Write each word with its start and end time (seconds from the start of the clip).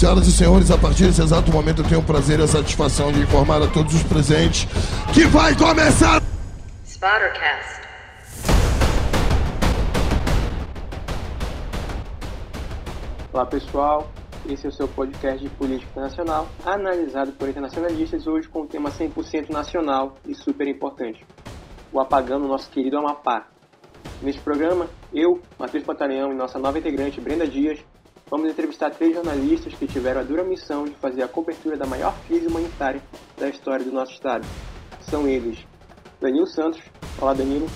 Senhoras 0.00 0.26
e 0.26 0.32
senhores, 0.32 0.70
a 0.70 0.78
partir 0.78 1.04
desse 1.04 1.20
exato 1.20 1.52
momento 1.52 1.82
eu 1.82 1.86
tenho 1.86 2.00
o 2.00 2.02
prazer 2.02 2.40
e 2.40 2.42
a 2.42 2.46
satisfação 2.46 3.12
de 3.12 3.20
informar 3.20 3.60
a 3.60 3.66
todos 3.66 3.94
os 3.94 4.02
presentes 4.02 4.66
que 5.12 5.26
vai 5.26 5.54
começar. 5.54 6.22
Spottercast. 6.86 7.82
Olá 13.30 13.44
pessoal, 13.44 14.10
esse 14.48 14.64
é 14.64 14.70
o 14.70 14.72
seu 14.72 14.88
podcast 14.88 15.38
de 15.38 15.50
política 15.50 15.90
internacional, 15.90 16.48
analisado 16.64 17.32
por 17.32 17.50
internacionalistas 17.50 18.26
hoje 18.26 18.48
com 18.48 18.62
um 18.62 18.66
tema 18.66 18.90
100% 18.90 19.50
nacional 19.50 20.16
e 20.26 20.34
super 20.34 20.66
importante, 20.66 21.26
o 21.92 22.00
apagão 22.00 22.38
no 22.38 22.48
nosso 22.48 22.70
querido 22.70 22.96
Amapá. 22.96 23.48
Neste 24.22 24.40
programa, 24.40 24.86
eu, 25.12 25.42
Matheus 25.58 25.84
Pantaleão 25.84 26.32
e 26.32 26.34
nossa 26.34 26.58
nova 26.58 26.78
integrante 26.78 27.20
Brenda 27.20 27.46
Dias 27.46 27.80
vamos 28.30 28.48
entrevistar 28.48 28.90
três 28.90 29.14
jornalistas 29.14 29.74
que 29.74 29.86
tiveram 29.86 30.20
a 30.20 30.24
dura 30.24 30.44
missão 30.44 30.84
de 30.84 30.94
fazer 30.94 31.22
a 31.22 31.28
cobertura 31.28 31.76
da 31.76 31.84
maior 31.84 32.16
crise 32.26 32.46
humanitária 32.46 33.02
da 33.36 33.48
história 33.48 33.84
do 33.84 33.90
nosso 33.90 34.12
estado. 34.12 34.46
São 35.00 35.26
eles 35.26 35.66
Danilo 36.20 36.46
Santos. 36.46 36.80
Olá, 37.20 37.34
Danilo. 37.34 37.66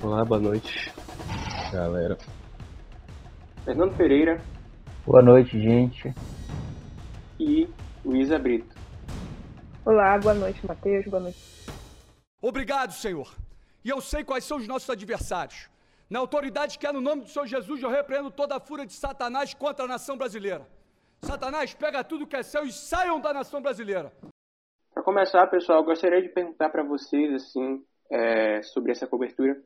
Olá, 0.00 0.24
boa 0.24 0.40
noite, 0.40 0.92
galera. 1.72 2.16
Fernando 3.64 3.96
Pereira. 3.96 4.40
Boa 5.04 5.22
noite, 5.22 5.60
gente. 5.60 6.14
E 7.40 7.68
Luísa 8.04 8.38
Brito. 8.38 8.76
Olá, 9.84 10.16
boa 10.18 10.34
noite, 10.34 10.64
Matheus. 10.66 11.06
Boa 11.06 11.22
noite. 11.22 11.38
Obrigado, 12.40 12.92
Senhor. 12.92 13.34
E 13.84 13.88
eu 13.88 14.00
sei 14.00 14.22
quais 14.22 14.44
são 14.44 14.58
os 14.58 14.68
nossos 14.68 14.88
adversários. 14.90 15.68
Na 16.10 16.20
autoridade 16.20 16.78
que 16.78 16.86
é 16.86 16.92
no 16.92 17.02
nome 17.02 17.22
do 17.22 17.28
Senhor 17.28 17.46
Jesus, 17.46 17.82
eu 17.82 17.90
repreendo 17.90 18.30
toda 18.30 18.56
a 18.56 18.60
fúria 18.60 18.86
de 18.86 18.94
Satanás 18.94 19.52
contra 19.52 19.84
a 19.84 19.88
nação 19.88 20.16
brasileira. 20.16 20.66
Satanás, 21.20 21.74
pega 21.74 22.02
tudo 22.02 22.26
que 22.26 22.36
é 22.36 22.42
seu 22.42 22.64
e 22.64 22.72
saiam 22.72 23.20
da 23.20 23.34
nação 23.34 23.60
brasileira. 23.60 24.10
Para 24.94 25.02
começar, 25.02 25.46
pessoal, 25.48 25.84
gostaria 25.84 26.22
de 26.22 26.30
perguntar 26.30 26.70
para 26.70 26.82
vocês 26.82 27.34
assim 27.34 27.82
é, 28.10 28.62
sobre 28.62 28.92
essa 28.92 29.06
cobertura. 29.06 29.60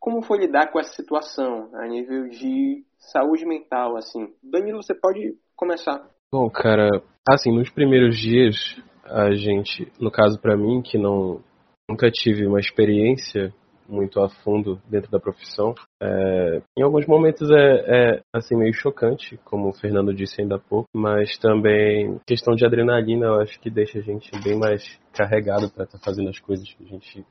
Como 0.00 0.22
foi 0.22 0.38
lidar 0.38 0.72
com 0.72 0.80
essa 0.80 0.92
situação 0.92 1.70
a 1.74 1.86
nível 1.86 2.28
de 2.28 2.84
saúde 2.98 3.46
mental, 3.46 3.96
assim? 3.96 4.34
Danilo, 4.42 4.82
você 4.82 4.94
pode 4.94 5.38
começar. 5.54 6.04
Bom, 6.32 6.50
cara, 6.50 7.00
assim, 7.28 7.52
nos 7.52 7.70
primeiros 7.70 8.18
dias, 8.18 8.56
a 9.04 9.32
gente, 9.34 9.90
no 10.00 10.10
caso 10.10 10.40
para 10.40 10.56
mim, 10.56 10.82
que 10.82 10.98
não 10.98 11.42
nunca 11.88 12.10
tive 12.10 12.44
uma 12.46 12.58
experiência 12.58 13.54
muito 13.88 14.20
a 14.20 14.28
fundo 14.28 14.80
dentro 14.88 15.10
da 15.10 15.20
profissão. 15.20 15.74
É, 16.02 16.62
em 16.76 16.82
alguns 16.82 17.06
momentos 17.06 17.50
é, 17.50 18.14
é, 18.14 18.22
assim 18.32 18.56
meio 18.56 18.72
chocante, 18.72 19.38
como 19.44 19.68
o 19.68 19.72
Fernando 19.72 20.14
disse 20.14 20.40
ainda 20.40 20.56
há 20.56 20.58
pouco, 20.58 20.88
mas 20.94 21.36
também 21.38 22.18
questão 22.26 22.54
de 22.54 22.64
adrenalina, 22.64 23.26
eu 23.26 23.40
acho 23.40 23.58
que 23.60 23.70
deixa 23.70 23.98
a 23.98 24.02
gente 24.02 24.30
bem 24.42 24.58
mais 24.58 24.98
carregado 25.12 25.70
para 25.70 25.84
estar 25.84 25.98
tá 25.98 26.04
fazendo 26.04 26.28
as 26.28 26.38
coisas 26.38 26.70
que 26.72 26.84
a 26.84 26.86
gente 26.86 27.24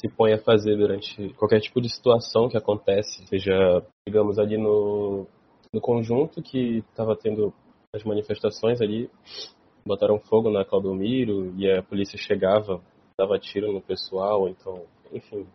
se 0.00 0.08
põe 0.08 0.32
a 0.32 0.38
fazer 0.38 0.76
durante 0.76 1.34
qualquer 1.34 1.60
tipo 1.60 1.80
de 1.80 1.88
situação 1.88 2.48
que 2.48 2.56
acontece, 2.56 3.26
seja, 3.26 3.82
digamos, 4.06 4.38
ali 4.38 4.56
no, 4.56 5.26
no 5.72 5.80
conjunto 5.80 6.40
que 6.40 6.84
estava 6.90 7.16
tendo 7.16 7.52
as 7.92 8.04
manifestações 8.04 8.80
ali, 8.80 9.10
botaram 9.84 10.20
fogo 10.20 10.50
na 10.50 10.64
Claudomiro 10.64 11.52
e 11.56 11.70
a 11.70 11.82
polícia 11.82 12.18
chegava, 12.18 12.80
dava 13.18 13.38
tiro 13.38 13.72
no 13.72 13.80
pessoal, 13.80 14.48
então, 14.48 14.84
enfim, 15.12 15.46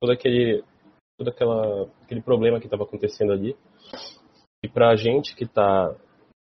todo 0.00 0.12
aquele 0.12 0.64
todo 1.18 1.28
aquela, 1.28 1.86
aquele 2.02 2.22
problema 2.22 2.58
que 2.58 2.66
estava 2.66 2.84
acontecendo 2.84 3.32
ali. 3.32 3.54
E 4.64 4.68
para 4.68 4.90
a 4.90 4.96
gente 4.96 5.36
que 5.36 5.44
está 5.44 5.94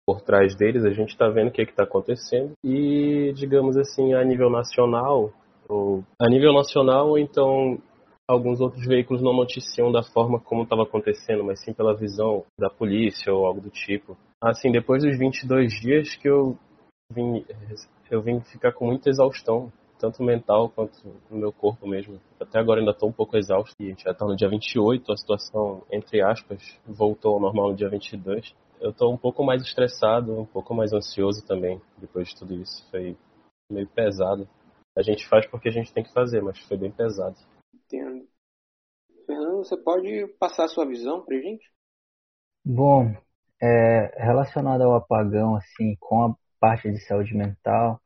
por 0.07 0.21
trás 0.23 0.57
deles, 0.57 0.85
a 0.85 0.91
gente 0.91 1.11
está 1.11 1.29
vendo 1.29 1.49
o 1.49 1.51
que 1.51 1.63
está 1.63 1.83
acontecendo. 1.83 2.53
E, 2.65 3.33
digamos 3.35 3.77
assim, 3.77 4.15
a 4.15 4.25
nível 4.25 4.49
nacional, 4.49 5.33
ou 5.69 6.05
a 6.19 6.29
nível 6.29 6.53
nacional, 6.53 7.19
então 7.19 7.79
alguns 8.27 8.61
outros 8.61 8.87
veículos 8.87 9.23
não 9.23 9.35
noticiam 9.35 9.91
da 9.91 10.03
forma 10.03 10.39
como 10.39 10.63
estava 10.63 10.83
acontecendo, 10.83 11.45
mas 11.45 11.61
sim 11.61 11.73
pela 11.73 11.97
visão 11.97 12.45
da 12.59 12.71
polícia 12.71 13.33
ou 13.33 13.47
algo 13.47 13.61
do 13.61 13.71
tipo. 13.71 14.17
Assim, 14.43 14.71
depois 14.71 15.03
dos 15.03 15.19
22 15.19 15.73
dias 15.81 16.15
que 16.15 16.29
eu 16.29 16.57
vim, 17.13 17.45
eu 18.11 18.23
vim 18.23 18.41
ficar 18.41 18.73
com 18.73 18.87
muita 18.87 19.11
exaustão 19.11 19.73
tanto 19.99 20.23
mental 20.23 20.71
quanto 20.71 20.97
no 21.31 21.39
meu 21.39 21.53
corpo 21.53 21.87
mesmo. 21.87 22.21
Até 22.41 22.59
agora 22.59 22.81
ainda 22.81 22.93
estou 22.93 23.09
um 23.09 23.13
pouco 23.13 23.37
exausto 23.37 23.75
e 23.81 23.87
a 23.87 23.89
gente 23.89 24.05
já 24.05 24.13
está 24.13 24.25
no 24.25 24.37
dia 24.37 24.49
28, 24.49 25.13
a 25.13 25.17
situação, 25.17 25.85
entre 25.91 26.23
aspas, 26.23 26.79
voltou 26.87 27.35
ao 27.35 27.41
normal 27.41 27.71
no 27.71 27.77
dia 27.77 27.89
22. 27.89 28.55
Eu 28.81 28.91
estou 28.91 29.13
um 29.13 29.17
pouco 29.17 29.45
mais 29.45 29.63
estressado, 29.63 30.41
um 30.41 30.47
pouco 30.47 30.73
mais 30.75 30.93
ansioso 30.93 31.45
também, 31.45 31.81
depois 31.99 32.29
de 32.29 32.37
tudo 32.37 32.55
isso. 32.55 32.89
Foi 32.91 33.17
meio 33.71 33.89
pesado. 33.89 34.49
A 34.97 35.03
gente 35.03 35.29
faz 35.29 35.47
porque 35.47 35.69
a 35.69 35.73
gente 35.73 35.93
tem 35.93 36.05
que 36.05 36.13
fazer, 36.13 36.43
mas 36.43 36.59
foi 36.61 36.77
bem 36.77 36.91
pesado. 36.91 37.37
Entendo. 37.75 38.27
Fernando, 39.27 39.59
você 39.59 39.77
pode 39.77 40.27
passar 40.39 40.65
a 40.65 40.69
sua 40.69 40.87
visão 40.87 41.25
para 41.25 41.41
gente? 41.41 41.71
Bom, 42.65 43.15
é, 43.61 44.25
relacionado 44.25 44.83
ao 44.83 44.95
apagão, 44.95 45.57
assim, 45.57 45.97
com 46.01 46.25
a 46.25 46.35
parte 46.61 46.91
de 46.91 47.01
saúde 47.07 47.35
mental, 47.35 48.01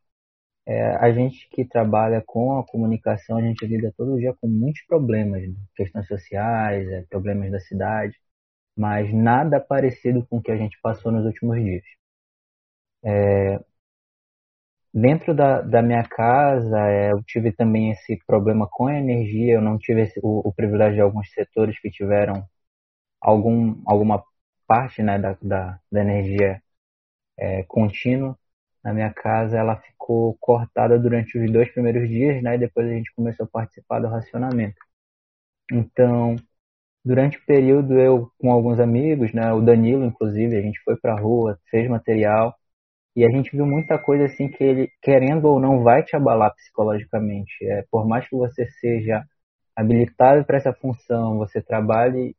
é, 0.66 0.96
a 0.96 1.10
gente 1.12 1.48
que 1.50 1.64
trabalha 1.64 2.22
com 2.24 2.58
a 2.58 2.66
comunicação, 2.66 3.38
a 3.38 3.42
gente 3.42 3.66
lida 3.66 3.92
todo 3.96 4.18
dia 4.18 4.34
com 4.40 4.48
muitos 4.48 4.82
problemas, 4.86 5.42
né? 5.42 5.54
questões 5.76 6.06
sociais, 6.06 6.88
é, 6.88 7.02
problemas 7.10 7.50
da 7.50 7.60
cidade, 7.60 8.16
mas 8.76 9.12
nada 9.12 9.60
parecido 9.60 10.26
com 10.26 10.38
o 10.38 10.42
que 10.42 10.52
a 10.52 10.56
gente 10.56 10.78
passou 10.82 11.12
nos 11.12 11.24
últimos 11.26 11.62
dias. 11.62 11.84
É, 13.04 13.58
dentro 14.92 15.34
da, 15.34 15.60
da 15.62 15.82
minha 15.82 16.04
casa, 16.04 16.78
é, 16.88 17.12
eu 17.12 17.22
tive 17.24 17.52
também 17.52 17.90
esse 17.92 18.16
problema 18.26 18.68
com 18.70 18.86
a 18.86 18.98
energia, 18.98 19.54
eu 19.54 19.62
não 19.62 19.78
tive 19.78 20.02
esse, 20.02 20.20
o, 20.22 20.48
o, 20.48 20.52
privilégio 20.52 20.96
de 20.96 21.00
alguns 21.00 21.30
setores 21.32 21.78
que 21.80 21.90
tiveram 21.90 22.44
algum, 23.20 23.82
alguma 23.86 24.24
parte 24.66 25.02
né, 25.02 25.18
da, 25.18 25.36
da, 25.42 25.80
da 25.90 26.00
energia 26.02 26.62
é, 27.38 27.62
contínua 27.64 28.38
na 28.84 28.92
minha 28.92 29.12
casa, 29.12 29.56
ela 29.58 29.76
ficou 29.76 30.36
cortada 30.40 30.98
durante 30.98 31.38
os 31.38 31.50
dois 31.52 31.70
primeiros 31.72 32.08
dias, 32.08 32.42
né? 32.42 32.56
E 32.56 32.58
depois 32.58 32.86
a 32.88 32.92
gente 32.92 33.12
começou 33.14 33.44
a 33.46 33.48
participar 33.48 34.00
do 34.00 34.08
racionamento. 34.08 34.76
Então, 35.72 36.36
durante 37.04 37.38
o 37.38 37.46
período, 37.46 37.98
eu 37.98 38.30
com 38.38 38.52
alguns 38.52 38.80
amigos, 38.80 39.32
né? 39.34 39.52
O 39.52 39.60
Danilo, 39.60 40.04
inclusive, 40.04 40.56
a 40.56 40.62
gente 40.62 40.80
foi 40.84 40.96
pra 40.96 41.16
rua, 41.20 41.58
fez 41.70 41.88
material. 41.88 42.54
E 43.16 43.24
a 43.26 43.30
gente 43.30 43.52
viu 43.56 43.66
muita 43.66 43.98
coisa 43.98 44.26
assim 44.26 44.48
que 44.48 44.64
ele, 44.64 44.90
querendo 45.02 45.46
ou 45.46 45.60
não, 45.60 45.82
vai 45.82 46.02
te 46.04 46.16
abalar 46.16 46.54
psicologicamente. 46.54 47.52
É, 47.66 47.84
por 47.90 48.06
mais 48.08 48.28
que 48.28 48.36
você 48.36 48.66
seja 48.80 49.24
habilitado 49.76 50.44
para 50.44 50.58
essa 50.58 50.72
função, 50.74 51.38
você 51.38 51.62
trabalhe, 51.62 52.36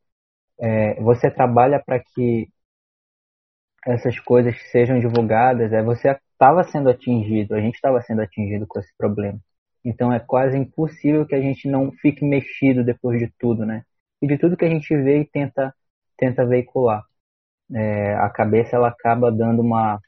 é, 0.60 0.96
você 1.02 1.32
trabalha 1.32 1.82
para 1.84 2.00
que 2.00 2.50
essas 3.86 4.20
coisas 4.20 4.56
sejam 4.72 5.00
divulgadas, 5.00 5.72
é, 5.74 5.82
você 5.84 6.10
estava 6.44 6.64
sendo 6.66 6.90
atingido, 6.90 7.56
a 7.56 7.62
gente 7.62 7.76
estava 7.76 8.02
sendo 8.02 8.22
atingido 8.22 8.68
com 8.68 8.78
esse 8.80 8.94
problema. 8.98 9.40
Então 9.86 10.12
é 10.12 10.20
quase 10.20 10.58
impossível 10.58 11.26
que 11.26 11.36
a 11.36 11.42
gente 11.42 11.70
não 11.70 11.92
fique 11.94 12.26
mexido 12.26 12.84
depois 12.84 13.18
de 13.20 13.32
tudo, 13.40 13.66
né? 13.66 13.86
E 14.22 14.28
de 14.28 14.38
tudo 14.38 14.58
que 14.58 14.66
a 14.66 14.70
gente 14.70 14.96
vê 14.96 15.22
e 15.22 15.26
tenta, 15.26 15.74
tenta 16.18 16.46
veicular. 16.46 17.04
É, 17.74 18.16
a 18.16 18.30
cabeça 18.30 18.76
ela 18.76 18.90
acaba 18.90 19.32
dando 19.32 19.62
uma, 19.62 20.00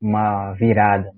uma 0.00 0.52
virada. 0.54 1.12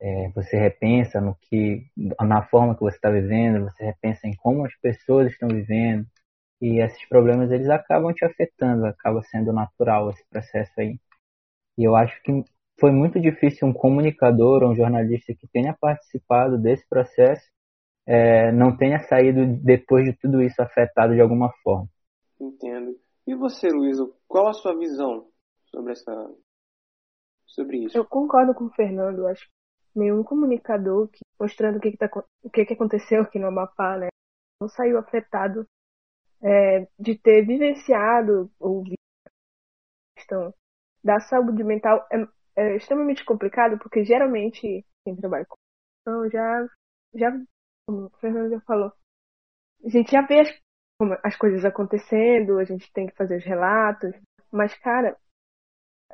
É, 0.00 0.30
você 0.30 0.58
repensa 0.58 1.20
no 1.20 1.36
que, 1.42 1.86
na 2.20 2.42
forma 2.44 2.74
que 2.74 2.82
você 2.82 2.96
está 2.96 3.10
vivendo, 3.10 3.64
você 3.64 3.84
repensa 3.84 4.26
em 4.26 4.34
como 4.36 4.66
as 4.66 4.74
pessoas 4.76 5.32
estão 5.32 5.48
vivendo, 5.48 6.06
e 6.60 6.80
esses 6.80 7.08
problemas 7.08 7.50
eles 7.52 7.68
acabam 7.70 8.12
te 8.12 8.24
afetando, 8.24 8.86
acaba 8.86 9.22
sendo 9.24 9.52
natural 9.52 10.10
esse 10.10 10.24
processo 10.28 10.72
aí. 10.80 10.98
E 11.78 11.84
eu 11.84 11.96
acho 11.96 12.20
que 12.22 12.32
foi 12.78 12.92
muito 12.92 13.20
difícil 13.20 13.66
um 13.66 13.72
comunicador, 13.72 14.62
um 14.64 14.74
jornalista 14.74 15.34
que 15.34 15.48
tenha 15.48 15.74
participado 15.80 16.58
desse 16.58 16.86
processo, 16.88 17.44
é, 18.06 18.52
não 18.52 18.76
tenha 18.76 19.00
saído 19.00 19.46
depois 19.62 20.04
de 20.04 20.12
tudo 20.16 20.42
isso 20.42 20.60
afetado 20.62 21.14
de 21.14 21.20
alguma 21.20 21.52
forma. 21.62 21.88
Entendo. 22.40 22.96
E 23.26 23.34
você, 23.34 23.68
Luísa, 23.68 24.08
qual 24.28 24.48
a 24.48 24.52
sua 24.52 24.76
visão 24.78 25.26
sobre 25.64 25.92
essa 25.92 26.12
sobre 27.46 27.78
isso? 27.84 27.96
Eu 27.96 28.04
concordo 28.04 28.54
com 28.54 28.66
o 28.66 28.70
Fernando. 28.70 29.26
Acho 29.26 29.44
que 29.44 29.98
nenhum 29.98 30.22
comunicador 30.22 31.08
que, 31.08 31.20
mostrando 31.40 31.78
o 31.78 31.80
que, 31.80 31.90
que, 31.90 31.96
tá, 31.96 32.08
o 32.42 32.50
que, 32.50 32.64
que 32.64 32.74
aconteceu 32.74 33.22
aqui 33.22 33.38
no 33.38 33.48
Amapá, 33.48 33.96
né, 33.98 34.08
não 34.60 34.68
saiu 34.68 34.98
afetado 34.98 35.66
é, 36.42 36.86
de 36.98 37.18
ter 37.18 37.44
vivenciado 37.44 38.50
ou 38.60 38.82
visto 38.82 38.96
a 39.26 39.30
questão 40.14 40.54
da 41.02 41.18
saúde 41.20 41.64
mental 41.64 42.06
é 42.12 42.16
é 42.56 42.76
extremamente 42.76 43.24
complicado, 43.24 43.78
porque 43.78 44.04
geralmente 44.04 44.84
quem 45.04 45.16
trabalha 45.16 45.44
com 45.46 45.56
então 46.00 46.30
já, 46.30 46.68
já, 47.14 47.32
como 47.86 48.06
o 48.06 48.10
Fernando 48.20 48.50
já 48.50 48.60
falou, 48.60 48.92
a 49.84 49.88
gente 49.88 50.10
já 50.10 50.22
vê 50.22 50.40
as, 50.40 50.60
as 51.24 51.36
coisas 51.36 51.64
acontecendo, 51.64 52.58
a 52.58 52.64
gente 52.64 52.92
tem 52.92 53.06
que 53.06 53.16
fazer 53.16 53.38
os 53.38 53.44
relatos, 53.44 54.14
mas, 54.52 54.72
cara, 54.78 55.16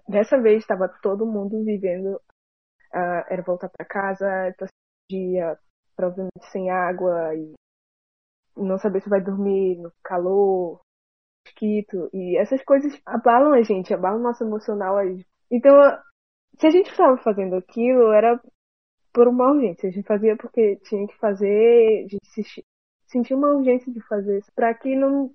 Dessa 0.09 0.41
vez 0.41 0.59
estava 0.59 0.89
todo 1.01 1.27
mundo 1.27 1.65
vivendo, 1.65 2.17
uh, 2.17 3.25
era 3.29 3.43
voltar 3.43 3.69
para 3.69 3.87
casa, 3.87 4.55
dia 5.11 5.59
provavelmente 5.95 6.51
sem 6.51 6.71
água 6.71 7.35
e 7.35 7.55
não 8.57 8.79
saber 8.79 9.01
se 9.03 9.09
vai 9.09 9.21
dormir 9.21 9.79
no 9.79 9.93
calor, 10.03 10.81
mosquito 11.47 12.11
e 12.13 12.37
essas 12.37 12.63
coisas 12.65 13.01
abalam 13.07 13.53
a 13.53 13.63
gente, 13.63 13.95
abalam 13.95 14.19
o 14.19 14.23
nosso 14.23 14.43
emocional. 14.43 14.97
Então, 15.51 15.75
se 16.59 16.67
a 16.67 16.71
gente 16.71 16.91
estava 16.91 17.17
fazendo 17.19 17.57
aquilo, 17.57 18.13
era 18.13 18.41
por 19.13 19.29
uma 19.29 19.51
urgência. 19.51 19.89
A 19.89 19.93
gente 19.93 20.07
fazia 20.07 20.37
porque 20.37 20.77
tinha 20.77 21.07
que 21.07 21.17
fazer, 21.19 22.05
a 22.05 22.09
gente 22.09 22.27
se, 22.27 22.65
sentia 23.07 23.37
uma 23.37 23.53
urgência 23.53 23.93
de 23.93 24.01
fazer 24.03 24.39
isso, 24.39 24.53
para 24.55 24.73
que 24.75 24.97
não 24.97 25.35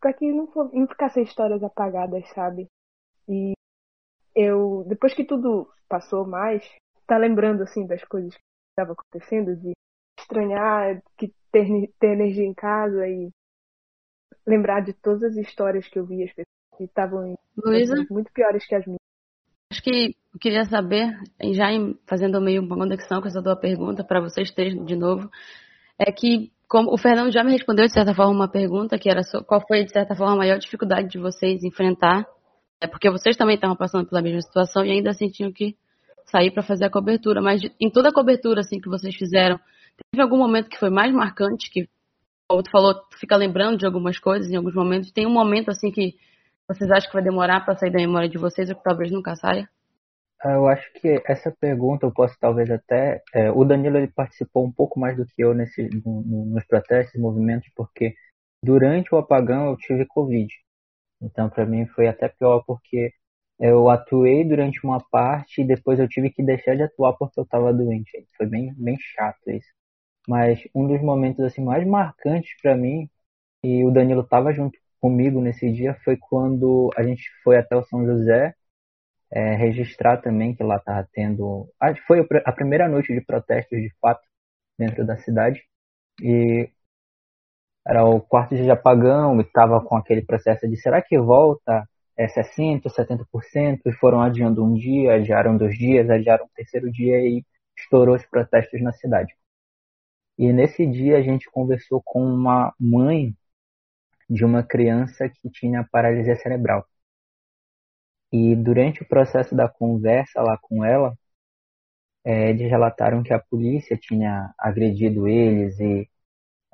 para 0.00 0.12
que 0.12 0.30
não, 0.30 0.48
não 0.72 0.86
ficassem 0.86 1.24
histórias 1.24 1.62
apagadas, 1.64 2.28
sabe? 2.30 2.68
E 3.28 3.54
eu, 4.34 4.84
depois 4.86 5.14
que 5.14 5.24
tudo 5.24 5.68
passou 5.88 6.26
mais, 6.26 6.62
tá 7.06 7.16
lembrando 7.16 7.62
assim 7.62 7.86
das 7.86 8.04
coisas 8.04 8.34
que 8.34 8.42
estavam 8.70 8.92
acontecendo, 8.92 9.56
de 9.56 9.72
estranhar 10.20 11.02
que 11.16 11.32
ter, 11.50 11.66
ter 11.98 12.08
energia 12.08 12.44
em 12.44 12.54
casa 12.54 13.08
e 13.08 13.30
lembrar 14.46 14.80
de 14.80 14.92
todas 14.92 15.22
as 15.22 15.36
histórias 15.36 15.88
que 15.88 15.98
eu 15.98 16.06
vi, 16.06 16.22
as 16.22 16.30
pessoas 16.30 16.46
que 16.76 16.84
estavam 16.84 17.34
muito 18.10 18.32
piores 18.32 18.66
que 18.66 18.74
as 18.74 18.86
minhas. 18.86 19.05
Acho 19.76 19.82
que 19.82 20.16
eu 20.32 20.40
queria 20.40 20.64
saber, 20.64 21.14
já 21.52 21.66
fazendo 22.08 22.40
meio 22.40 22.62
uma 22.62 22.76
conexão 22.76 23.20
com 23.20 23.28
essa 23.28 23.42
tua 23.42 23.54
pergunta 23.54 24.02
para 24.02 24.22
vocês 24.22 24.50
três 24.50 24.74
de 24.86 24.96
novo, 24.96 25.28
é 25.98 26.10
que 26.10 26.50
como 26.66 26.94
o 26.94 26.96
Fernando 26.96 27.30
já 27.30 27.44
me 27.44 27.52
respondeu 27.52 27.84
de 27.84 27.92
certa 27.92 28.14
forma 28.14 28.32
uma 28.32 28.50
pergunta 28.50 28.98
que 28.98 29.10
era 29.10 29.20
qual 29.46 29.60
foi 29.68 29.84
de 29.84 29.92
certa 29.92 30.14
forma 30.14 30.32
a 30.32 30.36
maior 30.36 30.58
dificuldade 30.58 31.10
de 31.10 31.18
vocês 31.18 31.62
enfrentar, 31.62 32.24
é 32.80 32.86
porque 32.86 33.10
vocês 33.10 33.36
também 33.36 33.56
estavam 33.56 33.76
passando 33.76 34.08
pela 34.08 34.22
mesma 34.22 34.40
situação 34.40 34.82
e 34.82 34.92
ainda 34.92 35.10
assim 35.10 35.28
tinham 35.28 35.52
que 35.52 35.76
sair 36.24 36.50
para 36.50 36.62
fazer 36.62 36.86
a 36.86 36.90
cobertura, 36.90 37.42
mas 37.42 37.60
em 37.78 37.90
toda 37.90 38.08
a 38.08 38.14
cobertura 38.14 38.60
assim 38.60 38.80
que 38.80 38.88
vocês 38.88 39.14
fizeram, 39.14 39.60
teve 40.10 40.22
algum 40.22 40.38
momento 40.38 40.70
que 40.70 40.78
foi 40.78 40.88
mais 40.88 41.12
marcante 41.12 41.70
que 41.70 41.82
o 42.50 42.54
outro 42.54 42.72
falou, 42.72 42.94
fica 43.20 43.36
lembrando 43.36 43.76
de 43.76 43.84
algumas 43.84 44.18
coisas 44.18 44.50
em 44.50 44.56
alguns 44.56 44.74
momentos, 44.74 45.12
tem 45.12 45.26
um 45.26 45.34
momento 45.34 45.70
assim 45.70 45.90
que 45.90 46.14
vocês 46.68 46.90
acham 46.90 47.08
que 47.08 47.14
vai 47.14 47.22
demorar 47.22 47.64
para 47.64 47.76
sair 47.76 47.90
da 47.90 47.98
memória 47.98 48.28
de 48.28 48.38
vocês 48.38 48.68
ou 48.68 48.76
que 48.76 48.82
talvez 48.82 49.10
nunca 49.10 49.36
saia? 49.36 49.68
Ah, 50.42 50.52
eu 50.52 50.66
acho 50.68 50.92
que 50.94 51.22
essa 51.26 51.50
pergunta 51.50 52.06
eu 52.06 52.12
posso 52.12 52.36
talvez 52.38 52.70
até. 52.70 53.22
É, 53.34 53.50
o 53.50 53.64
Danilo 53.64 53.96
ele 53.96 54.08
participou 54.08 54.64
um 54.64 54.72
pouco 54.72 54.98
mais 55.00 55.16
do 55.16 55.24
que 55.26 55.42
eu 55.42 55.54
nesse, 55.54 55.88
no, 56.04 56.22
nos 56.46 56.64
protestos, 56.66 57.20
movimentos, 57.20 57.68
porque 57.74 58.14
durante 58.62 59.14
o 59.14 59.18
apagão 59.18 59.66
eu 59.66 59.76
tive 59.76 60.04
Covid. 60.06 60.52
Então 61.22 61.48
para 61.48 61.64
mim 61.66 61.86
foi 61.86 62.08
até 62.08 62.28
pior 62.28 62.62
porque 62.66 63.12
eu 63.58 63.88
atuei 63.88 64.44
durante 64.44 64.84
uma 64.84 65.00
parte 65.10 65.62
e 65.62 65.66
depois 65.66 65.98
eu 65.98 66.08
tive 66.08 66.30
que 66.30 66.42
deixar 66.42 66.76
de 66.76 66.82
atuar 66.82 67.14
porque 67.14 67.40
eu 67.40 67.44
estava 67.44 67.72
doente. 67.72 68.10
Foi 68.36 68.46
bem, 68.46 68.74
bem 68.76 68.96
chato 69.00 69.50
isso. 69.50 69.68
Mas 70.28 70.60
um 70.74 70.86
dos 70.86 71.00
momentos 71.02 71.44
assim 71.44 71.64
mais 71.64 71.86
marcantes 71.86 72.50
para 72.62 72.76
mim 72.76 73.08
e 73.62 73.84
o 73.84 73.90
Danilo 73.90 74.22
estava 74.22 74.52
junto 74.52 74.78
comigo 75.00 75.40
nesse 75.40 75.70
dia 75.72 75.94
foi 76.04 76.16
quando 76.16 76.90
a 76.96 77.02
gente 77.02 77.24
foi 77.42 77.58
até 77.58 77.76
o 77.76 77.84
São 77.84 78.04
José 78.04 78.54
é, 79.30 79.54
registrar 79.56 80.18
também 80.18 80.54
que 80.54 80.62
lá 80.62 80.76
estava 80.76 81.08
tendo. 81.12 81.68
Que 81.94 82.00
foi 82.02 82.26
a 82.44 82.52
primeira 82.52 82.88
noite 82.88 83.12
de 83.12 83.20
protestos 83.20 83.78
de 83.78 83.90
fato 84.00 84.22
dentro 84.78 85.06
da 85.06 85.16
cidade. 85.16 85.62
E 86.22 86.70
era 87.86 88.04
o 88.04 88.20
quarto 88.20 88.54
dia 88.54 88.64
de 88.64 88.70
apagão 88.70 89.38
e 89.38 89.42
estava 89.42 89.80
com 89.80 89.96
aquele 89.96 90.22
processo 90.22 90.68
de 90.68 90.76
será 90.76 91.00
que 91.02 91.18
volta 91.18 91.88
é, 92.16 92.26
60%, 92.26 92.82
70%? 92.84 93.80
E 93.86 93.92
foram 93.92 94.20
adiando 94.20 94.64
um 94.64 94.74
dia, 94.74 95.14
adiaram 95.14 95.56
dois 95.56 95.76
dias, 95.78 96.10
adiaram 96.10 96.46
o 96.46 96.50
terceiro 96.54 96.90
dia 96.90 97.18
e 97.20 97.44
estourou 97.78 98.16
os 98.16 98.26
protestos 98.26 98.82
na 98.82 98.92
cidade. 98.92 99.34
E 100.38 100.52
nesse 100.52 100.86
dia 100.86 101.18
a 101.18 101.22
gente 101.22 101.50
conversou 101.50 102.02
com 102.04 102.22
uma 102.22 102.74
mãe 102.78 103.34
de 104.28 104.44
uma 104.44 104.62
criança 104.62 105.28
que 105.28 105.50
tinha 105.50 105.86
paralisia 105.90 106.36
cerebral. 106.36 106.86
E 108.32 108.54
durante 108.54 109.02
o 109.02 109.08
processo 109.08 109.52
da 109.56 109.68
conversa 109.68 110.40
lá 110.40 110.56
com 110.56 110.84
ela, 110.84 111.12
é, 112.24 112.50
eles 112.50 112.68
relataram 112.70 113.22
que 113.22 113.32
a 113.32 113.38
polícia 113.38 113.96
tinha 113.96 114.52
agredido 114.58 115.28
eles 115.28 115.78
e, 115.80 116.08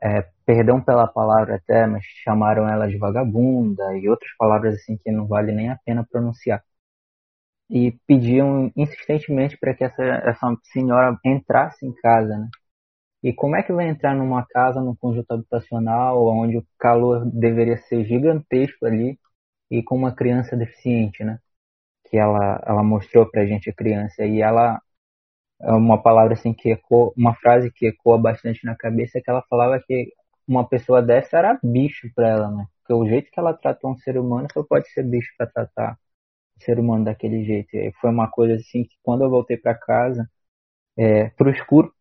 é, 0.02 0.22
perdão 0.46 0.82
pela 0.82 1.08
palavra 1.08 1.56
até, 1.56 1.86
mas 1.86 2.04
chamaram 2.24 2.68
ela 2.68 2.88
de 2.88 2.98
vagabunda 2.98 3.96
e 3.98 4.08
outras 4.08 4.30
palavras 4.38 4.74
assim 4.76 4.98
que 4.98 5.12
não 5.12 5.26
vale 5.28 5.52
nem 5.52 5.70
a 5.70 5.78
pena 5.84 6.06
pronunciar. 6.10 6.62
E 7.68 7.90
pediam 8.06 8.70
insistentemente 8.76 9.58
para 9.58 9.74
que 9.74 9.82
essa, 9.82 10.02
essa 10.02 10.56
senhora 10.72 11.18
entrasse 11.24 11.84
em 11.84 11.92
casa, 11.94 12.38
né? 12.38 12.48
E 13.22 13.32
como 13.32 13.56
é 13.56 13.62
que 13.62 13.72
vai 13.72 13.88
entrar 13.88 14.14
numa 14.16 14.44
casa, 14.46 14.80
num 14.80 14.94
conjunto 14.96 15.30
habitacional, 15.32 16.26
onde 16.26 16.58
o 16.58 16.66
calor 16.78 17.24
deveria 17.30 17.76
ser 17.78 18.04
gigantesco 18.04 18.86
ali, 18.86 19.18
e 19.70 19.82
com 19.82 19.96
uma 19.96 20.14
criança 20.14 20.56
deficiente, 20.56 21.24
né? 21.24 21.38
Que 22.10 22.18
ela, 22.18 22.62
ela 22.66 22.82
mostrou 22.84 23.26
pra 23.30 23.46
gente 23.46 23.70
a 23.70 23.74
criança 23.74 24.24
e 24.26 24.42
ela 24.42 24.80
é 25.60 25.72
uma 25.72 26.00
palavra 26.02 26.34
assim 26.34 26.52
que 26.52 26.70
ecoa, 26.70 27.12
uma 27.16 27.34
frase 27.36 27.70
que 27.72 27.86
ecoa 27.86 28.18
bastante 28.18 28.64
na 28.64 28.76
cabeça 28.76 29.18
é 29.18 29.20
que 29.22 29.30
ela 29.30 29.42
falava 29.48 29.80
que 29.86 30.12
uma 30.46 30.68
pessoa 30.68 31.02
dessa 31.02 31.38
era 31.38 31.58
bicho 31.62 32.08
para 32.14 32.28
ela, 32.28 32.50
né? 32.50 32.66
Porque 32.80 32.92
o 32.94 33.06
jeito 33.08 33.30
que 33.30 33.38
ela 33.40 33.54
tratou 33.54 33.92
um 33.92 33.98
ser 33.98 34.18
humano 34.18 34.48
só 34.52 34.62
pode 34.64 34.90
ser 34.90 35.04
bicho 35.04 35.32
para 35.38 35.46
tratar 35.46 35.98
um 36.58 36.64
ser 36.64 36.78
humano 36.80 37.04
daquele 37.06 37.44
jeito. 37.44 37.76
E 37.76 37.92
foi 38.00 38.10
uma 38.10 38.30
coisa 38.30 38.56
assim 38.56 38.84
que 38.84 38.96
quando 39.02 39.24
eu 39.24 39.30
voltei 39.30 39.56
para 39.58 39.74
casa, 39.74 40.28
é, 40.96 41.30
pro 41.30 41.50
escuro, 41.50 41.92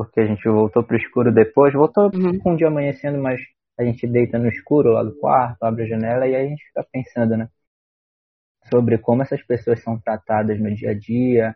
porque 0.00 0.18
a 0.18 0.26
gente 0.26 0.48
voltou 0.48 0.82
pro 0.82 0.96
escuro 0.96 1.30
depois, 1.30 1.74
voltou 1.74 2.04
uhum. 2.14 2.38
com 2.38 2.52
um 2.52 2.56
dia 2.56 2.68
amanhecendo, 2.68 3.20
mas 3.20 3.38
a 3.78 3.84
gente 3.84 4.06
deita 4.06 4.38
no 4.38 4.48
escuro 4.48 4.92
lá 4.92 5.02
do 5.02 5.14
quarto, 5.14 5.62
abre 5.62 5.82
a 5.82 5.88
janela 5.88 6.26
e 6.26 6.34
aí 6.34 6.46
a 6.46 6.48
gente 6.48 6.64
fica 6.64 6.86
pensando, 6.90 7.36
né? 7.36 7.50
Sobre 8.70 8.96
como 8.96 9.20
essas 9.20 9.42
pessoas 9.42 9.82
são 9.82 10.00
tratadas 10.00 10.58
no 10.58 10.74
dia 10.74 10.92
a 10.92 10.94
dia, 10.98 11.54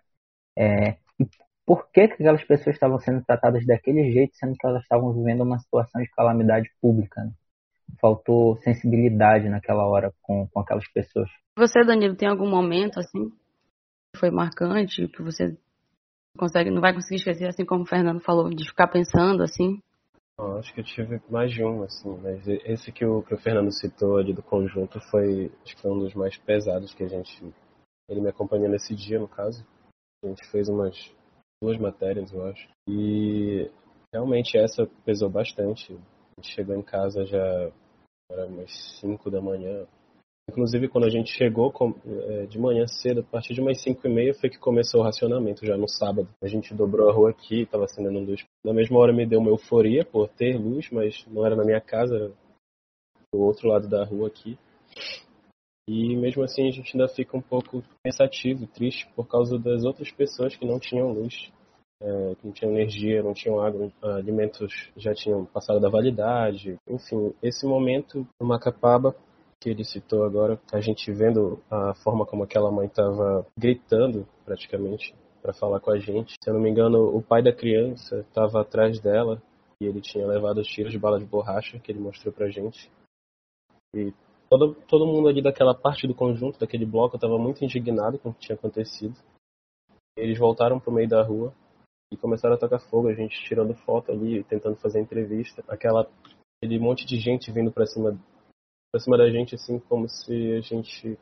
é, 0.59 0.99
e 1.19 1.27
por 1.65 1.91
que, 1.91 2.07
que 2.07 2.15
aquelas 2.23 2.45
pessoas 2.45 2.77
estavam 2.77 2.99
sendo 2.99 3.25
tratadas 3.25 3.65
daquele 3.65 4.13
jeito, 4.13 4.37
sendo 4.37 4.53
que 4.59 4.67
elas 4.67 4.83
estavam 4.83 5.15
vivendo 5.15 5.43
uma 5.43 5.59
situação 5.59 6.03
de 6.03 6.11
calamidade 6.11 6.69
pública. 6.83 7.23
Né? 7.25 7.33
Faltou 7.99 8.59
sensibilidade 8.59 9.49
naquela 9.49 9.87
hora 9.87 10.13
com, 10.21 10.47
com 10.49 10.61
aquelas 10.61 10.87
pessoas. 10.93 11.31
Você, 11.57 11.83
Danilo, 11.83 12.15
tem 12.15 12.29
algum 12.29 12.51
momento 12.51 13.01
assim 13.01 13.31
que 14.13 14.21
foi 14.21 14.31
marcante, 14.31 15.09
que 15.09 15.23
você 15.23 15.57
consegue, 16.37 16.71
não 16.71 16.81
vai 16.81 16.93
conseguir 16.93 17.17
esquecer, 17.17 17.47
assim 17.47 17.65
como 17.65 17.83
o 17.83 17.87
Fernando 17.87 18.21
falou, 18.21 18.49
de 18.51 18.69
ficar 18.69 18.89
pensando 18.89 19.43
assim? 19.43 19.81
Não, 20.39 20.59
acho 20.59 20.75
que 20.75 20.81
eu 20.81 20.85
tive 20.85 21.21
mais 21.31 21.53
de 21.53 21.63
um, 21.65 21.83
assim, 21.83 22.17
mas 22.23 22.47
esse 22.47 22.91
que 22.91 23.05
o, 23.05 23.23
que 23.23 23.35
o 23.35 23.39
Fernando 23.39 23.73
citou 23.73 24.17
ali 24.17 24.33
do 24.33 24.43
conjunto 24.43 25.01
foi, 25.11 25.53
acho 25.65 25.77
que 25.77 25.83
foi 25.83 25.93
um 25.93 25.99
dos 25.99 26.15
mais 26.15 26.37
pesados 26.37 26.93
que 26.93 27.05
a 27.05 27.09
gente. 27.09 27.55
Ele 28.09 28.21
me 28.21 28.29
acompanhou 28.29 28.69
nesse 28.69 28.95
dia, 28.95 29.19
no 29.19 29.29
caso. 29.29 29.65
A 30.25 30.29
gente 30.29 30.45
fez 30.51 30.69
umas 30.69 31.13
duas 31.63 31.79
matérias, 31.79 32.33
eu 32.33 32.45
acho. 32.47 32.69
E 32.89 33.71
realmente 34.13 34.59
essa 34.59 34.87
pesou 35.05 35.31
bastante. 35.31 35.93
A 35.93 36.41
gente 36.41 36.53
chegou 36.53 36.75
em 36.75 36.83
casa 36.83 37.25
já 37.25 37.71
era 38.31 38.47
umas 38.47 38.71
5 39.01 39.31
da 39.31 39.41
manhã, 39.41 39.87
Inclusive, 40.51 40.89
quando 40.89 41.05
a 41.05 41.11
gente 41.11 41.33
chegou 41.33 41.73
é, 42.07 42.47
de 42.47 42.59
manhã 42.59 42.87
cedo, 42.87 43.21
a 43.21 43.25
partir 43.25 43.55
de 43.55 43.61
umas 43.61 43.81
5 43.83 44.07
e 44.07 44.11
meia, 44.11 44.35
foi 44.35 44.51
que 44.51 44.59
começou 44.59 45.01
o 45.01 45.03
racionamento, 45.03 45.65
já 45.65 45.77
no 45.77 45.89
sábado. 45.89 46.29
A 46.43 46.47
gente 46.47 46.75
dobrou 46.75 47.09
a 47.09 47.13
rua 47.13 47.31
aqui, 47.31 47.63
estava 47.63 47.85
acendendo 47.85 48.21
luz. 48.21 48.45
Na 48.65 48.73
mesma 48.73 48.99
hora 48.99 49.13
me 49.13 49.27
deu 49.27 49.41
uma 49.41 49.51
euforia 49.51 50.05
por 50.05 50.29
ter 50.29 50.57
luz, 50.57 50.91
mas 50.91 51.25
não 51.27 51.45
era 51.45 51.57
na 51.57 51.65
minha 51.65 51.81
casa, 51.81 52.15
era 52.17 52.33
do 53.33 53.41
outro 53.41 53.69
lado 53.69 53.89
da 53.89 54.05
rua 54.05 54.29
aqui. 54.29 54.59
E 55.89 56.17
mesmo 56.17 56.43
assim 56.43 56.69
a 56.69 56.71
gente 56.71 56.97
ainda 56.97 57.09
fica 57.09 57.37
um 57.37 57.43
pouco 57.43 57.83
pensativo, 58.03 58.67
triste, 58.67 59.09
por 59.15 59.27
causa 59.27 59.59
das 59.59 59.85
outras 59.85 60.11
pessoas 60.11 60.55
que 60.55 60.67
não 60.67 60.79
tinham 60.79 61.13
luz, 61.13 61.51
é, 62.01 62.35
que 62.37 62.47
não 62.47 62.53
tinham 62.53 62.73
energia, 62.73 63.23
não 63.23 63.35
tinham 63.35 63.61
água, 63.61 63.91
alimentos 64.03 64.91
já 64.97 65.15
tinham 65.15 65.45
passado 65.47 65.81
da 65.81 65.89
validade. 65.89 66.77
Enfim, 66.89 67.35
esse 67.43 67.67
momento 67.67 68.27
no 68.41 68.47
Macapaba 68.47 69.15
que 69.65 69.71
ele 69.71 69.83
citou 69.83 70.25
agora, 70.25 70.61
a 70.71 70.79
gente 70.79 71.11
vendo 71.11 71.59
a 71.71 71.95
forma 71.95 72.27
como 72.27 72.45
aquela 72.45 72.71
mãe 72.71 72.87
estava 72.87 73.47
gritando 73.59 74.29
praticamente 74.45 75.15
para 75.41 75.55
falar 75.55 75.81
com 75.81 75.91
a 75.91 75.99
gente. 75.99 76.37
Se 76.39 76.51
eu 76.51 76.53
não 76.53 76.61
me 76.61 76.69
engano, 76.69 77.17
o 77.17 77.23
pai 77.23 77.43
da 77.43 77.51
criança 77.51 78.19
estava 78.19 78.61
atrás 78.61 79.01
dela 79.01 79.43
e 79.81 79.87
ele 79.87 80.03
tinha 80.03 80.27
levado 80.27 80.59
os 80.59 80.67
tiros 80.69 80.93
de 80.93 80.99
bala 80.99 81.19
de 81.19 81.25
borracha 81.25 81.79
que 81.79 81.91
ele 81.91 81.99
mostrou 81.99 82.31
pra 82.31 82.51
gente. 82.51 82.91
E 83.97 84.13
todo, 84.51 84.75
todo 84.87 85.07
mundo 85.07 85.29
ali 85.29 85.41
daquela 85.41 85.75
parte 85.75 86.07
do 86.07 86.15
conjunto, 86.15 86.61
daquele 86.61 86.85
bloco, 86.85 87.17
estava 87.17 87.39
muito 87.39 87.65
indignado 87.65 88.19
com 88.19 88.29
o 88.29 88.35
que 88.35 88.41
tinha 88.41 88.57
acontecido. 88.57 89.17
Eles 90.15 90.39
voltaram 90.39 90.79
pro 90.79 90.93
meio 90.93 91.09
da 91.09 91.23
rua 91.23 91.55
e 92.13 92.19
começaram 92.19 92.55
a 92.55 92.59
tocar 92.59 92.81
fogo, 92.81 93.09
a 93.09 93.15
gente 93.15 93.43
tirando 93.45 93.75
foto 93.75 94.13
ali, 94.13 94.45
tentando 94.45 94.77
fazer 94.77 95.01
entrevista. 95.01 95.65
Aquela, 95.67 96.07
aquele 96.63 96.79
monte 96.79 97.07
de 97.07 97.17
gente 97.17 97.51
vindo 97.51 97.73
para 97.73 97.87
cima 97.87 98.21
pra 98.95 99.01
cima 99.01 99.19
da 99.19 99.29
gente, 99.29 99.57
assim, 99.57 99.81
como 99.89 100.09
se 100.09 100.53
a 100.53 100.61
gente 100.61 101.19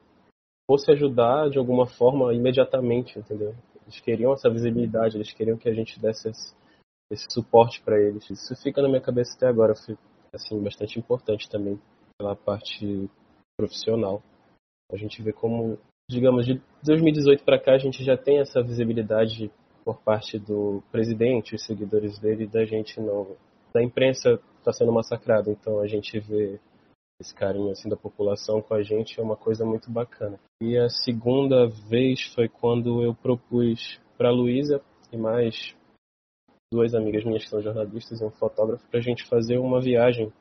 fosse 0.70 0.92
ajudar 0.92 1.48
de 1.48 1.56
alguma 1.56 1.86
forma 1.86 2.34
imediatamente, 2.34 3.18
entendeu? 3.18 3.54
Eles 3.80 3.98
queriam 4.00 4.34
essa 4.34 4.50
visibilidade, 4.50 5.16
eles 5.16 5.32
queriam 5.32 5.56
que 5.56 5.70
a 5.70 5.72
gente 5.72 5.98
desse 5.98 6.28
esse, 6.28 6.54
esse 7.10 7.26
suporte 7.30 7.80
para 7.80 7.98
eles. 7.98 8.28
Isso 8.28 8.54
fica 8.62 8.82
na 8.82 8.88
minha 8.88 9.00
cabeça 9.00 9.34
até 9.34 9.46
agora, 9.46 9.74
foi 9.74 9.96
assim 10.34 10.62
bastante 10.62 10.98
importante 10.98 11.48
também 11.48 11.80
pela 12.18 12.36
parte 12.36 13.08
profissional. 13.56 14.22
A 14.92 14.96
gente 14.98 15.22
vê 15.22 15.32
como, 15.32 15.78
digamos, 16.10 16.44
de 16.44 16.60
2018 16.82 17.42
para 17.42 17.58
cá 17.58 17.72
a 17.72 17.78
gente 17.78 18.04
já 18.04 18.18
tem 18.18 18.38
essa 18.38 18.62
visibilidade 18.62 19.50
por 19.82 19.98
parte 20.02 20.38
do 20.38 20.82
presidente, 20.92 21.54
os 21.54 21.64
seguidores 21.64 22.18
dele, 22.18 22.46
da 22.46 22.66
gente 22.66 23.00
não, 23.00 23.34
da 23.72 23.82
imprensa 23.82 24.38
está 24.58 24.74
sendo 24.74 24.92
massacrada. 24.92 25.50
Então 25.50 25.80
a 25.80 25.86
gente 25.86 26.20
vê 26.20 26.60
esse 27.22 27.34
carinho 27.34 27.70
assim 27.70 27.88
da 27.88 27.96
população 27.96 28.60
com 28.60 28.74
a 28.74 28.82
gente 28.82 29.18
é 29.18 29.22
uma 29.22 29.36
coisa 29.36 29.64
muito 29.64 29.90
bacana. 29.90 30.38
E 30.60 30.76
a 30.76 30.88
segunda 30.88 31.66
vez 31.66 32.22
foi 32.34 32.48
quando 32.48 33.02
eu 33.02 33.14
propus 33.14 34.00
para 34.18 34.30
Luísa 34.30 34.82
e 35.10 35.16
mais 35.16 35.74
duas 36.72 36.94
amigas 36.94 37.24
minhas 37.24 37.44
que 37.44 37.50
são 37.50 37.62
jornalistas 37.62 38.20
e 38.20 38.24
um 38.24 38.30
fotógrafo 38.30 38.86
para 38.88 38.98
a 38.98 39.02
gente 39.02 39.24
fazer 39.26 39.58
uma 39.58 39.80
viagem. 39.80 40.32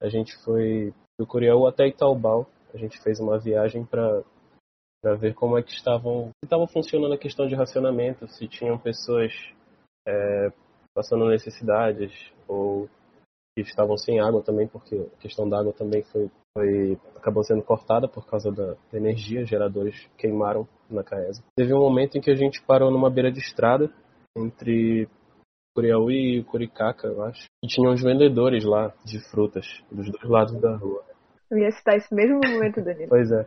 A 0.00 0.08
gente 0.08 0.36
foi 0.44 0.92
do 1.18 1.26
Curiaú 1.26 1.66
até 1.66 1.86
Itaubal. 1.86 2.48
A 2.72 2.78
gente 2.78 3.00
fez 3.02 3.20
uma 3.20 3.38
viagem 3.38 3.84
para 3.84 4.22
para 5.02 5.14
ver 5.14 5.34
como 5.34 5.56
é 5.56 5.62
que 5.62 5.72
estavam 5.72 6.30
estava 6.44 6.66
funcionando 6.66 7.14
a 7.14 7.18
questão 7.18 7.46
de 7.46 7.54
racionamento, 7.54 8.28
se 8.28 8.46
tinham 8.46 8.78
pessoas 8.78 9.32
é, 10.06 10.52
passando 10.94 11.26
necessidades 11.28 12.12
ou 12.46 12.88
que 13.54 13.62
estavam 13.62 13.96
sem 13.96 14.20
água 14.20 14.42
também, 14.42 14.66
porque 14.66 14.96
a 14.96 15.20
questão 15.20 15.48
da 15.48 15.58
água 15.58 15.72
também 15.72 16.02
foi, 16.04 16.30
foi 16.56 16.98
acabou 17.16 17.42
sendo 17.42 17.62
cortada 17.62 18.08
por 18.08 18.26
causa 18.26 18.50
da, 18.50 18.76
energia, 18.92 19.44
geradores 19.44 20.08
queimaram 20.16 20.66
na 20.88 21.02
Caesa. 21.02 21.42
Teve 21.56 21.74
um 21.74 21.80
momento 21.80 22.16
em 22.16 22.20
que 22.20 22.30
a 22.30 22.36
gente 22.36 22.62
parou 22.62 22.90
numa 22.90 23.10
beira 23.10 23.30
de 23.30 23.40
estrada 23.40 23.90
entre 24.36 25.08
Curiaú 25.74 26.10
e 26.10 26.44
Curicaca, 26.44 27.08
eu 27.08 27.22
acho. 27.24 27.46
E 27.64 27.68
tinha 27.68 27.90
uns 27.90 28.02
vendedores 28.02 28.64
lá 28.64 28.92
de 29.04 29.20
frutas, 29.30 29.66
dos 29.90 30.10
dois 30.10 30.28
lados 30.28 30.60
da 30.60 30.76
rua. 30.76 31.02
Eu 31.50 31.58
ia 31.58 31.70
citar 31.72 31.96
esse 31.96 32.14
mesmo 32.14 32.36
momento, 32.36 32.82
Danilo. 32.82 33.08
pois 33.10 33.30
é. 33.30 33.46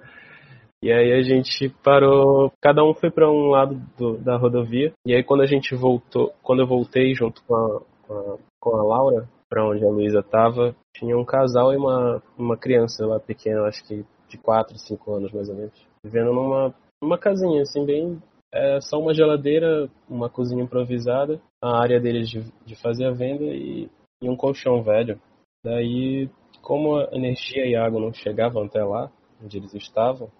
E 0.83 0.91
aí 0.91 1.13
a 1.13 1.21
gente 1.21 1.69
parou, 1.81 2.51
cada 2.61 2.83
um 2.83 2.93
foi 2.93 3.09
para 3.09 3.31
um 3.31 3.47
lado 3.47 3.75
do, 3.97 4.17
da 4.17 4.35
rodovia. 4.35 4.91
E 5.07 5.15
aí 5.15 5.23
quando 5.23 5.41
a 5.41 5.45
gente 5.45 5.73
voltou, 5.73 6.33
quando 6.43 6.61
eu 6.61 6.67
voltei 6.67 7.15
junto 7.15 7.41
com 7.45 7.55
a, 7.55 7.81
com 8.05 8.13
a, 8.13 8.37
com 8.59 8.75
a 8.75 8.83
Laura, 8.83 9.29
para 9.53 9.69
onde 9.69 9.85
a 9.85 9.87
Luísa 9.87 10.21
estava, 10.21 10.75
tinha 10.95 11.15
um 11.15 11.23
casal 11.23 11.71
e 11.71 11.77
uma, 11.77 12.23
uma 12.35 12.57
criança 12.57 13.05
lá 13.05 13.19
pequena, 13.19 13.67
acho 13.67 13.85
que 13.85 14.03
de 14.27 14.35
4, 14.39 14.75
5 14.79 15.13
anos 15.13 15.31
mais 15.31 15.47
ou 15.47 15.55
menos, 15.55 15.87
vivendo 16.03 16.33
numa, 16.33 16.73
numa 16.99 17.19
casinha, 17.19 17.61
assim, 17.61 17.85
bem. 17.85 18.19
É 18.51 18.81
só 18.81 18.97
uma 18.97 19.13
geladeira, 19.13 19.87
uma 20.09 20.27
cozinha 20.27 20.63
improvisada, 20.63 21.39
a 21.61 21.79
área 21.79 21.99
deles 21.99 22.29
de, 22.29 22.41
de 22.65 22.75
fazer 22.75 23.05
a 23.05 23.11
venda 23.11 23.43
e, 23.43 23.87
e 24.23 24.27
um 24.27 24.35
colchão 24.35 24.81
velho. 24.81 25.21
Daí, 25.63 26.27
como 26.63 26.97
a 26.97 27.09
energia 27.11 27.67
e 27.67 27.75
a 27.75 27.85
água 27.85 28.01
não 28.01 28.11
chegavam 28.11 28.63
até 28.63 28.83
lá, 28.83 29.11
onde 29.39 29.57
eles 29.57 29.73
estavam, 29.75 30.31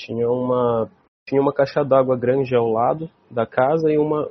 tinha 0.00 0.28
uma, 0.28 0.90
tinha 1.28 1.40
uma 1.40 1.52
caixa 1.52 1.84
d'água 1.84 2.16
grande 2.16 2.56
ao 2.56 2.68
lado 2.68 3.08
da 3.30 3.46
casa 3.46 3.92
e 3.92 3.96
uma 3.96 4.28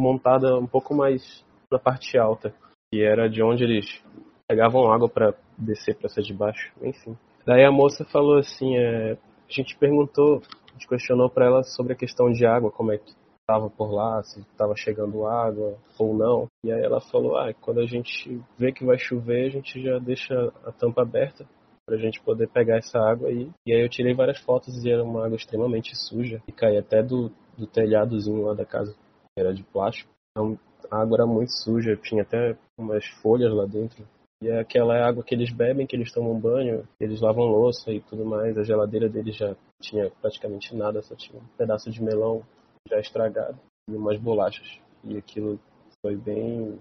montada 0.00 0.58
um 0.58 0.66
pouco 0.66 0.92
mais 0.92 1.44
na 1.70 1.78
parte 1.78 2.18
alta 2.18 2.52
que 2.92 3.02
era 3.02 3.26
de 3.26 3.42
onde 3.42 3.64
eles 3.64 4.04
pegavam 4.46 4.92
água 4.92 5.08
para 5.08 5.34
descer 5.56 5.96
para 5.96 6.06
essa 6.06 6.20
de 6.20 6.34
baixo, 6.34 6.70
enfim. 6.82 7.16
Daí 7.46 7.64
a 7.64 7.72
moça 7.72 8.04
falou 8.04 8.38
assim, 8.38 8.76
é, 8.76 9.12
a 9.12 9.52
gente 9.52 9.76
perguntou, 9.78 10.42
a 10.68 10.72
gente 10.74 10.86
questionou 10.86 11.30
para 11.30 11.46
ela 11.46 11.62
sobre 11.62 11.94
a 11.94 11.96
questão 11.96 12.30
de 12.30 12.44
água, 12.44 12.70
como 12.70 12.92
é 12.92 12.98
que 12.98 13.14
estava 13.40 13.70
por 13.70 13.90
lá, 13.90 14.22
se 14.22 14.40
estava 14.40 14.76
chegando 14.76 15.26
água 15.26 15.78
ou 15.98 16.14
não. 16.14 16.46
E 16.62 16.70
aí 16.70 16.82
ela 16.82 17.00
falou, 17.00 17.36
ah, 17.38 17.52
quando 17.62 17.80
a 17.80 17.86
gente 17.86 18.38
vê 18.58 18.70
que 18.70 18.84
vai 18.84 18.98
chover, 18.98 19.46
a 19.46 19.50
gente 19.50 19.82
já 19.82 19.98
deixa 19.98 20.52
a 20.64 20.70
tampa 20.70 21.00
aberta 21.00 21.46
para 21.86 21.96
a 21.96 21.98
gente 21.98 22.20
poder 22.20 22.48
pegar 22.48 22.76
essa 22.76 22.98
água 22.98 23.28
aí. 23.28 23.50
E 23.66 23.72
aí 23.72 23.82
eu 23.82 23.88
tirei 23.88 24.14
várias 24.14 24.38
fotos 24.38 24.84
e 24.84 24.90
era 24.90 25.02
uma 25.02 25.24
água 25.24 25.36
extremamente 25.36 25.96
suja 25.96 26.42
e 26.46 26.52
caía 26.52 26.80
até 26.80 27.02
do, 27.02 27.32
do 27.56 27.66
telhadozinho 27.66 28.44
lá 28.44 28.54
da 28.54 28.66
casa, 28.66 28.92
que 28.92 29.40
era 29.40 29.52
de 29.52 29.64
plástico. 29.64 30.10
Então 30.30 30.58
a 30.92 31.00
água 31.00 31.16
era 31.16 31.26
muito 31.26 31.52
suja, 31.52 31.96
tinha 31.96 32.22
até 32.22 32.54
umas 32.76 33.06
folhas 33.22 33.50
lá 33.50 33.64
dentro. 33.64 34.06
E 34.42 34.48
é 34.48 34.60
aquela 34.60 34.94
água 35.08 35.24
que 35.24 35.34
eles 35.34 35.50
bebem, 35.50 35.86
que 35.86 35.96
eles 35.96 36.12
tomam 36.12 36.38
banho, 36.38 36.86
eles 37.00 37.20
lavam 37.22 37.46
louça 37.46 37.90
e 37.90 38.00
tudo 38.02 38.26
mais. 38.26 38.58
A 38.58 38.62
geladeira 38.62 39.08
deles 39.08 39.34
já 39.34 39.56
tinha 39.80 40.10
praticamente 40.20 40.76
nada, 40.76 41.00
só 41.00 41.16
tinha 41.16 41.40
um 41.40 41.46
pedaço 41.56 41.90
de 41.90 42.02
melão 42.02 42.42
já 42.86 43.00
estragado 43.00 43.58
e 43.88 43.96
umas 43.96 44.20
bolachas. 44.20 44.78
E 45.02 45.16
aquilo 45.16 45.58
foi 46.02 46.14
bem. 46.14 46.78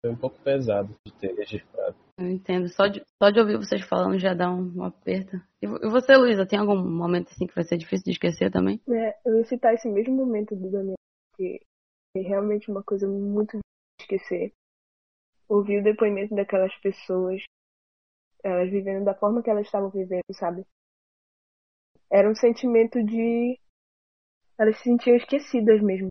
Foi 0.00 0.12
um 0.12 0.16
pouco 0.16 0.38
pesado 0.40 0.94
de 1.04 1.12
ter 1.14 1.34
registrado. 1.34 1.96
Eu 2.18 2.28
entendo. 2.28 2.68
Só 2.68 2.86
de, 2.86 3.02
só 3.20 3.30
de 3.30 3.40
ouvir 3.40 3.56
vocês 3.56 3.82
falando 3.82 4.16
já 4.18 4.32
dá 4.32 4.48
um, 4.48 4.72
um 4.76 4.84
aperto. 4.84 5.36
E, 5.60 5.66
e 5.66 5.90
você, 5.90 6.16
Luísa, 6.16 6.46
tem 6.46 6.58
algum 6.58 6.76
momento 6.76 7.30
assim 7.30 7.48
que 7.48 7.54
vai 7.54 7.64
ser 7.64 7.78
difícil 7.78 8.04
de 8.04 8.12
esquecer 8.12 8.50
também? 8.52 8.80
É, 8.88 9.16
eu 9.26 9.38
ia 9.38 9.44
citar 9.44 9.74
esse 9.74 9.88
mesmo 9.88 10.14
momento 10.14 10.54
do 10.54 10.70
Daniel, 10.70 10.96
que 11.36 11.60
é 12.14 12.20
realmente 12.20 12.70
uma 12.70 12.82
coisa 12.82 13.08
muito 13.08 13.58
esquecer. 14.00 14.52
Ouvir 15.48 15.80
o 15.80 15.84
depoimento 15.84 16.34
daquelas 16.34 16.74
pessoas, 16.80 17.42
elas 18.42 18.70
vivendo 18.70 19.04
da 19.04 19.14
forma 19.14 19.42
que 19.42 19.50
elas 19.50 19.66
estavam 19.66 19.90
vivendo, 19.90 20.22
sabe? 20.32 20.66
Era 22.10 22.28
um 22.28 22.34
sentimento 22.34 23.02
de. 23.02 23.58
Elas 24.58 24.76
se 24.78 24.84
sentiam 24.84 25.16
esquecidas 25.16 25.80
mesmo. 25.80 26.08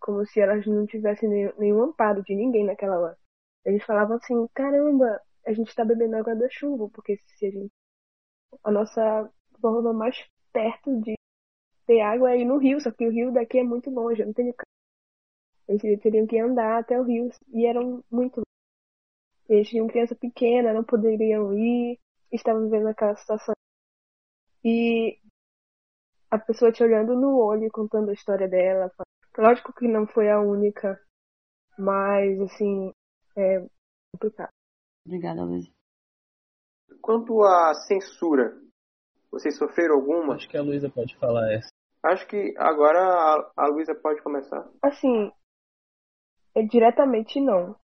Como 0.00 0.24
se 0.26 0.40
elas 0.40 0.66
não 0.66 0.86
tivessem 0.86 1.28
nenhum, 1.28 1.52
nenhum 1.58 1.82
amparo 1.82 2.22
de 2.22 2.34
ninguém 2.34 2.64
naquela 2.64 2.98
hora. 2.98 3.18
Eles 3.64 3.84
falavam 3.84 4.16
assim: 4.16 4.46
caramba, 4.54 5.20
a 5.46 5.52
gente 5.52 5.68
está 5.68 5.84
bebendo 5.84 6.16
água 6.16 6.34
da 6.34 6.48
chuva, 6.48 6.88
porque 6.88 7.16
se 7.16 7.46
a 7.46 7.50
gente. 7.50 7.72
A 8.64 8.70
nossa 8.70 9.30
forma 9.60 9.92
mais 9.92 10.16
perto 10.52 11.00
de 11.02 11.14
ter 11.86 12.00
água 12.00 12.32
é 12.32 12.38
ir 12.38 12.44
no 12.46 12.58
rio, 12.58 12.80
só 12.80 12.90
que 12.90 13.06
o 13.06 13.10
rio 13.10 13.32
daqui 13.32 13.58
é 13.58 13.64
muito 13.64 13.90
longe, 13.90 14.24
não 14.24 14.32
tenho 14.32 14.54
eles 15.68 16.00
teriam 16.00 16.26
que 16.26 16.38
andar 16.38 16.78
até 16.78 16.98
o 16.98 17.04
rio 17.04 17.30
e 17.48 17.66
eram 17.66 18.02
muito. 18.10 18.40
Eles 19.48 19.68
tinham 19.68 19.86
criança 19.86 20.14
pequena, 20.14 20.72
não 20.72 20.82
poderiam 20.82 21.56
ir, 21.56 21.98
estavam 22.32 22.64
vivendo 22.64 22.88
aquela 22.88 23.14
situação. 23.16 23.54
E 24.64 25.18
a 26.30 26.38
pessoa 26.38 26.72
te 26.72 26.82
olhando 26.82 27.14
no 27.14 27.38
olho, 27.38 27.70
contando 27.70 28.10
a 28.10 28.14
história 28.14 28.48
dela. 28.48 28.90
Lógico 29.36 29.72
que 29.72 29.86
não 29.86 30.06
foi 30.06 30.30
a 30.30 30.40
única, 30.40 31.00
mas 31.78 32.40
assim, 32.40 32.92
é 33.36 33.64
complicado. 34.12 34.50
Obrigada, 35.06 35.44
Luiz. 35.44 35.70
Quanto 37.00 37.42
à 37.42 37.74
censura, 37.86 38.58
vocês 39.30 39.56
sofreram 39.56 39.94
alguma? 39.94 40.34
Acho 40.34 40.48
que 40.48 40.56
a 40.56 40.62
Luísa 40.62 40.90
pode 40.90 41.16
falar 41.18 41.52
essa. 41.52 41.68
Acho 42.02 42.26
que 42.26 42.54
agora 42.56 42.98
a, 43.00 43.52
a 43.56 43.66
Luísa 43.68 43.94
pode 43.94 44.22
começar. 44.22 44.68
Assim, 44.82 45.30
é, 46.58 46.62
diretamente 46.62 47.40
não. 47.40 47.76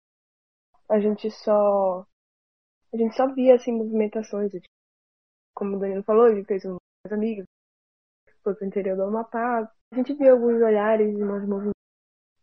A 0.90 1.00
gente 1.00 1.30
só. 1.32 2.06
A 2.94 2.98
gente 2.98 3.16
só 3.16 3.28
via 3.34 3.56
assim 3.56 3.72
movimentações. 3.72 4.52
Como 5.56 5.78
o 5.78 5.80
Danilo 5.80 6.04
falou, 6.04 6.28
ele 6.28 6.44
fez 6.46 6.64
umas 6.66 6.80
amigas. 7.12 7.46
Foi 8.44 8.56
pro 8.56 8.66
interior 8.66 8.96
do 8.96 9.04
Amapá. 9.04 9.72
A 9.92 9.96
gente 9.96 10.14
viu 10.14 10.34
alguns 10.34 10.62
olhares 10.62 11.16
e 11.16 11.24
umas 11.24 11.48
movimentos. 11.48 11.74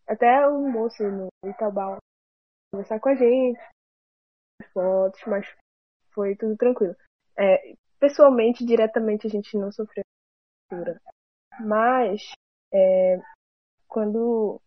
Até 0.07 0.49
um 0.49 0.71
moço 0.71 1.03
no 1.05 1.29
Itabal 1.45 1.99
conversar 2.73 3.01
com 3.01 3.09
a 3.11 3.15
gente. 3.15 3.61
Fotos, 4.73 5.21
mas 5.27 5.47
foi 6.13 6.37
tudo 6.37 6.57
tranquilo. 6.57 6.97
É, 7.37 7.75
pessoalmente, 7.99 8.65
diretamente, 8.65 9.27
a 9.27 9.31
gente 9.31 9.57
não 9.57 9.71
sofreu. 9.73 10.05
Mas, 11.61 12.33
é, 12.73 13.19
quando 13.89 14.61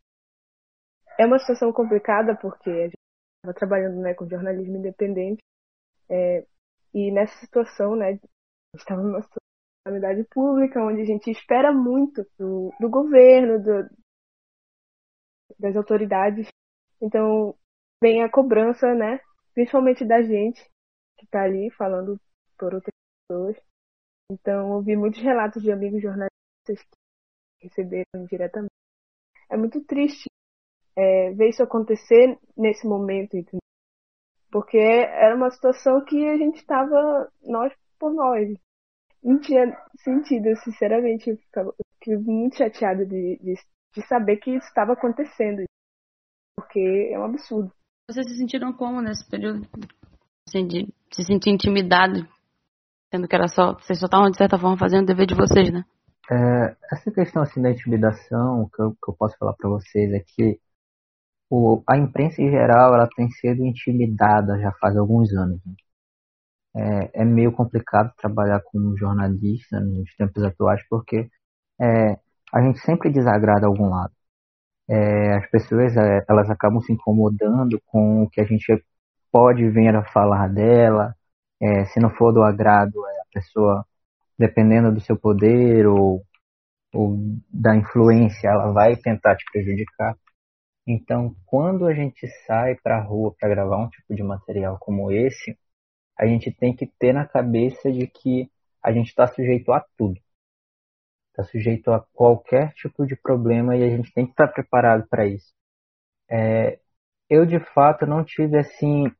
é 1.18 1.26
uma 1.26 1.40
situação 1.40 1.72
complicada 1.72 2.36
porque 2.36 2.70
a 2.70 2.84
gente 2.86 2.98
estava 3.38 3.58
trabalhando 3.58 4.00
né, 4.02 4.14
com 4.14 4.28
jornalismo 4.28 4.78
independente 4.78 5.42
é, 6.10 6.46
e 6.94 7.12
nessa 7.12 7.36
situação, 7.40 7.96
né, 7.96 8.08
a 8.08 8.12
gente 8.12 8.30
estava 8.76 9.02
numa 9.02 9.22
situação 9.22 9.44
pública 10.32 10.82
onde 10.82 11.02
a 11.02 11.06
gente 11.06 11.30
espera 11.30 11.72
muito 11.74 12.26
do, 12.38 12.72
do 12.80 12.90
governo, 12.90 13.62
do, 13.62 13.90
das 15.60 15.76
autoridades. 15.76 16.48
Então 17.02 17.56
vem 18.02 18.24
a 18.24 18.30
cobrança, 18.30 18.94
né, 18.94 19.20
principalmente 19.54 20.06
da 20.06 20.22
gente 20.22 20.64
que 21.18 21.26
está 21.26 21.44
ali 21.44 21.70
falando 21.72 22.20
por 22.58 22.74
outras 22.74 22.94
pessoas. 23.28 23.58
Então 24.32 24.72
ouvi 24.72 24.96
muitos 24.96 25.22
relatos 25.22 25.62
de 25.62 25.72
amigos 25.72 26.02
jornalistas 26.02 26.30
que 27.60 27.68
receberam 27.68 28.26
diretamente. 28.30 28.72
É 29.50 29.58
muito 29.58 29.84
triste 29.86 30.30
é, 30.96 31.32
ver 31.32 31.50
isso 31.50 31.64
acontecer 31.64 32.38
nesse 32.56 32.88
momento, 32.88 33.36
entendeu? 33.36 33.60
Porque 34.52 34.78
era 34.78 35.36
uma 35.36 35.50
situação 35.50 36.04
que 36.06 36.28
a 36.28 36.38
gente 36.38 36.58
estava 36.58 37.28
nós 37.42 37.74
por 38.00 38.14
nós. 38.14 38.54
não 39.24 39.40
tinha 39.40 39.66
sentido, 39.98 40.56
sinceramente. 40.64 41.30
Eu 41.30 41.38
fiquei 41.96 42.18
muito 42.18 42.58
chateada 42.58 43.06
de, 43.06 43.40
de, 43.42 43.56
de 43.96 44.08
saber 44.08 44.38
que 44.38 44.52
isso 44.52 44.68
estava 44.68 44.94
acontecendo. 44.94 45.64
Porque 46.56 47.10
é 47.12 47.18
um 47.18 47.26
absurdo. 47.26 47.72
Vocês 48.08 48.28
se 48.28 48.38
sentiram 48.38 48.74
como 48.74 49.02
nesse 49.02 49.28
período? 49.28 49.68
Assim, 50.48 50.68
de 50.68 50.88
se 51.12 51.24
sentir 51.24 51.50
intimidado, 51.50 52.28
sendo 53.12 53.28
que 53.28 53.36
era 53.36 53.48
só. 53.48 53.74
Vocês 53.74 54.00
só 54.00 54.06
estavam, 54.06 54.30
de 54.30 54.38
certa 54.38 54.60
forma, 54.60 54.78
fazendo 54.78 55.04
o 55.04 55.08
dever 55.08 55.26
de 55.26 55.36
vocês, 55.36 55.72
né? 55.72 55.84
É, 56.30 56.76
essa 56.92 57.12
questão 57.12 57.42
assim 57.42 57.62
da 57.62 57.72
intimidação, 57.72 58.70
que 58.74 58.82
eu, 58.82 58.92
que 58.92 59.10
eu 59.10 59.16
posso 59.16 59.38
falar 59.38 59.54
para 59.54 59.70
vocês 59.70 60.12
é 60.14 60.20
que 60.20 60.60
o, 61.56 61.84
a 61.88 61.96
imprensa 61.96 62.42
em 62.42 62.50
geral 62.50 62.96
ela 62.96 63.08
tem 63.16 63.30
sido 63.30 63.64
intimidada 63.64 64.60
já 64.60 64.72
faz 64.82 64.98
alguns 64.98 65.32
anos. 65.34 65.62
Né? 65.64 65.76
É, 66.76 67.22
é, 67.22 67.26
meio 67.26 67.52
complicado 67.52 68.12
trabalhar 68.18 68.60
como 68.66 68.98
jornalista 68.98 69.80
nos 69.80 70.12
tempos 70.16 70.44
atuais 70.44 70.82
porque 70.90 71.30
é, 71.80 72.18
a 72.52 72.62
gente 72.64 72.80
sempre 72.80 73.12
desagrada 73.12 73.68
algum 73.68 73.88
lado. 73.88 74.12
É, 74.90 75.38
as 75.38 75.50
pessoas 75.52 75.96
é, 75.96 76.26
elas 76.28 76.50
acabam 76.50 76.82
se 76.82 76.92
incomodando 76.92 77.80
com 77.86 78.24
o 78.24 78.30
que 78.30 78.42
a 78.42 78.46
gente 78.46 78.84
pode 79.32 79.70
vir 79.70 79.96
a 79.96 80.04
falar 80.12 80.48
dela. 80.50 81.16
É, 81.62 81.86
se 81.86 82.00
não 82.00 82.10
for 82.10 82.34
do 82.34 82.42
agrado, 82.44 83.06
é, 83.08 83.22
a 83.22 83.26
pessoa, 83.32 83.86
dependendo 84.40 84.92
do 84.92 85.02
seu 85.02 85.18
poder 85.18 85.88
ou, 85.88 86.24
ou 86.94 87.18
da 87.52 87.76
influência, 87.76 88.50
ela 88.50 88.72
vai 88.74 88.96
tentar 88.96 89.36
te 89.36 89.46
prejudicar. 89.52 90.16
Então, 90.86 91.36
quando 91.46 91.86
a 91.88 91.94
gente 91.94 92.28
sai 92.46 92.76
para 92.76 92.98
a 92.98 93.02
rua 93.02 93.34
para 93.40 93.50
gravar 93.50 93.78
um 93.78 93.90
tipo 93.90 94.14
de 94.14 94.24
material 94.24 94.78
como 94.80 95.12
esse, 95.12 95.58
a 96.18 96.26
gente 96.28 96.52
tem 96.52 96.76
que 96.76 96.88
ter 97.00 97.14
na 97.14 97.26
cabeça 97.26 97.92
de 97.92 98.08
que 98.08 98.50
a 98.82 98.92
gente 98.92 99.08
está 99.08 99.28
sujeito 99.28 99.72
a 99.72 99.84
tudo. 99.98 100.20
Está 101.30 101.44
sujeito 101.44 101.92
a 101.92 102.00
qualquer 102.14 102.74
tipo 102.74 103.06
de 103.08 103.16
problema 103.16 103.76
e 103.76 103.84
a 103.84 103.90
gente 103.90 104.14
tem 104.14 104.26
que 104.26 104.32
estar 104.32 104.48
tá 104.48 104.54
preparado 104.54 105.08
para 105.10 105.26
isso. 105.26 105.54
É, 106.30 106.80
eu, 107.30 107.46
de 107.46 107.60
fato, 107.74 108.06
não 108.06 108.24
tive, 108.24 108.58
assim, 108.58 109.12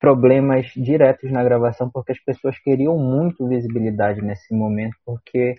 problemas 0.00 0.66
diretos 0.76 1.30
na 1.32 1.44
gravação 1.44 1.90
porque 1.90 2.12
as 2.12 2.20
pessoas 2.20 2.58
queriam 2.60 2.96
muito 2.98 3.46
visibilidade 3.48 4.22
nesse 4.22 4.54
momento 4.54 4.96
porque 5.04 5.56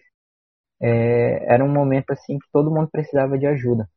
é, 0.81 1.53
era 1.53 1.63
um 1.63 1.71
momento, 1.71 2.11
assim, 2.11 2.39
que 2.39 2.47
todo 2.51 2.71
mundo 2.71 2.89
precisava 2.91 3.37
de 3.37 3.45
ajuda. 3.47 3.87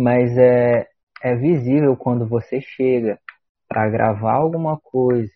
Mas 0.00 0.34
é, 0.38 0.88
é 1.22 1.36
visível 1.36 1.94
quando 1.94 2.26
você 2.26 2.58
chega 2.58 3.20
para 3.68 3.86
gravar 3.90 4.32
alguma 4.32 4.80
coisa 4.80 5.30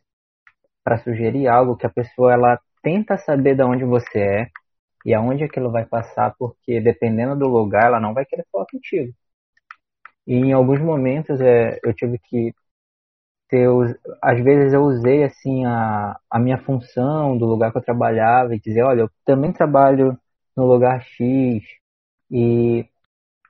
para 0.83 0.97
sugerir 0.99 1.47
algo 1.49 1.77
que 1.77 1.85
a 1.85 1.91
pessoa 1.91 2.33
ela 2.33 2.59
tenta 2.83 3.19
saber 3.19 3.57
de 3.57 3.63
onde 3.63 3.85
você 3.85 4.19
é 4.21 4.51
e 5.05 5.13
aonde 5.13 5.45
aquilo 5.45 5.71
vai 5.71 5.85
passar, 5.85 6.35
porque 6.39 6.81
dependendo 6.81 7.37
do 7.39 7.47
lugar, 7.47 7.89
ela 7.89 8.01
não 8.01 8.15
vai 8.15 8.25
querer 8.25 8.47
falar 8.51 8.65
contigo. 8.71 9.13
E 10.27 10.35
em 10.35 10.53
alguns 10.55 10.81
momentos 10.81 11.43
é, 11.43 11.79
eu 11.85 11.93
tive 11.93 12.19
que 12.19 12.55
ter, 13.49 13.69
às 14.23 14.43
vezes 14.43 14.73
eu 14.73 14.83
usei 14.83 15.25
assim 15.25 15.67
a, 15.67 16.19
a 16.31 16.39
minha 16.39 16.57
função 16.57 17.37
do 17.37 17.45
lugar 17.45 17.71
que 17.71 17.77
eu 17.79 17.83
trabalhava 17.85 18.55
e 18.55 18.61
dizer, 18.61 18.83
olha, 18.83 19.03
eu 19.03 19.11
também 19.27 19.53
trabalho 19.53 20.19
no 20.57 20.65
lugar 20.67 21.03
X 21.03 21.63
e 22.31 22.89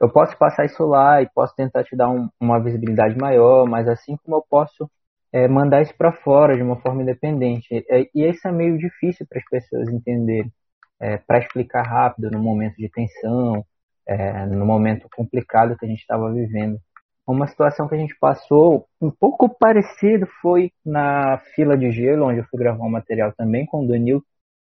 eu 0.01 0.09
posso 0.09 0.37
passar 0.37 0.65
isso 0.65 0.85
lá 0.85 1.23
e 1.23 1.29
posso 1.29 1.55
tentar 1.55 1.85
te 1.85 1.97
dar 1.97 2.09
um, 2.11 2.29
uma 2.41 2.61
visibilidade 2.61 3.17
maior, 3.17 3.67
mas 3.69 3.89
assim 3.89 4.17
como 4.17 4.37
eu 4.37 4.45
posso 4.49 4.91
é, 5.33 5.49
mandar 5.49 5.83
isso 5.83 5.95
para 5.97 6.13
fora 6.13 6.57
de 6.57 6.63
uma 6.63 6.77
forma 6.81 7.03
independente. 7.03 7.85
É, 7.91 8.09
e 8.15 8.25
isso 8.29 8.47
é 8.47 8.53
meio 8.53 8.79
difícil 8.79 9.27
para 9.29 9.39
as 9.39 9.45
pessoas 9.47 9.89
entenderem, 9.89 10.53
é, 11.01 11.17
para 11.19 11.39
explicar 11.39 11.83
rápido 11.83 12.31
no 12.31 12.39
momento 12.39 12.77
de 12.77 12.89
tensão, 12.89 13.65
é, 14.07 14.47
no 14.47 14.65
momento 14.67 15.09
complicado 15.15 15.77
que 15.77 15.85
a 15.85 15.89
gente 15.89 16.01
estava 16.01 16.33
vivendo. 16.33 16.79
Uma 17.27 17.47
situação 17.47 17.89
que 17.89 17.95
a 17.95 17.99
gente 17.99 18.17
passou 18.21 18.87
um 19.01 19.11
pouco 19.11 19.49
parecido 19.49 20.27
foi 20.43 20.71
na 20.85 21.39
fila 21.55 21.77
de 21.77 21.91
gelo, 21.91 22.27
onde 22.27 22.41
eu 22.41 22.45
fui 22.45 22.59
gravar 22.59 22.85
um 22.85 22.91
material 22.91 23.33
também 23.33 23.65
com 23.67 23.85
o 23.85 23.89
Danilo, 23.89 24.23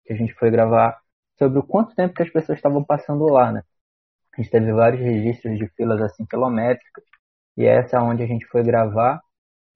que 0.05 0.13
a 0.13 0.17
gente 0.17 0.35
foi 0.35 0.51
gravar 0.51 0.99
sobre 1.39 1.59
o 1.59 1.63
quanto 1.63 1.95
tempo 1.95 2.15
que 2.15 2.23
as 2.23 2.31
pessoas 2.31 2.59
estavam 2.59 2.85
passando 2.85 3.25
lá, 3.25 3.51
né? 3.51 3.63
A 4.35 4.41
gente 4.41 4.51
teve 4.51 4.73
vários 4.73 5.01
registros 5.01 5.59
de 5.59 5.67
filas 5.77 6.01
assim 6.01 6.25
quilométricas, 6.25 7.05
e 7.57 7.67
essa 7.67 7.97
é 7.97 8.01
onde 8.01 8.23
a 8.23 8.27
gente 8.27 8.47
foi 8.47 8.63
gravar 8.63 9.21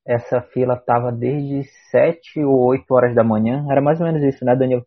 essa 0.06 0.40
fila 0.40 0.74
estava 0.74 1.10
desde 1.10 1.64
7 1.90 2.44
ou 2.44 2.64
8 2.66 2.84
horas 2.94 3.14
da 3.14 3.24
manhã. 3.24 3.66
Era 3.68 3.82
mais 3.82 4.00
ou 4.00 4.06
menos 4.06 4.22
isso, 4.22 4.44
né, 4.44 4.54
Danilo? 4.54 4.86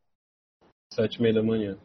7 0.93 1.15
e 1.15 1.21
meia 1.21 1.33
da 1.33 1.43
manhã. 1.43 1.77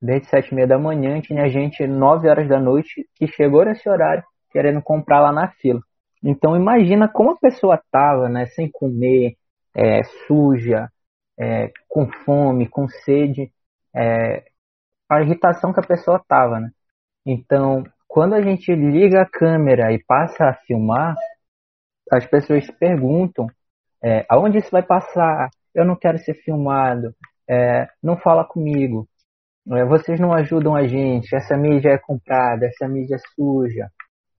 Desde 0.00 0.26
7 0.28 0.50
e 0.50 0.54
meia 0.54 0.66
da 0.66 0.78
manhã 0.78 1.20
tinha 1.20 1.48
gente 1.48 1.86
9 1.86 2.28
horas 2.28 2.48
da 2.48 2.58
noite 2.58 3.06
que 3.14 3.26
chegou 3.26 3.64
nesse 3.64 3.86
horário 3.88 4.24
querendo 4.50 4.80
comprar 4.80 5.20
lá 5.20 5.30
na 5.30 5.50
fila. 5.50 5.80
Então 6.24 6.56
imagina 6.56 7.08
como 7.08 7.32
a 7.32 7.36
pessoa 7.36 7.80
tava, 7.90 8.28
né, 8.28 8.46
sem 8.46 8.70
comer, 8.70 9.36
é, 9.74 10.02
suja, 10.26 10.90
é, 11.38 11.70
com 11.86 12.10
fome, 12.24 12.66
com 12.66 12.88
sede, 12.88 13.52
é, 13.94 14.46
a 15.10 15.20
irritação 15.20 15.74
que 15.74 15.80
a 15.80 15.86
pessoa 15.86 16.24
tava, 16.26 16.58
né? 16.58 16.70
Então, 17.26 17.82
quando 18.06 18.34
a 18.34 18.40
gente 18.40 18.72
liga 18.72 19.22
a 19.22 19.28
câmera 19.28 19.92
e 19.92 20.02
passa 20.04 20.44
a 20.44 20.54
filmar, 20.54 21.16
as 22.10 22.24
pessoas 22.24 22.64
perguntam 22.78 23.48
é, 24.02 24.24
aonde 24.28 24.58
isso 24.58 24.70
vai 24.70 24.82
passar? 24.82 25.50
Eu 25.74 25.84
não 25.84 25.96
quero 25.96 26.18
ser 26.18 26.34
filmado. 26.34 27.12
É, 27.48 27.88
não 28.02 28.16
fala 28.16 28.44
comigo. 28.44 29.08
É, 29.72 29.84
vocês 29.84 30.20
não 30.20 30.32
ajudam 30.32 30.76
a 30.76 30.86
gente. 30.86 31.34
Essa 31.34 31.56
mídia 31.56 31.90
é 31.90 31.98
comprada, 31.98 32.66
essa 32.66 32.86
mídia 32.86 33.16
é 33.16 33.18
suja. 33.34 33.90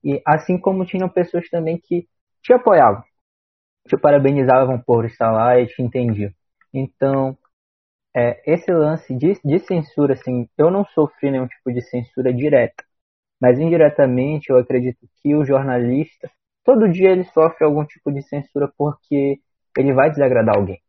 E 0.04 0.22
assim 0.26 0.58
como 0.58 0.86
tinham 0.86 1.10
pessoas 1.10 1.50
também 1.50 1.78
que 1.78 2.08
te 2.42 2.54
apoiavam, 2.54 3.04
te 3.88 3.98
parabenizavam 3.98 4.80
por 4.80 5.06
estar 5.06 5.32
lá 5.32 5.60
e 5.60 5.68
te 5.68 5.82
entendiam. 5.82 6.32
Então, 6.74 7.38
é, 8.18 8.42
esse 8.52 8.72
lance 8.72 9.16
de, 9.16 9.40
de 9.46 9.60
censura, 9.60 10.14
assim, 10.14 10.50
eu 10.58 10.72
não 10.72 10.84
sofri 10.86 11.30
nenhum 11.30 11.48
tipo 11.48 11.72
de 11.72 11.82
censura 11.82 12.34
direta, 12.34 12.84
mas 13.40 13.60
indiretamente 13.60 14.50
eu 14.50 14.58
acredito 14.58 15.08
que 15.22 15.36
o 15.36 15.46
jornalista 15.46 16.28
todo 16.64 16.90
dia 16.90 17.12
ele 17.12 17.26
sofre 17.26 17.64
algum 17.64 17.86
tipo 17.86 18.12
de 18.12 18.24
censura 18.24 18.72
porque 18.76 19.40
ele 19.78 19.94
vai 19.94 20.10
desagradar 20.10 20.56
alguém. 20.56 20.82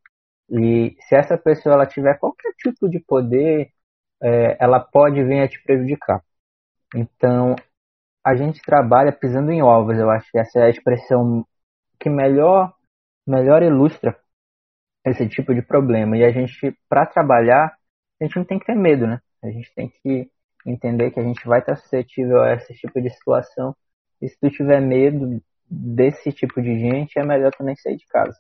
E 0.51 0.97
se 1.01 1.15
essa 1.15 1.37
pessoa 1.37 1.75
ela 1.75 1.87
tiver 1.87 2.19
qualquer 2.19 2.55
tipo 2.55 2.89
de 2.89 2.99
poder, 2.99 3.71
é, 4.23 4.57
ela 4.59 4.81
pode 4.81 5.23
vir 5.23 5.43
a 5.43 5.49
te 5.49 5.63
prejudicar. 5.63 6.23
Então, 6.97 7.55
a 8.25 8.35
gente 8.35 8.63
trabalha 8.63 9.13
pisando 9.13 9.53
em 9.53 9.63
ovos. 9.63 9.99
Eu 9.99 10.09
acho 10.11 10.31
que 10.31 10.39
essa 10.39 10.61
é 10.61 10.63
a 10.65 10.71
expressão 10.71 11.47
que 12.01 12.09
melhor, 12.09 12.73
melhor 13.27 13.63
ilustra 13.63 14.19
esse 15.11 15.29
tipo 15.29 15.55
de 15.55 15.63
problema. 15.63 16.17
E 16.17 16.25
a 16.25 16.31
gente, 16.31 16.77
para 16.89 17.07
trabalhar, 17.07 17.77
a 18.21 18.25
gente 18.25 18.37
não 18.37 18.45
tem 18.45 18.59
que 18.59 18.67
ter 18.67 18.75
medo, 18.77 19.07
né? 19.07 19.21
A 19.43 19.49
gente 19.49 19.73
tem 19.75 19.89
que 19.89 20.31
entender 20.67 21.11
que 21.11 21.21
a 21.21 21.23
gente 21.23 21.47
vai 21.47 21.61
estar 21.61 21.77
suscetível 21.77 22.43
a 22.43 22.55
esse 22.55 22.75
tipo 22.75 23.01
de 23.01 23.11
situação. 23.11 23.75
E 24.21 24.29
se 24.29 24.39
tu 24.41 24.51
tiver 24.51 24.81
medo, 24.81 25.41
desse 25.71 26.33
tipo 26.33 26.61
de 26.63 26.79
gente, 26.79 27.19
é 27.19 27.25
melhor 27.25 27.53
também 27.53 27.77
sair 27.77 27.97
de 27.97 28.07
casa. 28.07 28.39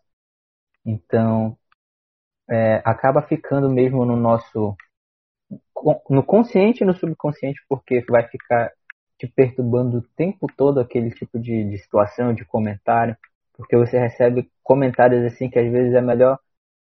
Então, 0.84 1.56
é, 2.48 2.82
acaba 2.84 3.22
ficando 3.22 3.70
mesmo 3.70 4.04
no 4.04 4.16
nosso 4.16 4.76
no 6.10 6.22
consciente 6.22 6.82
e 6.82 6.86
no 6.86 6.94
subconsciente, 6.94 7.60
porque 7.68 8.04
vai 8.08 8.26
ficar 8.28 8.70
te 9.18 9.26
perturbando 9.26 9.98
o 9.98 10.02
tempo 10.16 10.46
todo 10.56 10.80
aquele 10.80 11.10
tipo 11.10 11.38
de, 11.38 11.64
de 11.64 11.78
situação, 11.78 12.34
de 12.34 12.44
comentário, 12.44 13.16
porque 13.54 13.76
você 13.76 13.98
recebe 13.98 14.50
comentários 14.62 15.24
assim 15.24 15.48
que 15.48 15.58
às 15.58 15.70
vezes 15.70 15.94
é 15.94 16.00
melhor 16.00 16.38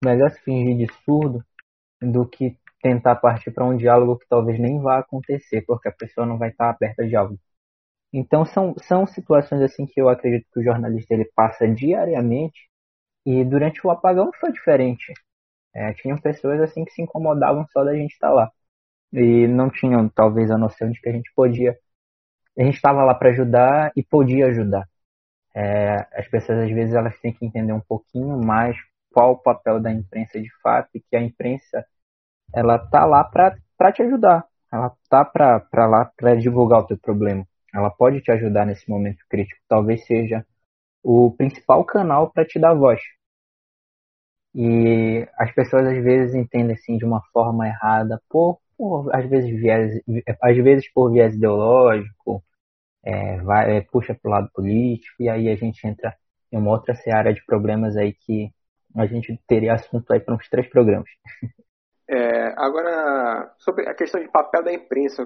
melhor 0.04 0.30
se 0.30 0.40
fingir 0.42 0.76
de 0.76 0.92
surdo 1.04 1.44
do 2.00 2.26
que 2.28 2.56
tentar 2.82 3.16
partir 3.16 3.50
para 3.50 3.64
um 3.64 3.76
diálogo 3.76 4.18
que 4.18 4.26
talvez 4.28 4.58
nem 4.60 4.80
vá 4.80 4.98
acontecer, 4.98 5.62
porque 5.66 5.88
a 5.88 5.92
pessoa 5.92 6.26
não 6.26 6.38
vai 6.38 6.50
estar 6.50 6.70
aberta 6.70 7.02
a 7.02 7.06
diálogo. 7.06 7.38
Então 8.12 8.44
são, 8.44 8.74
são 8.78 9.06
situações 9.06 9.62
assim 9.62 9.86
que 9.86 10.00
eu 10.00 10.08
acredito 10.08 10.46
que 10.52 10.60
o 10.60 10.64
jornalista 10.64 11.14
ele 11.14 11.24
passa 11.34 11.66
diariamente 11.68 12.68
e 13.26 13.44
durante 13.44 13.86
o 13.86 13.90
apagão 13.90 14.30
foi 14.40 14.52
diferente. 14.52 15.12
É, 15.74 15.92
tinham 15.94 16.18
pessoas 16.18 16.60
assim 16.60 16.84
que 16.84 16.92
se 16.92 17.02
incomodavam 17.02 17.66
só 17.72 17.84
da 17.84 17.94
gente 17.96 18.12
estar 18.12 18.30
lá 18.30 18.50
e 19.12 19.46
não 19.48 19.70
tinham 19.70 20.08
talvez 20.08 20.50
a 20.50 20.58
noção 20.58 20.90
de 20.90 21.00
que 21.00 21.08
a 21.08 21.12
gente 21.12 21.32
podia, 21.34 21.78
a 22.58 22.62
gente 22.64 22.76
estava 22.76 23.04
lá 23.04 23.14
para 23.14 23.30
ajudar 23.30 23.92
e 23.96 24.02
podia 24.02 24.46
ajudar. 24.46 24.88
É, 25.54 25.96
as 26.18 26.28
pessoas 26.28 26.60
às 26.60 26.70
vezes 26.70 26.94
elas 26.94 27.18
têm 27.20 27.32
que 27.32 27.46
entender 27.46 27.72
um 27.72 27.80
pouquinho 27.80 28.38
mais 28.44 28.76
qual 29.14 29.32
o 29.32 29.38
papel 29.38 29.80
da 29.80 29.92
imprensa 29.92 30.40
de 30.40 30.50
fato 30.60 30.90
e 30.94 31.00
que 31.00 31.16
a 31.16 31.22
imprensa 31.22 31.86
ela 32.52 32.78
tá 32.78 33.06
lá 33.06 33.22
para 33.24 33.92
te 33.92 34.02
ajudar, 34.02 34.44
ela 34.72 34.92
tá 35.08 35.24
para 35.24 35.86
lá 35.86 36.10
para 36.16 36.34
divulgar 36.34 36.80
o 36.80 36.86
teu 36.86 36.98
problema. 36.98 37.46
Ela 37.72 37.90
pode 37.90 38.20
te 38.20 38.30
ajudar 38.32 38.66
nesse 38.66 38.88
momento 38.90 39.24
crítico. 39.28 39.60
Talvez 39.68 40.04
seja 40.04 40.44
o 41.02 41.30
principal 41.32 41.84
canal 41.84 42.30
para 42.30 42.44
te 42.44 42.58
dar 42.58 42.74
voz. 42.74 43.00
E 44.54 45.26
as 45.36 45.52
pessoas 45.52 45.86
às 45.86 46.02
vezes 46.02 46.34
entendem 46.34 46.74
assim 46.74 46.96
de 46.96 47.04
uma 47.04 47.22
forma 47.32 47.66
errada, 47.66 48.20
por, 48.28 48.60
por 48.76 49.14
às 49.14 49.28
vezes 49.28 49.50
viés, 49.50 50.00
às 50.40 50.56
vezes 50.56 50.92
por 50.92 51.12
viés 51.12 51.34
ideológico, 51.34 52.42
é, 53.04 53.38
vai, 53.42 53.78
é, 53.78 53.80
puxa 53.80 54.14
para 54.14 54.28
o 54.28 54.32
lado 54.32 54.50
político, 54.54 55.22
e 55.22 55.28
aí 55.28 55.48
a 55.48 55.56
gente 55.56 55.86
entra 55.86 56.16
em 56.52 56.56
uma 56.56 56.70
outra 56.70 56.94
seara 56.94 57.34
de 57.34 57.44
problemas 57.44 57.96
aí 57.96 58.12
que 58.12 58.52
a 58.96 59.06
gente 59.06 59.38
teria 59.46 59.74
assunto 59.74 60.12
aí 60.12 60.20
para 60.20 60.34
uns 60.34 60.48
três 60.48 60.68
programas. 60.68 61.08
É, 62.08 62.52
agora, 62.56 63.54
sobre 63.58 63.88
a 63.88 63.94
questão 63.94 64.20
de 64.20 64.30
papel 64.30 64.62
da 64.62 64.72
imprensa, 64.72 65.24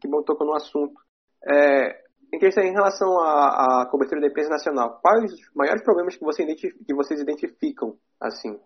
que 0.00 0.08
bom 0.08 0.22
tocou 0.22 0.46
no 0.46 0.54
assunto. 0.54 0.94
É, 1.44 2.02
em 2.32 2.38
questão 2.38 2.64
em 2.64 2.72
relação 2.72 3.20
à, 3.20 3.82
à, 3.82 3.86
cobertura 3.90 4.20
da 4.20 4.28
imprensa 4.28 4.48
nacional, 4.48 5.00
quais 5.02 5.32
os 5.32 5.40
maiores 5.54 5.82
problemas 5.82 6.16
que, 6.16 6.24
você 6.24 6.46
que 6.54 6.94
vocês 6.94 7.20
identificam, 7.20 7.96
assim? 8.20 8.58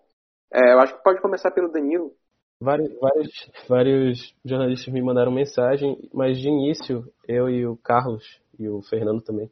É, 0.52 0.74
eu 0.74 0.78
acho 0.80 0.96
que 0.96 1.02
pode 1.02 1.20
começar 1.20 1.50
pelo 1.50 1.72
Danilo. 1.72 2.12
Vários, 2.60 2.88
vários, 3.00 3.50
vários 3.68 4.34
jornalistas 4.44 4.92
me 4.92 5.02
mandaram 5.02 5.32
mensagem, 5.32 6.08
mas 6.12 6.38
de 6.38 6.48
início, 6.48 7.04
eu 7.26 7.48
e 7.48 7.66
o 7.66 7.76
Carlos 7.76 8.40
e 8.58 8.68
o 8.68 8.80
Fernando 8.82 9.22
também, 9.22 9.50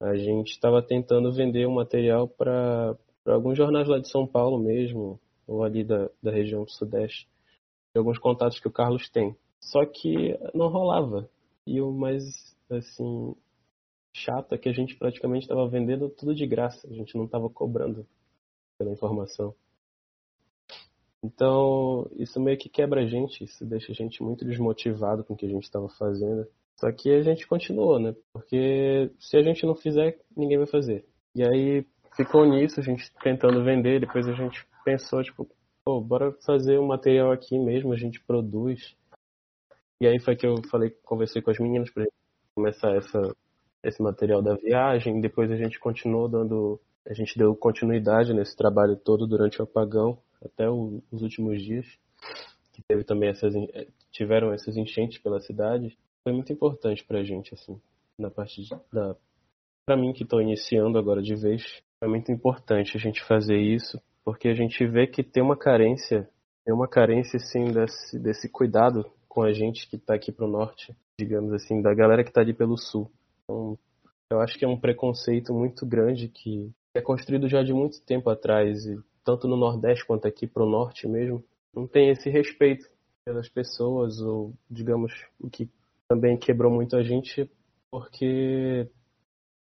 a 0.00 0.14
gente 0.14 0.52
estava 0.52 0.82
tentando 0.82 1.32
vender 1.32 1.66
o 1.66 1.70
um 1.70 1.74
material 1.74 2.28
para 2.28 2.94
alguns 3.26 3.56
jornais 3.56 3.88
lá 3.88 3.98
de 3.98 4.10
São 4.10 4.26
Paulo 4.26 4.58
mesmo, 4.58 5.20
ou 5.46 5.62
ali 5.62 5.84
da, 5.84 6.08
da 6.22 6.30
região 6.30 6.64
do 6.64 6.70
Sudeste, 6.70 7.28
de 7.94 7.98
alguns 7.98 8.18
contatos 8.18 8.60
que 8.60 8.68
o 8.68 8.72
Carlos 8.72 9.08
tem. 9.10 9.36
Só 9.60 9.84
que 9.84 10.38
não 10.54 10.68
rolava. 10.68 11.28
E 11.66 11.80
o 11.80 11.90
mais, 11.90 12.22
assim, 12.70 13.34
chato 14.14 14.54
é 14.54 14.58
que 14.58 14.68
a 14.68 14.72
gente 14.72 14.96
praticamente 14.96 15.44
estava 15.44 15.68
vendendo 15.68 16.08
tudo 16.08 16.34
de 16.34 16.46
graça, 16.46 16.86
a 16.88 16.92
gente 16.92 17.16
não 17.16 17.24
estava 17.24 17.50
cobrando 17.50 18.06
pela 18.78 18.92
informação. 18.92 19.54
Então, 21.22 22.08
isso 22.16 22.40
meio 22.40 22.56
que 22.56 22.68
quebra 22.68 23.02
a 23.02 23.06
gente, 23.06 23.42
isso 23.42 23.64
deixa 23.64 23.90
a 23.90 23.94
gente 23.94 24.22
muito 24.22 24.44
desmotivado 24.44 25.24
com 25.24 25.34
o 25.34 25.36
que 25.36 25.46
a 25.46 25.48
gente 25.48 25.64
estava 25.64 25.88
fazendo. 25.88 26.46
Só 26.78 26.92
que 26.92 27.10
a 27.10 27.22
gente 27.22 27.46
continuou, 27.46 27.98
né? 27.98 28.14
Porque 28.32 29.10
se 29.18 29.36
a 29.36 29.42
gente 29.42 29.64
não 29.64 29.74
fizer, 29.74 30.20
ninguém 30.36 30.58
vai 30.58 30.66
fazer. 30.66 31.04
E 31.34 31.42
aí 31.42 31.86
ficou 32.16 32.46
nisso, 32.46 32.80
a 32.80 32.82
gente 32.82 33.12
tentando 33.22 33.62
vender, 33.64 34.00
depois 34.00 34.26
a 34.28 34.32
gente 34.32 34.66
pensou, 34.84 35.22
tipo, 35.22 35.48
pô, 35.84 36.00
bora 36.00 36.32
fazer 36.44 36.78
um 36.78 36.86
material 36.86 37.30
aqui 37.30 37.58
mesmo, 37.58 37.92
a 37.92 37.96
gente 37.96 38.20
produz. 38.20 38.96
E 40.00 40.06
aí 40.06 40.18
foi 40.20 40.36
que 40.36 40.46
eu 40.46 40.56
falei, 40.70 40.90
conversei 41.04 41.40
com 41.40 41.50
as 41.50 41.58
meninas 41.58 41.90
pra 41.90 42.04
começar 42.54 42.94
essa, 42.96 43.20
esse 43.82 44.02
material 44.02 44.42
da 44.42 44.54
viagem, 44.54 45.20
depois 45.20 45.50
a 45.50 45.56
gente 45.56 45.78
continuou 45.78 46.28
dando, 46.28 46.80
a 47.06 47.14
gente 47.14 47.38
deu 47.38 47.54
continuidade 47.54 48.34
nesse 48.34 48.56
trabalho 48.56 48.96
todo 48.96 49.26
durante 49.26 49.60
o 49.60 49.64
apagão, 49.64 50.18
até 50.44 50.68
o, 50.68 51.02
os 51.10 51.22
últimos 51.22 51.62
dias, 51.62 51.86
que 52.72 52.82
teve 52.86 53.04
também 53.04 53.30
essas, 53.30 53.54
tiveram 54.10 54.52
essas 54.52 54.76
enchentes 54.76 55.18
pela 55.18 55.40
cidade 55.40 55.96
foi 56.26 56.32
muito 56.32 56.52
importante 56.52 57.04
pra 57.04 57.22
gente, 57.22 57.54
assim, 57.54 57.80
na 58.18 58.28
parte 58.28 58.60
de, 58.60 58.70
da. 58.92 59.14
Pra 59.86 59.96
mim 59.96 60.12
que 60.12 60.24
estou 60.24 60.42
iniciando 60.42 60.98
agora 60.98 61.22
de 61.22 61.36
vez, 61.36 61.62
é 62.02 62.06
muito 62.06 62.30
importante 62.30 62.96
a 62.96 63.00
gente 63.00 63.22
fazer 63.24 63.58
isso, 63.58 64.00
porque 64.24 64.48
a 64.48 64.54
gente 64.54 64.86
vê 64.86 65.06
que 65.06 65.22
tem 65.22 65.42
uma 65.42 65.56
carência, 65.56 66.28
tem 66.64 66.74
uma 66.74 66.88
carência, 66.88 67.38
sim, 67.38 67.72
desse, 67.72 68.18
desse 68.18 68.48
cuidado 68.48 69.10
com 69.28 69.42
a 69.42 69.52
gente 69.52 69.88
que 69.88 69.96
está 69.96 70.14
aqui 70.14 70.32
pro 70.32 70.48
norte, 70.48 70.94
digamos 71.18 71.52
assim, 71.52 71.80
da 71.80 71.94
galera 71.94 72.22
que 72.22 72.30
está 72.30 72.40
ali 72.40 72.52
pelo 72.52 72.76
sul. 72.76 73.10
Então, 73.44 73.78
eu 74.30 74.40
acho 74.40 74.58
que 74.58 74.64
é 74.64 74.68
um 74.68 74.78
preconceito 74.78 75.54
muito 75.54 75.86
grande 75.86 76.28
que 76.28 76.70
é 76.94 77.00
construído 77.00 77.48
já 77.48 77.62
de 77.62 77.72
muito 77.72 78.02
tempo 78.02 78.30
atrás, 78.30 78.86
e 78.86 78.98
tanto 79.24 79.46
no 79.46 79.56
Nordeste 79.56 80.06
quanto 80.06 80.26
aqui 80.26 80.46
pro 80.46 80.66
norte 80.66 81.06
mesmo, 81.06 81.44
não 81.74 81.86
tem 81.86 82.10
esse 82.10 82.30
respeito 82.30 82.88
pelas 83.24 83.48
pessoas, 83.48 84.20
ou 84.20 84.54
digamos, 84.70 85.12
o 85.38 85.50
que 85.50 85.68
também 86.08 86.36
quebrou 86.36 86.72
muito 86.72 86.96
a 86.96 87.02
gente 87.02 87.50
porque 87.90 88.88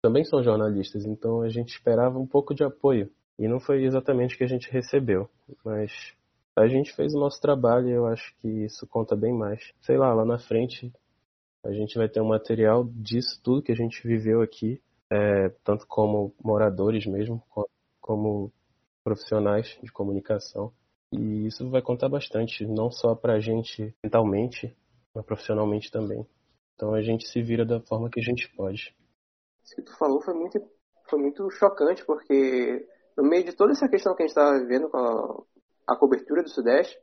também 0.02 0.24
são 0.24 0.42
jornalistas, 0.42 1.04
então 1.04 1.42
a 1.42 1.48
gente 1.48 1.70
esperava 1.70 2.18
um 2.18 2.26
pouco 2.26 2.54
de 2.54 2.64
apoio. 2.64 3.10
E 3.38 3.48
não 3.48 3.58
foi 3.58 3.84
exatamente 3.84 4.34
o 4.34 4.38
que 4.38 4.44
a 4.44 4.48
gente 4.48 4.70
recebeu, 4.70 5.28
mas 5.64 5.90
a 6.56 6.66
gente 6.66 6.94
fez 6.94 7.14
o 7.14 7.18
nosso 7.18 7.40
trabalho 7.40 7.88
e 7.88 7.92
eu 7.92 8.06
acho 8.06 8.34
que 8.40 8.48
isso 8.48 8.86
conta 8.86 9.16
bem 9.16 9.32
mais. 9.32 9.72
Sei 9.80 9.96
lá, 9.96 10.12
lá 10.12 10.24
na 10.24 10.38
frente 10.38 10.92
a 11.64 11.72
gente 11.72 11.96
vai 11.96 12.08
ter 12.08 12.20
um 12.20 12.28
material 12.28 12.84
disso 12.84 13.40
tudo 13.42 13.62
que 13.62 13.72
a 13.72 13.76
gente 13.76 14.06
viveu 14.06 14.40
aqui, 14.40 14.80
é, 15.10 15.50
tanto 15.62 15.86
como 15.86 16.34
moradores 16.42 17.06
mesmo, 17.06 17.42
como 18.00 18.52
profissionais 19.04 19.78
de 19.82 19.90
comunicação. 19.92 20.72
E 21.12 21.46
isso 21.46 21.68
vai 21.68 21.82
contar 21.82 22.08
bastante, 22.08 22.64
não 22.66 22.90
só 22.90 23.14
para 23.14 23.34
a 23.34 23.40
gente 23.40 23.94
mentalmente, 24.02 24.74
mas 25.14 25.24
profissionalmente 25.24 25.90
também. 25.90 26.26
Então 26.74 26.94
a 26.94 27.02
gente 27.02 27.26
se 27.28 27.42
vira 27.42 27.64
da 27.64 27.80
forma 27.80 28.08
que 28.08 28.20
a 28.20 28.22
gente 28.22 28.48
pode. 28.54 28.94
Isso 29.64 29.76
que 29.76 29.82
tu 29.82 29.96
falou 29.96 30.20
foi 30.20 30.34
muito, 30.34 30.60
foi 31.08 31.18
muito 31.20 31.50
chocante, 31.50 32.04
porque 32.04 32.86
no 33.16 33.24
meio 33.24 33.44
de 33.44 33.54
toda 33.54 33.72
essa 33.72 33.88
questão 33.88 34.14
que 34.14 34.22
a 34.22 34.26
gente 34.26 34.36
estava 34.36 34.58
vivendo 34.58 34.88
com 34.88 34.98
a, 34.98 35.42
a, 35.88 35.96
cobertura 35.96 36.42
do 36.42 36.48
Sudeste, 36.48 36.98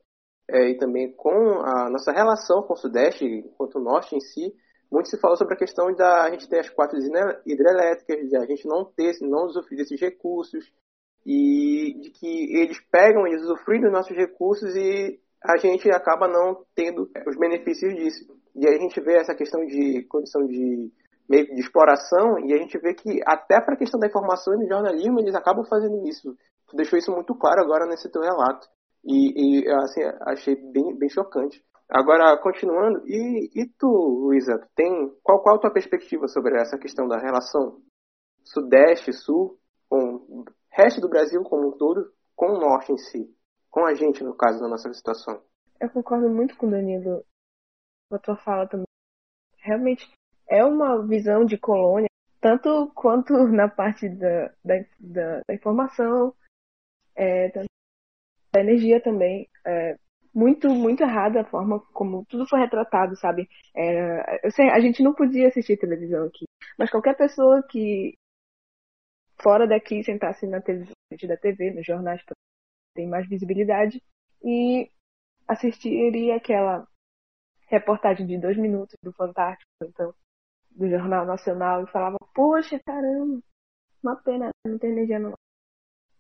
é, 0.50 0.70
e 0.70 0.78
também 0.78 1.14
com 1.14 1.60
a 1.62 1.90
nossa 1.90 2.12
relação 2.12 2.64
com 2.64 2.74
o 2.74 2.78
Sudeste, 2.78 3.44
quanto 3.58 3.78
o 3.78 3.84
Norte 3.84 4.16
em 4.16 4.20
si, 4.20 4.54
muito 4.90 5.10
se 5.10 5.20
falou 5.20 5.36
sobre 5.36 5.54
a 5.54 5.58
questão 5.58 5.94
da 5.94 6.30
gente 6.32 6.48
ter 6.48 6.60
as 6.60 6.70
quatro 6.70 6.98
hidrelétricas, 7.46 8.30
de 8.30 8.38
a 8.38 8.46
gente 8.46 8.66
não 8.66 8.86
ter, 8.86 9.18
não 9.22 9.46
usufruir 9.46 9.80
desses 9.80 10.00
recursos, 10.00 10.72
e 11.28 11.94
de 12.00 12.10
que 12.12 12.58
eles 12.58 12.80
pegam, 12.90 13.28
eles 13.28 13.44
usufruem 13.44 13.82
dos 13.82 13.92
nossos 13.92 14.16
recursos 14.16 14.74
e 14.78 15.20
a 15.44 15.58
gente 15.58 15.92
acaba 15.92 16.26
não 16.26 16.66
tendo 16.74 17.12
os 17.28 17.38
benefícios 17.38 17.94
disso. 17.94 18.26
E 18.56 18.66
aí 18.66 18.76
a 18.76 18.80
gente 18.80 19.00
vê 19.02 19.16
essa 19.16 19.36
questão 19.36 19.66
de 19.66 20.04
condição 20.04 20.48
de 20.48 20.90
meio 21.30 21.46
de 21.46 21.60
exploração 21.60 22.40
e 22.40 22.54
a 22.54 22.58
gente 22.58 22.78
vê 22.78 22.94
que 22.94 23.22
até 23.26 23.62
para 23.62 23.76
a 23.76 23.78
questão 23.78 24.00
da 24.00 24.08
informação 24.08 24.54
e 24.54 24.60
do 24.60 24.68
jornalismo 24.68 25.20
eles 25.20 25.36
acabam 25.36 25.66
fazendo 25.66 26.08
isso. 26.08 26.36
Tu 26.68 26.76
deixou 26.76 26.98
isso 26.98 27.12
muito 27.12 27.36
claro 27.36 27.62
agora 27.62 27.86
nesse 27.86 28.10
teu 28.12 28.22
relato. 28.22 28.68
E, 29.04 29.62
e 29.62 29.70
assim, 29.70 30.02
achei 30.22 30.56
bem, 30.56 30.98
bem 30.98 31.10
chocante. 31.10 31.64
Agora, 31.90 32.38
continuando, 32.42 33.02
e, 33.06 33.50
e 33.56 33.66
tu, 33.78 33.88
Luísa, 33.88 34.60
tem 34.76 34.92
qual, 35.24 35.42
qual 35.42 35.56
a 35.56 35.60
tua 35.60 35.72
perspectiva 35.72 36.28
sobre 36.28 36.60
essa 36.60 36.78
questão 36.78 37.08
da 37.08 37.18
relação 37.18 37.78
Sudeste, 38.44 39.14
Sul, 39.14 39.58
com 39.90 40.00
o 40.00 40.46
resto 40.72 41.00
do 41.00 41.10
Brasil 41.10 41.42
como 41.44 41.70
um 41.70 41.78
todo, 41.78 42.12
com 42.36 42.48
o 42.48 42.60
Norte 42.60 42.92
em 42.92 42.98
si? 42.98 43.38
com 43.78 43.86
a 43.86 43.94
gente, 43.94 44.24
no 44.24 44.36
caso 44.36 44.60
da 44.60 44.68
nossa 44.68 44.92
situação. 44.92 45.40
Eu 45.80 45.88
concordo 45.92 46.28
muito 46.30 46.58
com 46.58 46.66
o 46.66 46.72
Danilo, 46.72 47.24
com 48.10 48.16
a 48.16 48.20
tua 48.20 48.36
fala 48.38 48.68
também. 48.68 48.88
Realmente 49.60 50.12
é 50.50 50.64
uma 50.64 51.06
visão 51.06 51.46
de 51.46 51.58
colônia, 51.58 52.10
tanto 52.40 52.92
quanto 52.96 53.34
na 53.48 53.68
parte 53.68 54.10
da, 54.10 54.54
da, 54.64 54.76
da, 55.00 55.54
informação, 55.54 56.34
é, 57.16 57.50
da 57.50 57.66
energia 58.60 59.02
também. 59.02 59.50
É, 59.66 59.98
muito, 60.34 60.70
muito 60.70 61.02
errada 61.02 61.42
a 61.42 61.46
forma 61.46 61.80
como 61.94 62.24
tudo 62.26 62.48
foi 62.48 62.60
retratado, 62.60 63.16
sabe? 63.16 63.50
É, 63.76 64.50
sei, 64.52 64.70
a 64.70 64.80
gente 64.80 65.02
não 65.02 65.14
podia 65.14 65.48
assistir 65.48 65.78
televisão 65.78 66.28
aqui, 66.28 66.46
mas 66.78 66.92
qualquer 66.92 67.18
pessoa 67.18 67.64
que 67.64 68.16
fora 69.42 69.68
daqui 69.68 70.04
sentasse 70.04 70.46
na 70.46 70.62
televisão, 70.62 70.94
da 71.28 71.38
TV, 71.38 71.72
nos 71.72 71.86
jornais, 71.86 72.22
tem 72.94 73.08
mais 73.08 73.28
visibilidade, 73.28 74.02
e 74.44 74.92
assistiria 75.48 76.36
aquela 76.36 76.88
reportagem 77.68 78.26
de 78.26 78.38
dois 78.38 78.58
minutos 78.58 78.96
do 79.04 79.12
Fantástico, 79.14 79.70
então, 79.84 80.14
do 80.78 80.88
Jornal 80.90 81.26
Nacional, 81.26 81.84
e 81.84 81.92
falava, 81.92 82.18
poxa, 82.34 82.80
caramba, 82.86 83.42
uma 84.04 84.16
pena 84.18 84.50
não 84.66 84.78
ter 84.78 84.88
energia. 84.88 85.20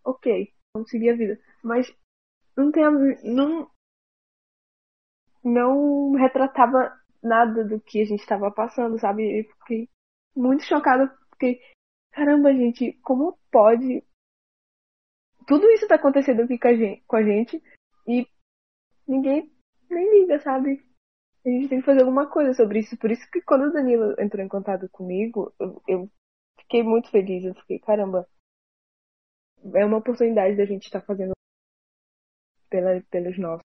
Ok, 0.03 0.53
vamos 0.73 0.89
seguir 0.89 1.11
a 1.11 1.15
vida. 1.15 1.39
Mas 1.63 1.87
não 2.55 2.71
tem 2.71 2.83
não 3.23 3.69
não 5.43 6.11
retratava 6.13 6.99
nada 7.23 7.63
do 7.63 7.79
que 7.79 8.01
a 8.01 8.05
gente 8.05 8.19
estava 8.21 8.51
passando, 8.51 8.99
sabe? 8.99 9.23
E 9.23 9.43
fiquei 9.43 9.89
muito 10.35 10.63
chocada 10.63 11.07
porque 11.29 11.61
caramba, 12.11 12.53
gente, 12.53 12.93
como 13.03 13.37
pode 13.51 14.03
tudo 15.47 15.69
isso 15.71 15.87
tá 15.87 15.95
acontecendo 15.95 16.41
aqui 16.41 16.59
com 16.59 16.67
a 16.67 16.73
gente, 16.73 17.03
com 17.07 17.15
a 17.15 17.23
gente 17.23 17.63
e 18.07 18.27
ninguém 19.07 19.49
nem 19.89 20.21
liga, 20.21 20.39
sabe? 20.39 20.83
A 21.47 21.49
gente 21.49 21.69
tem 21.69 21.79
que 21.79 21.85
fazer 21.85 22.01
alguma 22.01 22.29
coisa 22.29 22.53
sobre 22.53 22.79
isso. 22.79 22.97
Por 22.97 23.09
isso 23.09 23.25
que 23.31 23.41
quando 23.41 23.69
o 23.69 23.71
Danilo 23.71 24.19
entrou 24.19 24.43
em 24.43 24.49
contato 24.49 24.89
comigo, 24.89 25.53
eu, 25.57 25.81
eu 25.87 26.11
fiquei 26.59 26.83
muito 26.83 27.09
feliz. 27.09 27.45
Eu 27.45 27.55
fiquei, 27.55 27.79
caramba, 27.79 28.27
é 29.73 29.85
uma 29.85 29.97
oportunidade 29.97 30.57
da 30.57 30.65
gente 30.65 30.83
estar 30.83 30.99
tá 30.99 31.07
fazendo 31.07 31.31
pela, 32.69 33.01
pelos 33.09 33.39
nossos. 33.39 33.63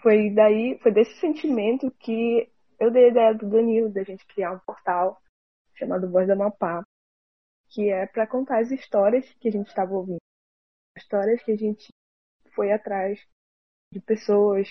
Foi 0.00 0.30
daí, 0.30 0.78
foi 0.78 0.92
desse 0.92 1.20
sentimento 1.20 1.90
que 2.00 2.50
eu 2.80 2.90
dei 2.90 3.06
a 3.06 3.08
ideia 3.08 3.34
do 3.34 3.50
Danilo, 3.50 3.92
da 3.92 4.04
gente 4.04 4.24
criar 4.28 4.52
um 4.52 4.58
portal 4.60 5.20
chamado 5.74 6.10
Voz 6.10 6.26
da 6.26 6.36
Mapá, 6.36 6.82
que 7.68 7.90
é 7.90 8.06
para 8.06 8.26
contar 8.26 8.60
as 8.60 8.70
histórias 8.70 9.30
que 9.34 9.48
a 9.48 9.52
gente 9.52 9.68
estava 9.68 9.92
ouvindo. 9.92 10.22
histórias 10.96 11.42
que 11.42 11.52
a 11.52 11.56
gente 11.56 11.92
foi 12.54 12.72
atrás 12.72 13.20
de 13.92 14.00
pessoas 14.00 14.68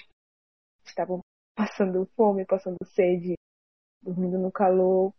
estavam 0.90 1.20
passando 1.56 2.06
fome, 2.16 2.46
passando 2.46 2.78
sede, 2.86 3.36
dormindo 4.02 4.38
no 4.38 4.52
calor, 4.52 5.14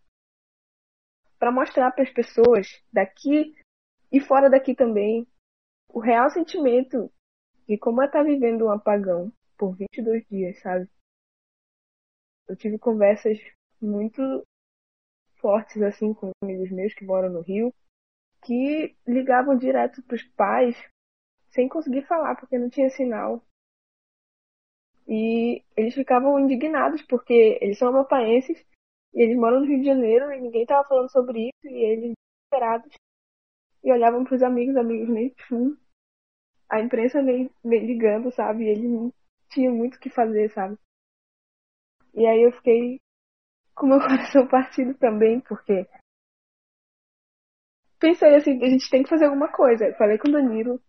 para 1.38 1.52
mostrar 1.52 1.90
para 1.92 2.04
as 2.04 2.10
pessoas 2.10 2.82
daqui 2.92 3.54
e 4.10 4.20
fora 4.20 4.50
daqui 4.50 4.74
também 4.74 5.26
o 5.88 6.00
real 6.00 6.30
sentimento 6.30 7.10
de 7.66 7.78
como 7.78 8.02
é 8.02 8.06
estar 8.06 8.20
tá 8.20 8.24
vivendo 8.24 8.66
um 8.66 8.70
apagão 8.70 9.32
por 9.56 9.76
22 9.76 10.26
dias, 10.28 10.60
sabe? 10.60 10.88
Eu 12.46 12.56
tive 12.56 12.78
conversas 12.78 13.38
muito 13.80 14.42
fortes 15.36 15.80
assim 15.82 16.14
com 16.14 16.30
amigos 16.42 16.70
meus 16.70 16.94
que 16.94 17.04
moram 17.04 17.30
no 17.30 17.40
Rio, 17.40 17.72
que 18.42 18.96
ligavam 19.06 19.56
direto 19.56 20.02
para 20.02 20.16
os 20.16 20.24
pais 20.30 20.76
sem 21.50 21.68
conseguir 21.68 22.06
falar 22.06 22.36
porque 22.36 22.58
não 22.58 22.70
tinha 22.70 22.90
sinal. 22.90 23.44
E 25.08 25.62
eles 25.74 25.94
ficavam 25.94 26.38
indignados 26.38 27.02
porque 27.02 27.58
eles 27.62 27.78
são 27.78 27.88
amapaenses 27.88 28.58
e 29.14 29.22
eles 29.22 29.36
moram 29.36 29.60
no 29.60 29.66
Rio 29.66 29.80
de 29.80 29.86
Janeiro 29.86 30.30
e 30.32 30.40
ninguém 30.40 30.62
estava 30.62 30.86
falando 30.86 31.10
sobre 31.10 31.48
isso 31.48 31.66
e 31.66 31.82
eles 31.82 32.12
desesperados 32.50 32.94
e 33.82 33.90
olhavam 33.90 34.22
para 34.24 34.34
os 34.34 34.42
amigos, 34.42 34.76
amigos 34.76 35.08
nem 35.08 35.34
hum, 35.50 35.76
a 36.68 36.80
imprensa 36.80 37.22
nem, 37.22 37.50
nem 37.64 37.86
ligando, 37.86 38.30
sabe? 38.30 38.64
E 38.64 38.68
eles 38.68 38.90
não 38.90 39.12
tinham 39.50 39.74
muito 39.74 39.96
o 39.96 40.00
que 40.00 40.10
fazer, 40.10 40.50
sabe? 40.50 40.76
E 42.14 42.26
aí 42.26 42.42
eu 42.42 42.52
fiquei 42.52 43.00
com 43.74 43.86
meu 43.86 43.98
coração 44.00 44.46
partido 44.46 44.94
também, 44.98 45.40
porque 45.40 45.88
pensei 47.98 48.34
assim, 48.34 48.62
a 48.62 48.68
gente 48.68 48.90
tem 48.90 49.02
que 49.02 49.08
fazer 49.08 49.26
alguma 49.26 49.50
coisa. 49.50 49.86
Eu 49.86 49.94
falei 49.94 50.18
com 50.18 50.28
o 50.28 50.32
Danilo, 50.32 50.82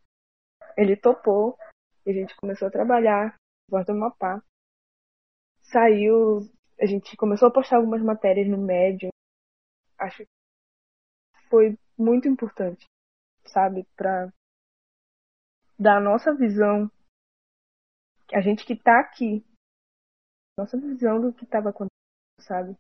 ele 0.76 0.98
topou, 0.98 1.58
e 2.06 2.12
a 2.12 2.14
gente 2.14 2.36
começou 2.36 2.68
a 2.68 2.72
trabalhar, 2.72 3.39
Guarda 3.70 3.94
Mapá. 3.94 4.44
Saiu, 5.62 6.40
a 6.82 6.86
gente 6.86 7.16
começou 7.16 7.48
a 7.48 7.52
postar 7.52 7.78
algumas 7.78 8.02
matérias 8.02 8.48
no 8.48 8.58
médio. 8.58 9.10
Acho 10.00 10.24
que 10.24 10.30
foi 11.50 11.78
muito 11.98 12.28
importante, 12.28 12.86
sabe, 13.46 13.86
para 13.96 14.32
dar 15.78 15.98
a 15.98 16.02
nossa 16.02 16.34
visão, 16.34 16.90
a 18.34 18.42
gente 18.42 18.66
que 18.66 18.76
tá 18.76 19.00
aqui, 19.00 19.46
nossa 20.58 20.78
visão 20.78 21.22
do 21.22 21.34
que 21.34 21.44
estava 21.44 21.70
acontecendo, 21.70 21.90
sabe? 22.40 22.76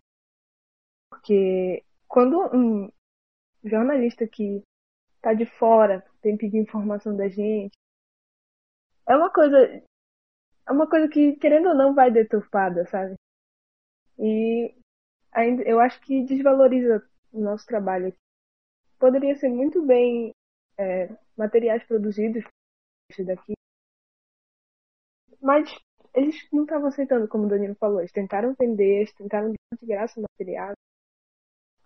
Porque 1.10 1.84
quando 2.08 2.40
um 2.56 2.92
jornalista 3.64 4.28
que 4.28 4.62
tá 5.22 5.34
de 5.34 5.46
fora 5.46 6.02
tem 6.22 6.38
pedir 6.38 6.58
informação 6.58 7.16
da 7.16 7.28
gente, 7.28 7.78
é 9.08 9.16
uma 9.16 9.32
coisa 9.32 9.58
é 10.70 10.72
uma 10.72 10.88
coisa 10.88 11.08
que, 11.10 11.36
querendo 11.38 11.70
ou 11.70 11.76
não, 11.76 11.96
vai 11.96 12.12
deturpada, 12.12 12.86
sabe? 12.86 13.16
E 14.20 14.76
ainda, 15.32 15.64
eu 15.64 15.80
acho 15.80 16.00
que 16.02 16.24
desvaloriza 16.24 17.04
o 17.32 17.42
nosso 17.42 17.66
trabalho 17.66 18.10
aqui. 18.10 18.18
Poderia 19.00 19.36
ser 19.36 19.50
muito 19.50 19.84
bem 19.86 20.32
é, 20.78 21.10
materiais 21.36 21.84
produzidos 21.86 22.44
daqui, 23.26 23.54
mas 25.42 25.68
eles 26.14 26.36
não 26.52 26.64
estavam 26.64 26.88
aceitando, 26.88 27.28
como 27.28 27.46
o 27.46 27.50
Danilo 27.50 27.76
falou. 27.76 28.00
Eles 28.00 28.12
tentaram 28.12 28.54
vender, 28.54 29.00
eles 29.00 29.14
tentaram 29.14 29.52
de 29.52 29.58
graça 29.88 30.20
o 30.20 30.24
material. 30.24 30.74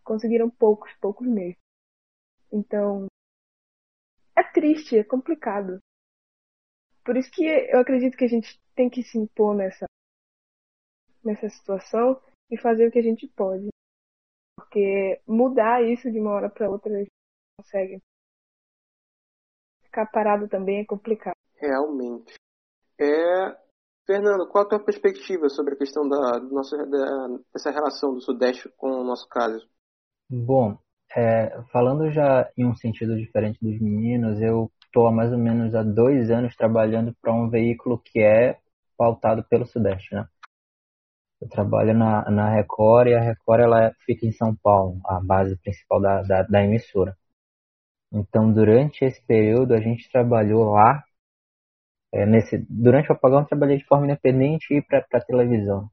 Conseguiram 0.04 0.50
poucos, 0.50 0.92
poucos 1.00 1.28
mesmo. 1.28 1.62
Então, 2.52 3.08
é 4.36 4.44
triste, 4.44 4.98
é 4.98 5.04
complicado. 5.04 5.80
Por 7.04 7.18
isso 7.18 7.30
que 7.32 7.44
eu 7.44 7.80
acredito 7.80 8.18
que 8.18 8.26
a 8.26 8.30
gente 8.30 8.60
tem 8.76 8.90
que 8.90 9.04
se 9.04 9.18
impor 9.18 9.56
nessa, 9.56 9.86
nessa 11.24 11.50
situação 11.50 12.22
e 12.50 12.58
fazer 12.58 12.88
o 12.88 12.92
que 12.92 13.00
a 13.00 13.04
gente 13.04 13.28
pode. 13.28 13.70
Porque 14.56 15.22
mudar 15.28 15.84
isso 15.84 16.12
de 16.12 16.20
uma 16.20 16.32
hora 16.32 16.50
para 16.50 16.70
outra 16.70 16.94
a 16.94 17.00
gente 17.00 17.10
não 17.10 17.64
consegue. 17.64 18.02
Ficar 19.84 20.06
parado 20.08 20.48
também 20.48 20.82
é 20.82 20.86
complicado. 20.86 21.36
Realmente. 21.56 22.36
É, 23.00 23.58
Fernando, 24.06 24.48
qual 24.48 24.66
a 24.66 24.70
tua 24.70 24.84
perspectiva 24.84 25.50
sobre 25.50 25.74
a 25.74 25.78
questão 25.78 26.08
da, 26.08 26.40
nossa, 26.40 26.78
da, 26.86 27.28
dessa 27.54 27.72
relação 27.72 28.14
do 28.14 28.22
Sudeste 28.22 28.70
com 28.78 28.90
o 28.90 29.04
nosso 29.04 29.28
caso? 29.28 29.68
Bom, 30.30 30.78
é, 31.16 31.62
falando 31.72 32.12
já 32.12 32.52
em 32.58 32.66
um 32.66 32.76
sentido 32.76 33.16
diferente 33.16 33.60
dos 33.62 33.80
meninos, 33.80 34.42
eu 34.42 34.72
estou 34.94 35.08
há 35.08 35.12
mais 35.12 35.32
ou 35.32 35.40
menos 35.40 35.74
há 35.74 35.82
dois 35.82 36.30
anos 36.30 36.56
trabalhando 36.56 37.16
para 37.20 37.34
um 37.34 37.50
veículo 37.50 37.98
que 37.98 38.20
é 38.22 38.60
pautado 38.96 39.44
pelo 39.44 39.66
Sudeste, 39.66 40.14
né? 40.14 40.28
Eu 41.42 41.50
trabalho 41.50 41.94
na, 41.94 42.30
na 42.30 42.50
Record 42.50 43.08
e 43.08 43.16
a 43.16 43.20
Record 43.20 43.62
ela 43.62 43.94
fica 44.06 44.26
em 44.26 44.32
São 44.32 44.56
Paulo, 44.56 45.02
a 45.06 45.20
base 45.20 45.58
principal 45.58 46.00
da, 46.00 46.22
da, 46.22 46.44
da 46.44 46.64
emissora. 46.64 47.18
Então, 48.12 48.54
durante 48.54 49.04
esse 49.04 49.22
período, 49.26 49.74
a 49.74 49.82
gente 49.82 50.10
trabalhou 50.12 50.72
lá 50.72 51.04
é, 52.14 52.26
nesse, 52.28 52.64
durante 52.70 53.10
o 53.12 53.14
apagão 53.14 53.40
eu 53.40 53.48
trabalhei 53.48 53.78
de 53.78 53.86
forma 53.86 54.06
independente 54.06 54.74
e 54.76 54.82
para 54.82 55.02
televisão. 55.22 55.90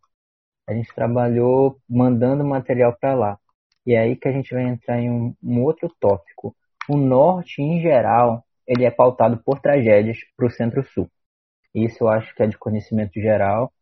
A 0.68 0.74
gente 0.74 0.94
trabalhou 0.94 1.80
mandando 1.88 2.44
material 2.44 2.94
para 3.00 3.14
lá. 3.14 3.38
E 3.86 3.94
é 3.94 4.00
aí 4.00 4.16
que 4.16 4.28
a 4.28 4.32
gente 4.32 4.52
vai 4.54 4.64
entrar 4.64 5.00
em 5.00 5.10
um, 5.10 5.34
um 5.42 5.62
outro 5.62 5.88
tópico. 5.98 6.54
O 6.88 6.96
norte, 6.96 7.62
em 7.62 7.80
geral, 7.80 8.44
ele 8.70 8.85
é 8.85 8.90
pautado 8.90 9.37
por 9.44 9.59
tragédias 9.59 10.18
para 10.37 10.46
o 10.46 10.50
centro-sul. 10.50 11.11
Isso 11.74 12.04
eu 12.04 12.09
acho 12.09 12.33
que 12.37 12.42
é 12.44 12.46
de 12.46 12.56
conhecimento 12.56 13.20
geral. 13.20 13.72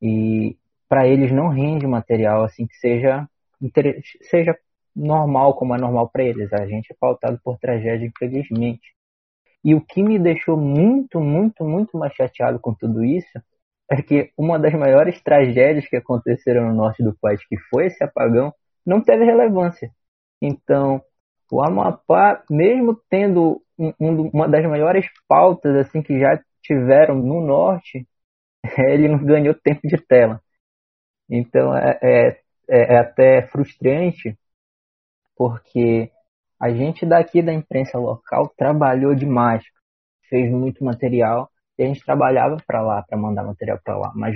E 0.00 0.58
para 0.86 1.08
eles 1.08 1.32
não 1.32 1.48
rende 1.48 1.86
material 1.86 2.44
assim 2.44 2.66
que 2.66 2.76
seja, 2.76 3.26
seja 4.20 4.54
normal, 4.94 5.54
como 5.54 5.74
é 5.74 5.78
normal 5.78 6.10
para 6.10 6.22
eles. 6.22 6.52
A 6.52 6.66
gente 6.66 6.92
é 6.92 6.96
pautado 7.00 7.40
por 7.42 7.58
tragédia, 7.58 8.06
infelizmente. 8.06 8.94
E 9.64 9.74
o 9.74 9.80
que 9.80 10.02
me 10.02 10.18
deixou 10.18 10.56
muito, 10.58 11.18
muito, 11.18 11.64
muito 11.64 11.96
mais 11.96 12.12
chateado 12.12 12.60
com 12.60 12.74
tudo 12.74 13.02
isso 13.02 13.40
é 13.90 14.02
que 14.02 14.32
uma 14.36 14.58
das 14.58 14.74
maiores 14.74 15.22
tragédias 15.22 15.88
que 15.88 15.96
aconteceram 15.96 16.68
no 16.68 16.74
norte 16.74 17.02
do 17.02 17.16
país, 17.18 17.42
que 17.46 17.56
foi 17.70 17.86
esse 17.86 18.04
apagão, 18.04 18.52
não 18.84 19.00
teve 19.00 19.24
relevância. 19.24 19.90
Então, 20.42 21.02
o 21.50 21.62
Amapá, 21.62 22.42
mesmo 22.50 23.00
tendo 23.08 23.62
um, 23.78 23.92
um, 24.00 24.30
uma 24.30 24.48
das 24.48 24.64
maiores 24.64 25.06
pautas 25.28 25.74
assim 25.76 26.02
que 26.02 26.18
já 26.18 26.40
tiveram 26.62 27.16
no 27.16 27.40
norte, 27.40 28.06
ele 28.88 29.08
não 29.08 29.24
ganhou 29.24 29.54
tempo 29.54 29.86
de 29.86 29.96
tela. 29.96 30.40
Então 31.28 31.76
é, 31.76 31.98
é, 32.02 32.28
é, 32.68 32.94
é 32.94 32.98
até 32.98 33.46
frustrante, 33.48 34.36
porque 35.36 36.10
a 36.60 36.70
gente 36.70 37.04
daqui 37.04 37.42
da 37.42 37.52
imprensa 37.52 37.98
local 37.98 38.52
trabalhou 38.56 39.14
demais, 39.14 39.64
fez 40.28 40.50
muito 40.50 40.84
material 40.84 41.50
e 41.78 41.84
a 41.84 41.86
gente 41.86 42.04
trabalhava 42.04 42.56
para 42.66 42.80
lá, 42.82 43.02
para 43.02 43.18
mandar 43.18 43.44
material 43.44 43.78
para 43.84 43.96
lá, 43.96 44.12
mas 44.14 44.34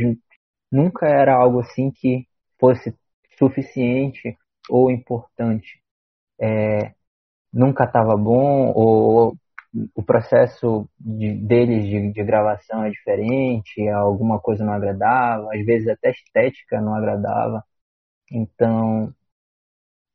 nunca 0.70 1.06
era 1.06 1.34
algo 1.34 1.60
assim 1.60 1.90
que 1.90 2.26
fosse 2.58 2.94
suficiente 3.38 4.36
ou 4.68 4.90
importante. 4.90 5.82
É, 6.38 6.94
nunca 7.52 7.84
estava 7.84 8.16
bom 8.16 8.72
ou 8.74 9.36
o 9.94 10.02
processo 10.02 10.88
de, 10.98 11.34
deles 11.34 11.84
de, 11.84 12.12
de, 12.12 12.24
gravação 12.24 12.84
é 12.84 12.90
diferente, 12.90 13.88
alguma 13.88 14.40
coisa 14.40 14.64
não 14.64 14.72
agradava, 14.72 15.54
às 15.54 15.64
vezes 15.64 15.88
até 15.88 16.10
estética 16.10 16.80
não 16.80 16.94
agradava. 16.94 17.64
Então, 18.30 19.14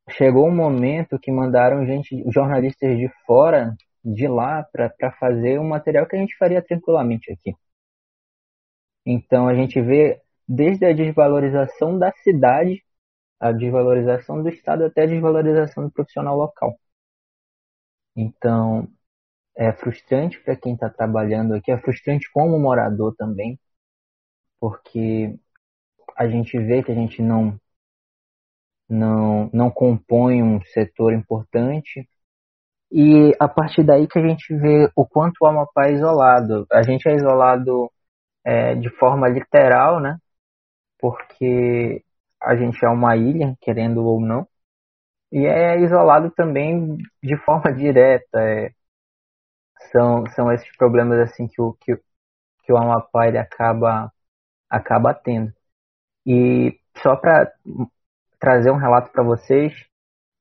chegou 0.10 0.48
um 0.48 0.56
momento 0.56 1.20
que 1.20 1.32
mandaram 1.32 1.86
gente, 1.86 2.24
jornalistas 2.32 2.98
de 2.98 3.10
fora, 3.26 3.76
de 4.04 4.28
lá, 4.28 4.64
para 4.72 5.12
fazer 5.20 5.60
um 5.60 5.68
material 5.68 6.06
que 6.08 6.16
a 6.16 6.20
gente 6.20 6.38
faria 6.38 6.62
tranquilamente 6.62 7.32
aqui. 7.32 7.56
Então 9.06 9.48
a 9.48 9.54
gente 9.56 9.80
vê 9.82 10.22
desde 10.48 10.86
a 10.86 10.94
desvalorização 10.94 11.98
da 11.98 12.12
cidade, 12.24 12.84
a 13.40 13.52
desvalorização 13.52 14.42
do 14.42 14.50
Estado 14.50 14.86
até 14.86 15.04
a 15.04 15.08
desvalorização 15.08 15.86
do 15.86 15.92
profissional 15.92 16.38
local. 16.38 16.76
Então 18.16 18.88
é 19.56 19.72
frustrante 19.74 20.40
para 20.42 20.56
quem 20.56 20.74
está 20.74 20.90
trabalhando 20.90 21.54
aqui, 21.56 21.72
é 21.72 21.78
frustrante 21.80 22.30
como 22.32 22.60
morador 22.60 23.16
também, 23.16 23.60
porque 24.60 25.38
a 26.18 26.28
gente 26.28 26.58
vê 26.60 26.84
que 26.84 26.92
a 26.92 26.96
gente 26.96 27.22
não 27.22 27.60
não, 28.90 29.50
não 29.54 29.72
compõe 29.72 30.44
um 30.44 30.62
setor 30.66 31.14
importante. 31.14 32.08
E 32.92 33.34
a 33.40 33.48
partir 33.48 33.84
daí 33.84 34.08
que 34.08 34.20
a 34.20 34.28
gente 34.28 34.56
vê 34.56 34.90
o 34.96 35.06
quanto 35.06 35.38
o 35.42 35.48
Amapá 35.48 35.88
é 35.88 35.94
isolado. 35.94 36.68
A 36.72 36.84
gente 36.84 37.08
é 37.10 37.16
isolado 37.16 37.92
é, 38.44 38.76
de 38.76 38.90
forma 38.90 39.28
literal, 39.30 40.00
né? 40.00 40.18
Porque 41.00 42.04
a 42.42 42.56
gente 42.56 42.84
é 42.86 42.90
uma 42.90 43.16
ilha, 43.18 43.56
querendo 43.62 44.06
ou 44.06 44.20
não. 44.22 44.48
E 45.32 45.46
é 45.46 45.80
isolado 45.82 46.32
também 46.32 46.98
de 47.22 47.38
forma 47.46 47.74
direta. 47.74 48.40
É, 48.40 48.72
são, 49.92 50.26
são 50.32 50.52
esses 50.52 50.76
problemas 50.78 51.20
assim 51.20 51.48
que 51.48 51.62
o, 51.62 51.74
que, 51.74 51.96
que 52.64 52.74
o 52.74 52.78
Amapá 52.78 53.28
ele 53.28 53.38
acaba, 53.38 54.12
acaba 54.70 55.14
tendo. 55.14 55.54
E 56.26 56.80
só 57.02 57.16
para 57.16 57.52
trazer 58.40 58.72
um 58.72 58.78
relato 58.78 59.12
para 59.12 59.24
vocês, 59.24 59.74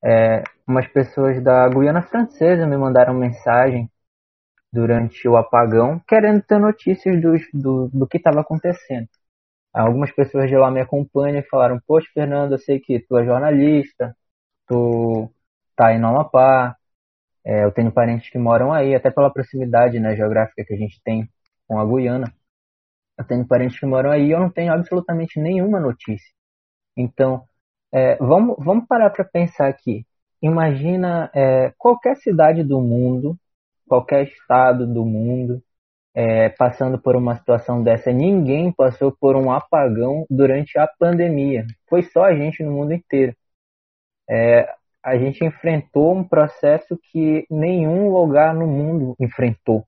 é, 0.05 0.43
umas 0.67 0.87
pessoas 0.89 1.43
da 1.43 1.69
Guiana 1.69 2.03
Francesa 2.03 2.67
me 2.67 2.77
mandaram 2.77 3.15
mensagem 3.15 3.91
durante 4.73 5.29
o 5.29 5.37
apagão, 5.37 6.01
querendo 6.09 6.43
ter 6.43 6.59
notícias 6.59 7.21
do, 7.21 7.33
do, 7.55 7.89
do 7.89 8.07
que 8.09 8.19
estava 8.19 8.41
acontecendo. 8.41 9.09
Algumas 9.73 10.13
pessoas 10.13 10.49
de 10.49 10.57
lá 10.57 10.71
me 10.71 10.81
acompanham 10.81 11.39
e 11.39 11.49
falaram: 11.49 11.81
Poxa, 11.87 12.09
Fernando, 12.15 12.53
eu 12.53 12.59
sei 12.59 12.81
que 12.81 13.01
tu 13.01 13.17
é 13.19 13.25
jornalista, 13.25 14.17
tu 14.67 15.31
tá 15.77 15.89
aí 15.89 15.99
no 15.99 16.09
Amapá, 16.09 16.77
é, 17.45 17.65
eu 17.65 17.73
tenho 17.73 17.93
parentes 17.93 18.31
que 18.31 18.39
moram 18.39 18.73
aí, 18.73 18.95
até 18.95 19.11
pela 19.11 19.33
proximidade 19.33 20.01
né, 20.01 20.17
geográfica 20.17 20.65
que 20.65 20.75
a 20.75 20.77
gente 20.77 21.01
tem 21.05 21.29
com 21.69 21.79
a 21.79 21.85
Guiana. 21.85 22.33
Eu 23.19 23.25
tenho 23.25 23.47
parentes 23.47 23.79
que 23.79 23.87
moram 23.87 24.11
aí 24.11 24.27
e 24.27 24.31
eu 24.33 24.41
não 24.41 24.51
tenho 24.51 24.73
absolutamente 24.73 25.39
nenhuma 25.41 25.79
notícia. 25.81 26.33
Então, 26.97 27.45
é, 27.93 28.17
vamos, 28.17 28.57
vamos 28.59 28.87
parar 28.87 29.11
para 29.11 29.25
pensar 29.25 29.69
aqui. 29.69 30.07
Imagina 30.43 31.31
é, 31.35 31.73
qualquer 31.79 32.17
cidade 32.17 32.63
do 32.65 32.81
mundo, 32.81 33.39
qualquer 33.89 34.25
estado 34.25 34.87
do 34.87 35.05
mundo, 35.05 35.63
é, 36.15 36.49
passando 36.51 36.99
por 36.99 37.17
uma 37.17 37.37
situação 37.37 37.83
dessa. 37.83 38.13
Ninguém 38.13 38.73
passou 38.73 39.13
por 39.13 39.37
um 39.37 39.51
apagão 39.51 40.27
durante 40.31 40.79
a 40.79 40.87
pandemia. 40.87 41.67
Foi 41.89 42.03
só 42.03 42.25
a 42.25 42.35
gente 42.35 42.63
no 42.63 42.73
mundo 42.73 42.93
inteiro. 42.93 43.35
É, 44.29 44.69
a 45.03 45.19
gente 45.19 45.45
enfrentou 45.45 46.17
um 46.17 46.25
processo 46.25 46.99
que 47.11 47.47
nenhum 47.51 48.11
lugar 48.11 48.55
no 48.55 48.67
mundo 48.67 49.15
enfrentou. 49.21 49.87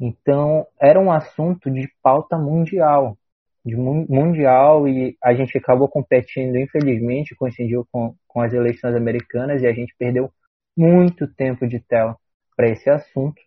Então, 0.00 0.66
era 0.80 0.98
um 0.98 1.12
assunto 1.12 1.70
de 1.70 1.88
pauta 2.02 2.36
mundial, 2.36 3.16
de 3.64 3.76
mundial, 3.76 4.88
e 4.88 5.16
a 5.22 5.34
gente 5.34 5.56
acabou 5.56 5.88
competindo, 5.88 6.56
infelizmente, 6.56 7.34
coincidiu 7.34 7.86
com, 7.92 8.14
com 8.26 8.40
as 8.40 8.52
eleições 8.52 8.94
americanas, 8.94 9.62
e 9.62 9.66
a 9.66 9.72
gente 9.72 9.94
perdeu 9.98 10.32
muito 10.76 11.26
tempo 11.26 11.66
de 11.66 11.78
tela 11.80 12.16
para 12.56 12.68
esse 12.68 12.90
assunto. 12.90 13.40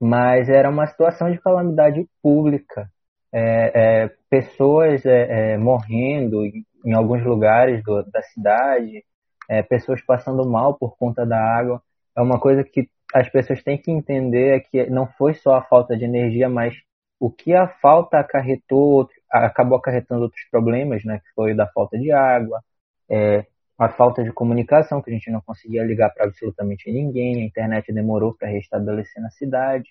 Mas 0.00 0.48
era 0.48 0.68
uma 0.68 0.86
situação 0.86 1.30
de 1.30 1.40
calamidade 1.40 2.06
pública, 2.22 2.90
é, 3.32 4.04
é, 4.04 4.10
pessoas 4.28 5.06
é, 5.06 5.52
é 5.52 5.58
morrendo 5.58 6.44
em, 6.84 6.92
alguns 6.92 7.22
lugares 7.24 7.82
do, 7.84 8.02
da 8.10 8.22
cidade, 8.22 9.04
é, 9.48 9.62
pessoas 9.62 10.00
passando 10.02 10.48
mal 10.48 10.74
por 10.74 10.96
conta 10.96 11.26
da 11.26 11.38
água. 11.38 11.82
É 12.16 12.20
uma 12.20 12.38
coisa 12.40 12.64
que 12.64 12.88
as 13.12 13.28
pessoas 13.28 13.62
têm 13.62 13.78
que 13.78 13.90
entender 13.90 14.56
é 14.56 14.60
que 14.60 14.88
não 14.90 15.06
foi 15.06 15.34
só 15.34 15.54
a 15.56 15.62
falta 15.62 15.96
de 15.96 16.04
energia, 16.04 16.48
mas 16.48 16.74
o 17.20 17.30
que 17.30 17.54
a 17.54 17.68
falta 17.68 18.18
acarretou, 18.18 19.08
acabou 19.30 19.78
acarretando 19.78 20.22
outros 20.22 20.42
problemas, 20.50 21.04
né? 21.04 21.18
Que 21.20 21.32
foi 21.34 21.54
da 21.54 21.66
falta 21.68 21.98
de 21.98 22.10
água, 22.10 22.60
é, 23.08 23.46
a 23.78 23.88
falta 23.88 24.22
de 24.24 24.32
comunicação, 24.32 25.02
que 25.02 25.10
a 25.10 25.12
gente 25.12 25.30
não 25.30 25.40
conseguia 25.40 25.84
ligar 25.84 26.10
para 26.10 26.24
absolutamente 26.26 26.90
ninguém, 26.90 27.42
a 27.42 27.46
internet 27.46 27.92
demorou 27.92 28.34
para 28.34 28.48
restabelecer 28.48 29.22
na 29.22 29.30
cidade. 29.30 29.90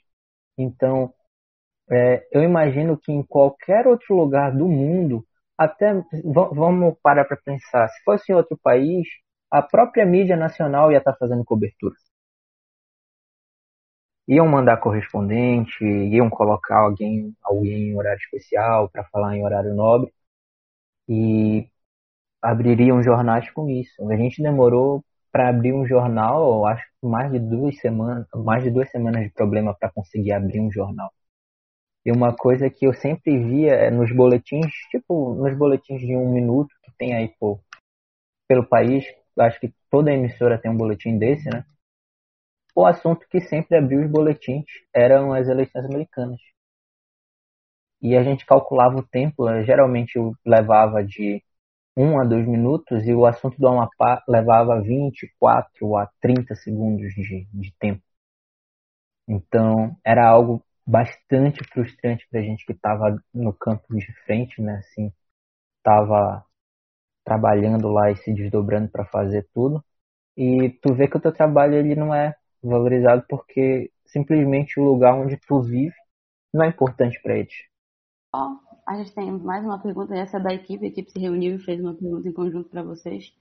Então, 0.57 1.13
é, 1.89 2.25
eu 2.31 2.43
imagino 2.43 2.97
que 2.97 3.11
em 3.11 3.23
qualquer 3.23 3.87
outro 3.87 4.15
lugar 4.15 4.51
do 4.51 4.67
mundo, 4.67 5.25
até 5.63 5.93
vamos 6.23 6.95
parar 7.03 7.25
para 7.25 7.37
pensar, 7.37 7.87
se 7.89 8.03
fosse 8.03 8.31
em 8.31 8.35
outro 8.35 8.57
país, 8.63 9.07
a 9.49 9.61
própria 9.61 10.05
mídia 10.05 10.35
nacional 10.35 10.91
ia 10.91 10.97
estar 10.97 11.11
tá 11.13 11.17
fazendo 11.19 11.45
cobertura. 11.45 11.95
Iam 14.27 14.47
mandar 14.47 14.77
correspondente, 14.77 15.83
iam 15.85 16.29
colocar 16.29 16.79
alguém, 16.79 17.35
alguém 17.43 17.89
em 17.89 17.97
horário 17.97 18.19
especial 18.19 18.89
para 18.89 19.03
falar 19.05 19.35
em 19.35 19.43
horário 19.43 19.73
nobre 19.75 20.11
e 21.07 21.69
abririam 22.41 23.03
jornais 23.03 23.49
com 23.51 23.69
isso. 23.69 24.09
A 24.09 24.15
gente 24.17 24.41
demorou 24.41 25.03
para 25.31 25.49
abrir 25.49 25.73
um 25.73 25.85
jornal, 25.85 26.65
acho 26.67 26.83
que 26.85 27.07
mais 27.07 27.31
de 27.31 27.39
duas 27.39 27.77
semanas, 27.79 28.27
mais 28.35 28.63
de 28.63 28.71
duas 28.71 28.89
semanas 28.91 29.23
de 29.23 29.29
problema 29.31 29.75
para 29.75 29.91
conseguir 29.91 30.33
abrir 30.33 30.59
um 30.59 30.71
jornal. 30.71 31.11
E 32.05 32.11
uma 32.11 32.35
coisa 32.35 32.69
que 32.69 32.85
eu 32.85 32.93
sempre 32.93 33.37
via 33.37 33.73
é 33.73 33.91
nos 33.91 34.11
boletins, 34.15 34.73
tipo 34.89 35.35
nos 35.35 35.55
boletins 35.57 36.01
de 36.01 36.15
um 36.15 36.31
minuto 36.31 36.73
que 36.83 36.91
tem 36.97 37.13
aí 37.13 37.29
pô, 37.39 37.59
pelo 38.47 38.65
país, 38.65 39.05
acho 39.39 39.59
que 39.59 39.73
toda 39.89 40.11
emissora 40.11 40.59
tem 40.59 40.71
um 40.71 40.77
boletim 40.77 41.17
desse, 41.17 41.49
né? 41.49 41.63
O 42.75 42.85
assunto 42.85 43.27
que 43.29 43.39
sempre 43.41 43.77
abriu 43.77 44.01
os 44.01 44.09
boletins 44.09 44.65
eram 44.93 45.33
as 45.33 45.47
eleições 45.47 45.85
americanas. 45.85 46.39
E 48.01 48.15
a 48.15 48.23
gente 48.23 48.45
calculava 48.45 48.97
o 48.97 49.07
tempo, 49.07 49.45
né? 49.45 49.63
geralmente 49.63 50.17
levava 50.45 51.03
de 51.03 51.43
1 51.95 52.19
a 52.19 52.23
2 52.23 52.47
minutos 52.47 53.05
e 53.05 53.13
o 53.13 53.25
assunto 53.25 53.57
do 53.59 53.67
Amapá 53.67 54.23
levava 54.27 54.81
24 54.81 55.97
a 55.97 56.07
30 56.19 56.55
segundos 56.55 57.13
de, 57.13 57.45
de 57.53 57.73
tempo. 57.77 58.01
Então 59.27 59.95
era 60.03 60.27
algo 60.27 60.63
bastante 60.85 61.63
frustrante 61.63 62.27
para 62.29 62.39
a 62.39 62.43
gente 62.43 62.65
que 62.65 62.73
estava 62.73 63.21
no 63.33 63.53
campo 63.53 63.95
de 63.95 64.11
frente, 64.25 64.61
né? 64.61 64.77
Assim, 64.77 65.11
estava 65.77 66.45
trabalhando 67.23 67.89
lá 67.89 68.11
e 68.11 68.15
se 68.17 68.33
desdobrando 68.33 68.89
para 68.89 69.05
fazer 69.05 69.47
tudo. 69.53 69.83
E 70.35 70.69
tu 70.81 70.93
vê 70.93 71.07
que 71.07 71.17
o 71.17 71.21
teu 71.21 71.31
trabalho 71.31 71.75
ele 71.75 71.95
não 71.95 72.13
é 72.13 72.35
valorizado 72.63 73.25
porque 73.29 73.91
simplesmente 74.05 74.79
o 74.79 74.83
lugar 74.83 75.15
onde 75.15 75.37
tu 75.37 75.61
vive 75.61 75.95
não 76.53 76.63
é 76.63 76.67
importante 76.67 77.21
para 77.21 77.37
eles. 77.37 77.53
Ó, 78.33 78.47
oh, 78.47 78.59
a 78.85 78.95
gente 78.97 79.13
tem 79.13 79.31
mais 79.31 79.63
uma 79.63 79.81
pergunta, 79.81 80.15
essa 80.15 80.37
é 80.37 80.39
da 80.39 80.53
equipe, 80.53 80.85
a 80.85 80.87
equipe 80.87 81.11
se 81.11 81.19
reuniu 81.19 81.55
e 81.55 81.59
fez 81.59 81.79
uma 81.79 81.93
pergunta 81.93 82.27
em 82.27 82.33
conjunto 82.33 82.69
para 82.69 82.83
vocês. 82.83 83.33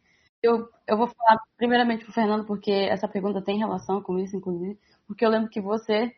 Eu, 0.43 0.69
eu 0.87 0.97
vou 0.97 1.07
falar 1.07 1.39
primeiramente 1.57 2.05
pro 2.05 2.15
Fernando, 2.15 2.47
porque 2.47 2.71
essa 2.71 3.07
pergunta 3.07 3.43
tem 3.43 3.59
relação 3.59 4.03
com 4.03 4.19
isso, 4.19 4.37
inclusive, 4.37 4.79
porque 5.07 5.25
eu 5.25 5.29
lembro 5.29 5.51
que 5.51 5.61
você, 5.61 6.15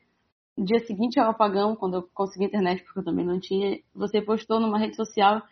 no 0.57 0.65
dia 0.65 0.81
seguinte 0.87 1.19
ao 1.19 1.31
apagão, 1.31 1.75
quando 1.77 1.95
eu 1.95 2.03
consegui 2.15 2.45
internet, 2.45 2.83
porque 2.85 3.01
eu 3.01 3.05
também 3.05 3.25
não 3.25 3.41
tinha, 3.41 3.81
você 3.95 4.21
postou 4.21 4.61
numa 4.61 4.79
rede 4.79 4.97
social 4.97 5.43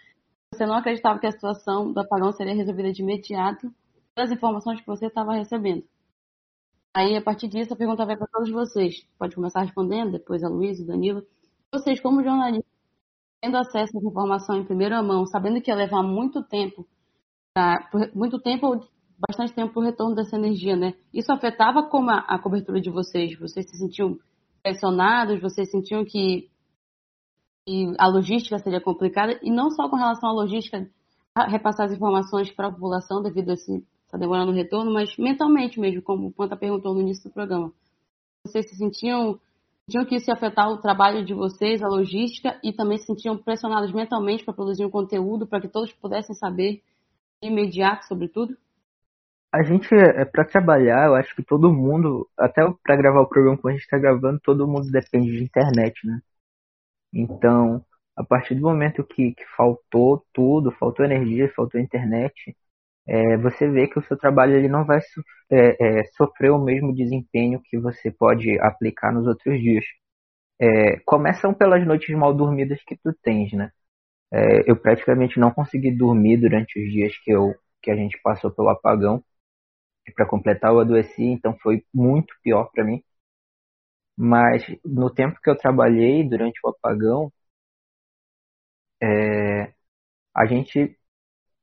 você 0.53 0.67
não 0.67 0.75
acreditava 0.75 1.19
que 1.21 1.27
a 1.27 1.33
situação 1.33 1.93
do 1.93 2.01
apagão 2.01 2.33
seria 2.33 2.55
resolvida 2.55 2.93
de 2.93 3.03
imediato 3.03 3.73
pelas 4.15 4.33
informações 4.33 4.81
que 4.81 4.87
você 4.87 5.07
estava 5.07 5.33
recebendo. 5.33 5.85
Aí, 6.93 7.17
a 7.17 7.23
partir 7.23 7.47
disso, 7.47 7.73
a 7.73 7.77
pergunta 7.77 8.05
vai 8.05 8.17
para 8.17 8.27
todos 8.27 8.51
vocês. 8.51 9.07
Pode 9.17 9.37
começar 9.37 9.61
respondendo, 9.61 10.11
depois 10.11 10.43
a 10.43 10.49
Luísa, 10.49 10.83
o 10.83 10.87
Danilo. 10.87 11.25
Vocês, 11.73 12.01
como 12.01 12.25
jornalistas, 12.25 12.69
tendo 13.41 13.57
acesso 13.57 13.97
à 13.97 14.01
informação 14.03 14.57
em 14.57 14.65
primeira 14.65 15.01
mão, 15.03 15.25
sabendo 15.25 15.63
que 15.63 15.71
ia 15.71 15.77
levar 15.77 16.03
muito 16.03 16.43
tempo, 16.43 16.85
muito 18.13 18.41
tempo, 18.41 18.85
bastante 19.29 19.55
tempo 19.55 19.73
para 19.73 19.81
o 19.81 19.85
retorno 19.85 20.17
dessa 20.17 20.35
energia, 20.35 20.75
né? 20.75 20.95
Isso 21.15 21.33
afetava 21.33 21.85
como 21.85 22.11
a, 22.11 22.19
a 22.27 22.41
cobertura 22.41 22.81
de 22.81 22.91
vocês? 22.91 23.39
Vocês 23.39 23.71
se 23.71 23.77
sentiam 23.79 24.19
pressionados? 24.63 25.41
Vocês 25.41 25.71
sentiam 25.71 26.05
que 26.05 26.51
e 27.67 27.95
a 27.99 28.09
logística 28.09 28.59
seria 28.59 28.81
complicada, 28.81 29.39
e 29.43 29.51
não 29.51 29.71
só 29.71 29.89
com 29.89 29.97
relação 29.97 30.31
à 30.31 30.33
logística, 30.33 30.89
repassar 31.49 31.87
as 31.87 31.93
informações 31.93 32.51
para 32.51 32.69
a 32.69 32.73
população 32.73 33.23
devido 33.23 33.51
a 33.51 33.55
esse, 33.55 33.85
essa 34.07 34.19
demora 34.19 34.45
no 34.45 34.53
retorno, 34.53 34.93
mas 34.93 35.17
mentalmente 35.17 35.79
mesmo, 35.79 36.03
como 36.03 36.29
o 36.29 36.33
Panta 36.33 36.57
perguntou 36.57 36.95
no 36.95 37.01
início 37.01 37.31
do 37.31 37.33
programa. 37.33 37.73
Vocês 38.45 38.69
se 38.69 38.77
sentiam, 38.77 39.39
sentiam 39.89 40.05
que 40.05 40.17
isso 40.17 40.31
ia 40.31 40.35
afetar 40.35 40.71
o 40.71 40.79
trabalho 40.79 41.25
de 41.25 41.35
vocês, 41.35 41.83
a 41.83 41.89
logística, 41.89 42.59
e 42.65 42.73
também 42.73 42.99
se 42.99 43.05
sentiam 43.05 43.37
pressionados 43.37 43.93
mentalmente 43.93 44.45
para 44.45 44.55
produzir 44.55 44.85
um 44.85 44.91
conteúdo 44.91 45.47
para 45.47 45.61
que 45.61 45.69
todos 45.69 45.93
pudessem 45.93 46.35
saber 46.35 46.83
imediato 47.43 48.07
sobre 48.07 48.29
tudo? 48.29 48.57
A 49.53 49.63
gente, 49.63 49.93
é 49.95 50.25
para 50.25 50.45
trabalhar, 50.45 51.07
eu 51.07 51.15
acho 51.15 51.35
que 51.35 51.43
todo 51.43 51.73
mundo, 51.73 52.29
até 52.39 52.63
para 52.85 52.97
gravar 52.97 53.21
o 53.21 53.29
programa 53.29 53.59
que 53.61 53.69
a 53.69 53.73
gente 53.73 53.83
está 53.83 53.99
gravando, 53.99 54.41
todo 54.41 54.69
mundo 54.69 54.91
depende 54.91 55.33
de 55.33 55.43
internet, 55.43 56.07
né? 56.07 56.21
Então, 57.13 57.85
a 58.17 58.25
partir 58.25 58.55
do 58.55 58.63
momento 58.63 59.05
que, 59.05 59.35
que 59.35 59.45
faltou 59.57 60.25
tudo, 60.33 60.71
faltou 60.73 61.05
energia, 61.05 61.53
faltou 61.55 61.81
internet, 61.81 62.57
é, 63.07 63.37
você 63.39 63.69
vê 63.69 63.89
que 63.89 63.99
o 63.99 64.03
seu 64.05 64.17
trabalho 64.19 64.55
ele 64.57 64.69
não 64.69 64.85
vai 64.85 65.01
é, 65.51 66.01
é, 66.01 66.05
sofrer 66.17 66.51
o 66.53 66.59
mesmo 66.63 66.95
desempenho 66.95 67.61
que 67.65 67.79
você 67.79 68.11
pode 68.11 68.59
aplicar 68.61 69.13
nos 69.13 69.27
outros 69.27 69.61
dias. 69.61 69.85
É, 70.61 70.99
começam 71.07 71.55
pelas 71.55 71.87
noites 71.87 72.15
mal 72.17 72.35
dormidas 72.35 72.83
que 72.87 72.97
tu 72.97 73.13
tens, 73.23 73.53
né? 73.53 73.71
É, 74.33 74.71
eu 74.71 74.77
praticamente 74.77 75.41
não 75.41 75.51
consegui 75.53 75.91
dormir 75.93 76.39
durante 76.39 76.79
os 76.81 76.91
dias 76.93 77.17
que, 77.25 77.31
eu, 77.33 77.55
que 77.83 77.91
a 77.91 77.97
gente 77.97 78.21
passou 78.23 78.51
pelo 78.51 78.69
apagão. 78.71 79.25
Para 80.15 80.27
completar, 80.27 80.73
eu 80.73 80.81
adoeci, 80.81 81.23
então 81.23 81.57
foi 81.63 81.83
muito 81.95 82.35
pior 82.43 82.71
para 82.71 82.85
mim. 82.85 83.03
Mas 84.17 84.63
no 84.85 85.13
tempo 85.13 85.41
que 85.43 85.51
eu 85.51 85.57
trabalhei 85.59 86.23
durante 86.23 86.61
o 86.65 86.69
apagão, 86.69 87.33
é, 89.03 89.73
a 90.37 90.47
gente. 90.47 90.97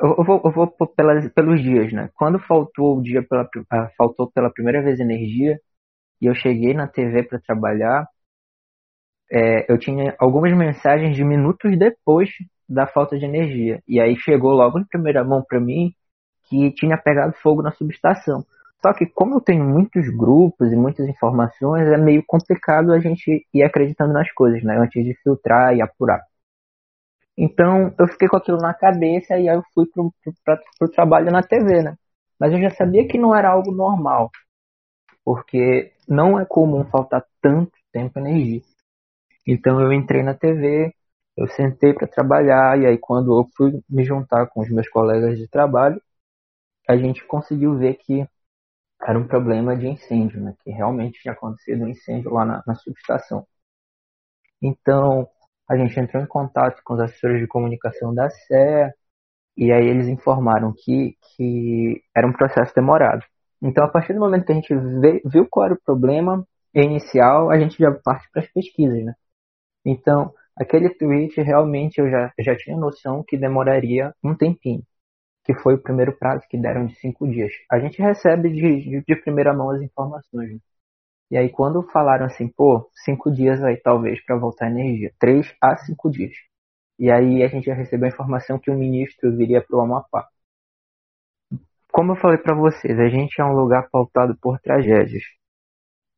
Eu, 0.02 0.24
vou, 0.26 0.42
eu 0.46 0.52
vou 0.52 0.68
pelas, 0.96 1.30
pelos 1.34 1.62
dias, 1.62 1.94
né? 1.94 2.10
Quando 2.16 2.40
faltou 2.40 3.00
o 3.00 3.04
dia 3.04 3.24
pela, 3.28 3.50
faltou 3.98 4.32
pela 4.32 4.52
primeira 4.54 4.82
vez 4.84 5.00
energia, 5.00 5.60
e 6.22 6.28
eu 6.28 6.36
cheguei 6.36 6.74
na 6.74 6.88
TV 6.88 7.24
para 7.24 7.40
trabalhar, 7.42 8.08
é, 9.32 9.72
eu 9.72 9.78
tinha 9.78 10.16
algumas 10.20 10.56
mensagens 10.56 11.16
de 11.16 11.24
minutos 11.24 11.78
depois 11.78 12.30
da 12.68 12.88
falta 12.88 13.18
de 13.18 13.26
energia. 13.26 13.82
E 13.88 14.00
aí 14.00 14.16
chegou 14.18 14.52
logo 14.54 14.80
em 14.80 14.86
primeira 14.86 15.24
mão 15.24 15.44
para 15.48 15.60
mim 15.60 15.94
que 16.48 16.72
tinha 16.72 16.98
pegado 16.98 17.34
fogo 17.42 17.62
na 17.62 17.72
subestação. 17.72 18.46
Só 18.82 18.94
que 18.94 19.06
como 19.06 19.36
eu 19.36 19.42
tenho 19.42 19.64
muitos 19.64 20.08
grupos 20.10 20.72
e 20.72 20.76
muitas 20.76 21.08
informações, 21.08 21.88
é 21.88 21.98
meio 21.98 22.24
complicado 22.26 22.94
a 22.94 23.00
gente 23.00 23.46
ir 23.54 23.64
acreditando 23.64 24.14
nas 24.14 24.32
coisas, 24.32 24.64
né? 24.64 24.78
Antes 24.78 25.04
de 25.04 25.14
filtrar 25.24 25.76
e 25.76 25.82
apurar. 25.82 26.22
Então 27.38 27.94
eu 28.00 28.08
fiquei 28.08 28.28
com 28.28 28.38
aquilo 28.38 28.58
na 28.58 28.74
cabeça 28.74 29.38
e 29.38 29.48
aí 29.50 29.56
eu 29.56 29.64
fui 29.74 29.86
pro, 29.88 30.12
pro, 30.24 30.34
pro, 30.44 30.60
pro 30.80 30.92
trabalho 30.92 31.32
na 31.32 31.44
TV, 31.44 31.84
né? 31.84 31.96
Mas 32.40 32.54
eu 32.54 32.60
já 32.62 32.70
sabia 32.72 33.08
que 33.08 33.18
não 33.18 33.36
era 33.36 33.50
algo 33.50 33.72
normal, 33.72 34.30
porque 35.24 35.92
não 36.08 36.40
é 36.40 36.46
comum 36.46 36.86
faltar 36.86 37.24
tanto 37.42 37.72
tempo 37.92 38.20
e 38.20 38.22
energia. 38.22 38.62
Então 39.48 39.82
eu 39.82 39.94
entrei 39.94 40.24
na 40.24 40.34
TV, 40.34 40.94
eu 41.36 41.48
sentei 41.48 41.94
para 41.94 42.08
trabalhar 42.08 42.80
e 42.80 42.86
aí 42.86 42.98
quando 42.98 43.40
eu 43.40 43.48
fui 43.56 43.82
me 43.90 44.04
juntar 44.04 44.48
com 44.48 44.62
os 44.62 44.70
meus 44.70 44.88
colegas 44.90 45.38
de 45.38 45.48
trabalho, 45.48 46.02
a 46.88 46.96
gente 46.98 47.26
conseguiu 47.26 47.78
ver 47.78 47.96
que 47.96 48.28
era 49.02 49.18
um 49.20 49.28
problema 49.28 49.76
de 49.78 49.88
incêndio, 49.88 50.42
né? 50.42 50.56
Que 50.64 50.72
realmente 50.72 51.22
tinha 51.22 51.34
acontecido 51.34 51.84
um 51.84 51.88
incêndio 51.90 52.32
lá 52.32 52.46
na, 52.46 52.64
na 52.66 52.76
subestação. 52.76 53.46
Então 54.62 55.28
a 55.70 55.78
gente 55.78 56.00
entrou 56.00 56.24
em 56.24 56.28
contato 56.28 56.82
com 56.84 56.94
os 56.94 57.00
assessores 57.02 57.42
de 57.42 57.48
comunicação 57.48 58.14
da 58.14 58.30
SE 58.30 58.94
e 59.58 59.72
aí 59.72 59.88
eles 59.88 60.08
informaram 60.08 60.74
que, 60.74 61.18
que 61.36 62.02
era 62.16 62.28
um 62.28 62.34
processo 62.34 62.74
demorado. 62.76 63.26
Então, 63.62 63.84
a 63.84 63.90
partir 63.90 64.14
do 64.14 64.20
momento 64.20 64.46
que 64.46 64.52
a 64.52 64.56
gente 64.56 64.74
vê, 64.76 65.22
viu 65.26 65.48
qual 65.50 65.66
era 65.66 65.74
o 65.74 65.82
problema 65.84 66.48
inicial, 66.74 67.50
a 67.50 67.60
gente 67.60 67.78
já 67.78 67.92
parte 68.04 68.30
para 68.32 68.44
as 68.44 68.52
pesquisas, 68.52 69.04
né? 69.04 69.16
Então, 69.86 70.34
aquele 70.56 70.90
tweet 70.90 71.42
realmente 71.42 72.00
eu 72.00 72.10
já, 72.10 72.32
já 72.40 72.56
tinha 72.56 72.78
noção 72.78 73.24
que 73.28 73.38
demoraria 73.38 74.14
um 74.24 74.36
tempinho, 74.36 74.84
que 75.48 75.54
foi 75.54 75.76
o 75.76 75.82
primeiro 75.82 76.12
prazo 76.12 76.46
que 76.50 76.58
deram 76.58 76.86
de 76.86 76.94
cinco 76.96 77.26
dias. 77.26 77.54
A 77.72 77.80
gente 77.80 78.02
recebe 78.02 78.50
de, 78.50 79.02
de, 79.02 79.16
primeira 79.16 79.54
mão 79.54 79.70
as 79.70 79.82
informações. 79.82 80.52
Né? 80.52 80.60
E 81.32 81.38
aí, 81.38 81.50
quando 81.50 81.82
falaram 81.84 82.26
assim, 82.26 82.50
pô, 82.50 82.92
cinco 82.94 83.32
dias 83.32 83.64
aí 83.64 83.78
talvez 83.78 84.22
para 84.26 84.36
voltar 84.36 84.66
a 84.66 84.70
energia, 84.70 85.14
três 85.18 85.56
a 85.62 85.78
cinco 85.78 86.12
dias. 86.12 86.34
E 87.00 87.10
aí 87.10 87.44
a 87.44 87.48
gente 87.48 87.66
já 87.66 87.74
recebeu 87.74 88.08
a 88.08 88.12
informação 88.12 88.60
que 88.60 88.70
o 88.70 88.78
ministro 88.78 89.36
viria 89.38 89.62
para 89.62 89.78
o 89.78 89.80
Amapá. 89.80 90.28
Como 91.94 92.12
eu 92.12 92.18
falei 92.18 92.38
para 92.40 92.54
vocês, 92.54 93.00
a 93.00 93.08
gente 93.08 93.40
é 93.40 93.46
um 93.46 93.54
lugar 93.54 93.90
pautado 93.90 94.38
por 94.42 94.60
tragédias. 94.60 95.24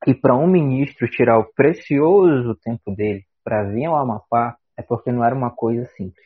E 0.07 0.15
para 0.15 0.35
um 0.35 0.47
ministro 0.47 1.07
tirar 1.07 1.37
o 1.37 1.53
precioso 1.53 2.55
tempo 2.63 2.95
dele 2.95 3.25
para 3.43 3.63
vir 3.63 3.85
ao 3.85 3.95
Amapá 3.95 4.57
é 4.75 4.81
porque 4.81 5.11
não 5.11 5.23
era 5.23 5.35
uma 5.35 5.51
coisa 5.51 5.85
simples. 5.95 6.25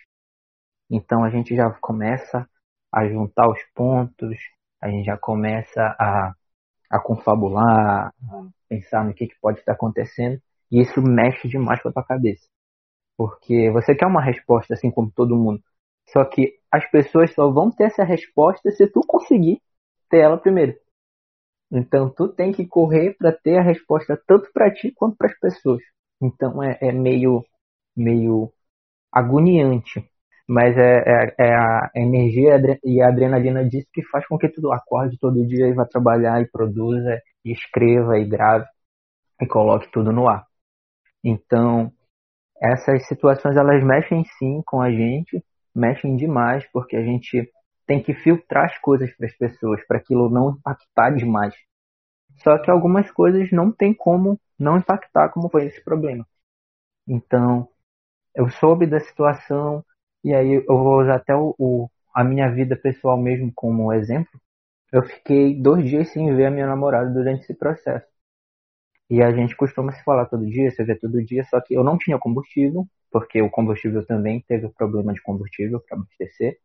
Então 0.89 1.23
a 1.23 1.29
gente 1.29 1.53
já 1.53 1.69
começa 1.81 2.47
a 2.93 3.07
juntar 3.07 3.49
os 3.49 3.59
pontos, 3.73 4.37
a 4.79 4.89
gente 4.89 5.05
já 5.05 5.17
começa 5.17 5.81
a, 5.99 6.33
a 6.89 6.99
confabular, 6.99 8.13
a 8.29 8.47
pensar 8.69 9.03
no 9.03 9.13
que, 9.13 9.27
que 9.27 9.39
pode 9.41 9.59
estar 9.59 9.73
acontecendo, 9.73 10.39
e 10.71 10.81
isso 10.81 11.01
mexe 11.01 11.47
demais 11.47 11.81
com 11.81 11.89
a 11.89 11.93
tua 11.93 12.03
cabeça. 12.03 12.47
Porque 13.17 13.71
você 13.71 13.95
quer 13.95 14.07
uma 14.07 14.23
resposta 14.23 14.73
assim 14.73 14.91
como 14.91 15.11
todo 15.11 15.35
mundo. 15.35 15.61
Só 16.09 16.25
que 16.25 16.59
as 16.71 16.89
pessoas 16.91 17.33
só 17.33 17.49
vão 17.51 17.71
ter 17.71 17.85
essa 17.85 18.03
resposta 18.03 18.71
se 18.71 18.87
tu 18.87 19.01
conseguir 19.07 19.61
ter 20.09 20.19
ela 20.19 20.37
primeiro. 20.37 20.77
Então 21.71 22.09
tu 22.09 22.27
tem 22.27 22.51
que 22.51 22.67
correr 22.67 23.15
para 23.17 23.31
ter 23.31 23.57
a 23.57 23.63
resposta 23.63 24.21
tanto 24.27 24.51
para 24.53 24.71
ti 24.71 24.91
quanto 24.91 25.17
para 25.17 25.27
as 25.27 25.39
pessoas. 25.39 25.81
Então 26.21 26.61
é, 26.61 26.77
é, 26.81 26.91
meio 26.91 27.43
meio 27.95 28.51
agoniante, 29.11 30.07
mas 30.53 30.77
é, 30.77 30.99
é, 30.99 31.35
é 31.39 31.55
a 31.55 31.89
energia 31.95 32.61
e 32.83 33.01
a 33.01 33.07
adrenalina 33.07 33.67
disso 33.67 33.87
que 33.91 34.03
faz 34.03 34.23
com 34.27 34.37
que 34.37 34.47
tu 34.47 34.71
acorde 34.71 35.17
todo 35.17 35.47
dia 35.47 35.67
e 35.67 35.73
vá 35.73 35.83
trabalhar 35.83 36.39
e 36.43 36.45
produza, 36.45 37.19
e 37.43 37.51
escreva 37.51 38.19
e 38.19 38.25
grave 38.25 38.67
e 39.41 39.47
coloque 39.47 39.91
tudo 39.91 40.11
no 40.11 40.27
ar. 40.29 40.45
Então 41.23 41.91
essas 42.61 43.07
situações 43.07 43.57
elas 43.57 43.83
mexem 43.83 44.23
sim 44.37 44.61
com 44.63 44.79
a 44.79 44.91
gente, 44.91 45.43
mexem 45.75 46.15
demais, 46.15 46.63
porque 46.71 46.95
a 46.97 47.03
gente 47.03 47.51
tem 47.87 48.03
que 48.03 48.13
filtrar 48.13 48.65
as 48.65 48.77
coisas 48.77 49.11
para 49.17 49.25
as 49.25 49.35
pessoas, 49.35 49.83
para 49.87 49.97
aquilo 49.97 50.29
não 50.29 50.51
impactar 50.51 51.15
demais. 51.15 51.55
Só 52.43 52.59
que 52.59 52.69
algumas 52.69 53.09
coisas 53.09 53.51
não 53.51 53.71
tem 53.71 53.91
como 53.91 54.39
não 54.59 54.77
impactar, 54.77 55.29
como 55.29 55.49
foi 55.49 55.65
esse 55.65 55.83
problema. 55.83 56.27
Então, 57.07 57.67
eu 58.35 58.49
soube 58.51 58.85
da 58.85 58.99
situação, 58.99 59.83
e 60.23 60.33
aí 60.33 60.53
eu 60.67 60.77
vou 60.77 61.01
usar 61.01 61.15
até 61.15 61.35
o, 61.35 61.55
o 61.59 61.89
a 62.13 62.23
minha 62.23 62.49
vida 62.51 62.75
pessoal 62.75 63.17
mesmo 63.17 63.51
como 63.55 63.91
exemplo. 63.93 64.39
Eu 64.91 65.03
fiquei 65.03 65.55
dois 65.61 65.85
dias 65.89 66.09
sem 66.09 66.35
ver 66.35 66.47
a 66.47 66.51
minha 66.51 66.67
namorada 66.67 67.11
durante 67.11 67.43
esse 67.43 67.55
processo. 67.55 68.07
E 69.09 69.21
a 69.21 69.31
gente 69.31 69.55
costuma 69.55 69.91
se 69.93 70.03
falar 70.03 70.25
todo 70.25 70.45
dia, 70.45 70.69
se 70.71 70.83
vê 70.83 70.93
todo 70.95 71.23
dia, 71.23 71.43
só 71.45 71.61
que 71.61 71.73
eu 71.73 71.83
não 71.85 71.97
tinha 71.97 72.19
combustível, 72.19 72.85
porque 73.11 73.41
o 73.41 73.49
combustível 73.49 74.05
também 74.05 74.41
teve 74.47 74.67
problema 74.69 75.13
de 75.13 75.21
combustível 75.21 75.79
para 75.79 75.97
abastecer. 75.97 76.59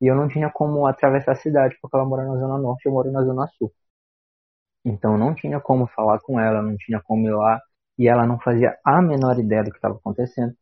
E 0.00 0.06
eu 0.08 0.16
não 0.16 0.28
tinha 0.28 0.50
como 0.50 0.86
atravessar 0.86 1.32
a 1.32 1.36
cidade, 1.36 1.78
porque 1.82 1.96
ela 1.96 2.06
mora 2.06 2.26
na 2.26 2.36
Zona 2.38 2.58
Norte, 2.58 2.86
eu 2.86 2.92
moro 2.92 3.12
na 3.12 3.24
Zona 3.24 3.46
Sul. 3.58 3.72
Então 4.84 5.16
não 5.18 5.34
tinha 5.34 5.60
como 5.60 5.86
falar 5.86 6.18
com 6.20 6.40
ela, 6.40 6.62
não 6.62 6.76
tinha 6.76 7.00
como 7.00 7.26
ir 7.28 7.32
lá, 7.34 7.60
e 7.98 8.08
ela 8.08 8.26
não 8.26 8.38
fazia 8.40 8.76
a 8.84 9.00
menor 9.02 9.38
ideia 9.38 9.62
do 9.64 9.70
que 9.70 9.76
estava 9.78 9.94
acontecendo. 9.96 10.54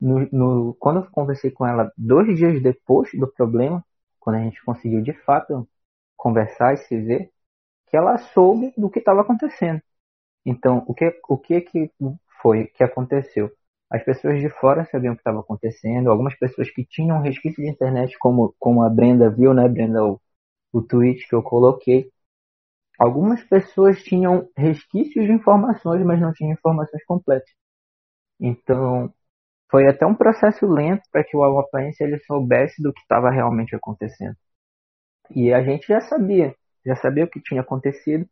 No, 0.00 0.28
no, 0.32 0.74
quando 0.74 1.00
eu 1.00 1.10
conversei 1.10 1.50
com 1.50 1.66
ela 1.66 1.92
dois 1.96 2.36
dias 2.36 2.62
depois 2.62 3.10
do 3.14 3.26
problema, 3.28 3.84
quando 4.18 4.36
a 4.36 4.40
gente 4.42 4.62
conseguiu 4.64 5.02
de 5.02 5.12
fato 5.24 5.68
conversar 6.16 6.74
e 6.74 6.78
se 6.78 6.96
ver, 7.00 7.30
que 7.88 7.96
ela 7.96 8.18
soube 8.18 8.72
do 8.76 8.90
que 8.90 9.00
estava 9.00 9.22
acontecendo. 9.22 9.82
Então, 10.44 10.84
o 10.88 10.94
que, 10.94 11.20
o 11.28 11.38
que, 11.38 11.60
que 11.62 11.92
foi 12.42 12.66
que 12.68 12.84
aconteceu? 12.84 13.50
As 13.90 14.02
pessoas 14.04 14.40
de 14.40 14.48
fora 14.48 14.86
sabiam 14.90 15.12
o 15.12 15.16
que 15.16 15.20
estava 15.20 15.40
acontecendo, 15.40 16.10
algumas 16.10 16.36
pessoas 16.36 16.70
que 16.70 16.84
tinham 16.84 17.20
resquício 17.22 17.62
de 17.62 17.70
internet, 17.70 18.16
como, 18.18 18.54
como 18.58 18.82
a 18.82 18.88
Brenda 18.90 19.30
viu, 19.30 19.52
né, 19.54 19.68
Brenda, 19.68 20.04
o, 20.04 20.20
o 20.72 20.82
tweet 20.82 21.28
que 21.28 21.34
eu 21.34 21.42
coloquei. 21.42 22.10
Algumas 22.98 23.42
pessoas 23.44 24.02
tinham 24.02 24.48
resquícios 24.56 25.26
de 25.26 25.32
informações, 25.32 26.04
mas 26.04 26.20
não 26.20 26.32
tinham 26.32 26.52
informações 26.52 27.04
completas. 27.04 27.50
Então, 28.40 29.12
foi 29.70 29.88
até 29.88 30.06
um 30.06 30.14
processo 30.14 30.66
lento 30.66 31.02
para 31.12 31.24
que 31.24 31.36
o 31.36 31.44
amapaense 31.44 32.02
ele 32.02 32.18
soubesse 32.20 32.82
do 32.82 32.92
que 32.92 33.00
estava 33.00 33.30
realmente 33.30 33.74
acontecendo. 33.74 34.36
E 35.30 35.52
a 35.52 35.62
gente 35.62 35.86
já 35.88 36.00
sabia, 36.00 36.54
já 36.84 36.96
sabia 36.96 37.24
o 37.24 37.28
que 37.28 37.40
tinha 37.40 37.60
acontecido, 37.60 38.28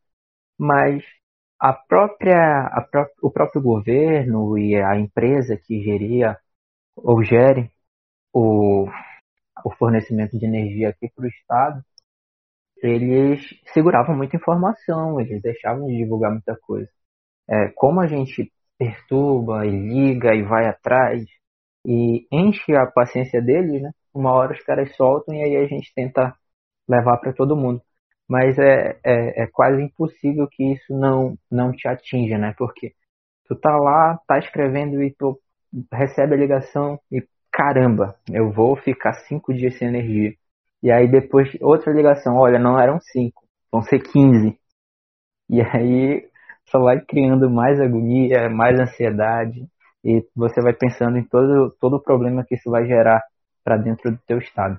mas 0.58 1.04
a 1.60 1.72
própria, 1.72 2.66
a 2.66 2.80
pró 2.82 3.06
o 3.22 3.30
próprio 3.30 3.62
governo 3.62 4.58
e 4.58 4.76
a 4.76 4.96
empresa 4.96 5.56
que 5.56 5.82
geria 5.82 6.38
ou 6.96 7.22
gere 7.22 7.70
o, 8.32 8.88
o 9.64 9.70
fornecimento 9.78 10.38
de 10.38 10.46
energia 10.46 10.90
aqui 10.90 11.08
para 11.14 11.24
o 11.24 11.28
Estado, 11.28 11.84
eles 12.82 13.40
seguravam 13.72 14.16
muita 14.16 14.36
informação, 14.36 15.20
eles 15.20 15.42
deixavam 15.42 15.86
de 15.86 15.96
divulgar 15.96 16.32
muita 16.32 16.56
coisa. 16.56 16.90
É, 17.48 17.68
como 17.68 18.00
a 18.00 18.06
gente 18.06 18.52
perturba 18.78 19.66
e 19.66 19.70
liga 19.70 20.34
e 20.34 20.42
vai 20.42 20.66
atrás 20.66 21.24
e 21.86 22.26
enche 22.32 22.74
a 22.76 22.86
paciência 22.86 23.42
deles, 23.42 23.82
né? 23.82 23.90
Uma 24.14 24.32
hora 24.32 24.52
os 24.52 24.62
caras 24.62 24.94
soltam 24.96 25.34
e 25.34 25.42
aí 25.42 25.56
a 25.56 25.66
gente 25.66 25.92
tenta 25.94 26.34
levar 26.88 27.18
para 27.18 27.32
todo 27.32 27.56
mundo 27.56 27.82
mas 28.28 28.58
é, 28.58 29.00
é, 29.04 29.44
é, 29.44 29.46
quase 29.46 29.82
impossível 29.82 30.46
que 30.48 30.72
isso 30.74 30.92
não, 30.92 31.36
não 31.50 31.72
te 31.72 31.88
atinja, 31.88 32.36
né? 32.36 32.54
Porque 32.58 32.92
tu 33.46 33.56
tá 33.56 33.74
lá, 33.76 34.18
tá 34.26 34.38
escrevendo 34.38 35.02
e 35.02 35.10
tu 35.14 35.40
recebe 35.92 36.34
a 36.34 36.38
ligação 36.38 37.00
e 37.10 37.26
caramba, 37.50 38.16
eu 38.30 38.52
vou 38.52 38.76
ficar 38.76 39.14
cinco 39.14 39.54
dias 39.54 39.78
sem 39.78 39.88
energia. 39.88 40.34
E 40.82 40.92
aí 40.92 41.08
depois 41.10 41.50
outra 41.60 41.92
ligação, 41.92 42.36
olha, 42.36 42.58
não 42.58 42.78
eram 42.78 43.00
cinco, 43.00 43.42
vão 43.72 43.82
ser 43.82 44.00
quinze. 44.00 44.58
E 45.50 45.60
aí 45.62 46.28
só 46.70 46.78
vai 46.80 47.00
criando 47.00 47.50
mais 47.50 47.80
agonia, 47.80 48.48
mais 48.48 48.78
ansiedade 48.78 49.66
e 50.04 50.24
você 50.34 50.60
vai 50.62 50.72
pensando 50.72 51.18
em 51.18 51.24
todo, 51.24 51.74
todo 51.80 51.96
o 51.96 52.02
problema 52.02 52.44
que 52.44 52.54
isso 52.54 52.70
vai 52.70 52.86
gerar 52.86 53.22
para 53.64 53.76
dentro 53.76 54.10
do 54.10 54.18
teu 54.26 54.38
estado. 54.38 54.78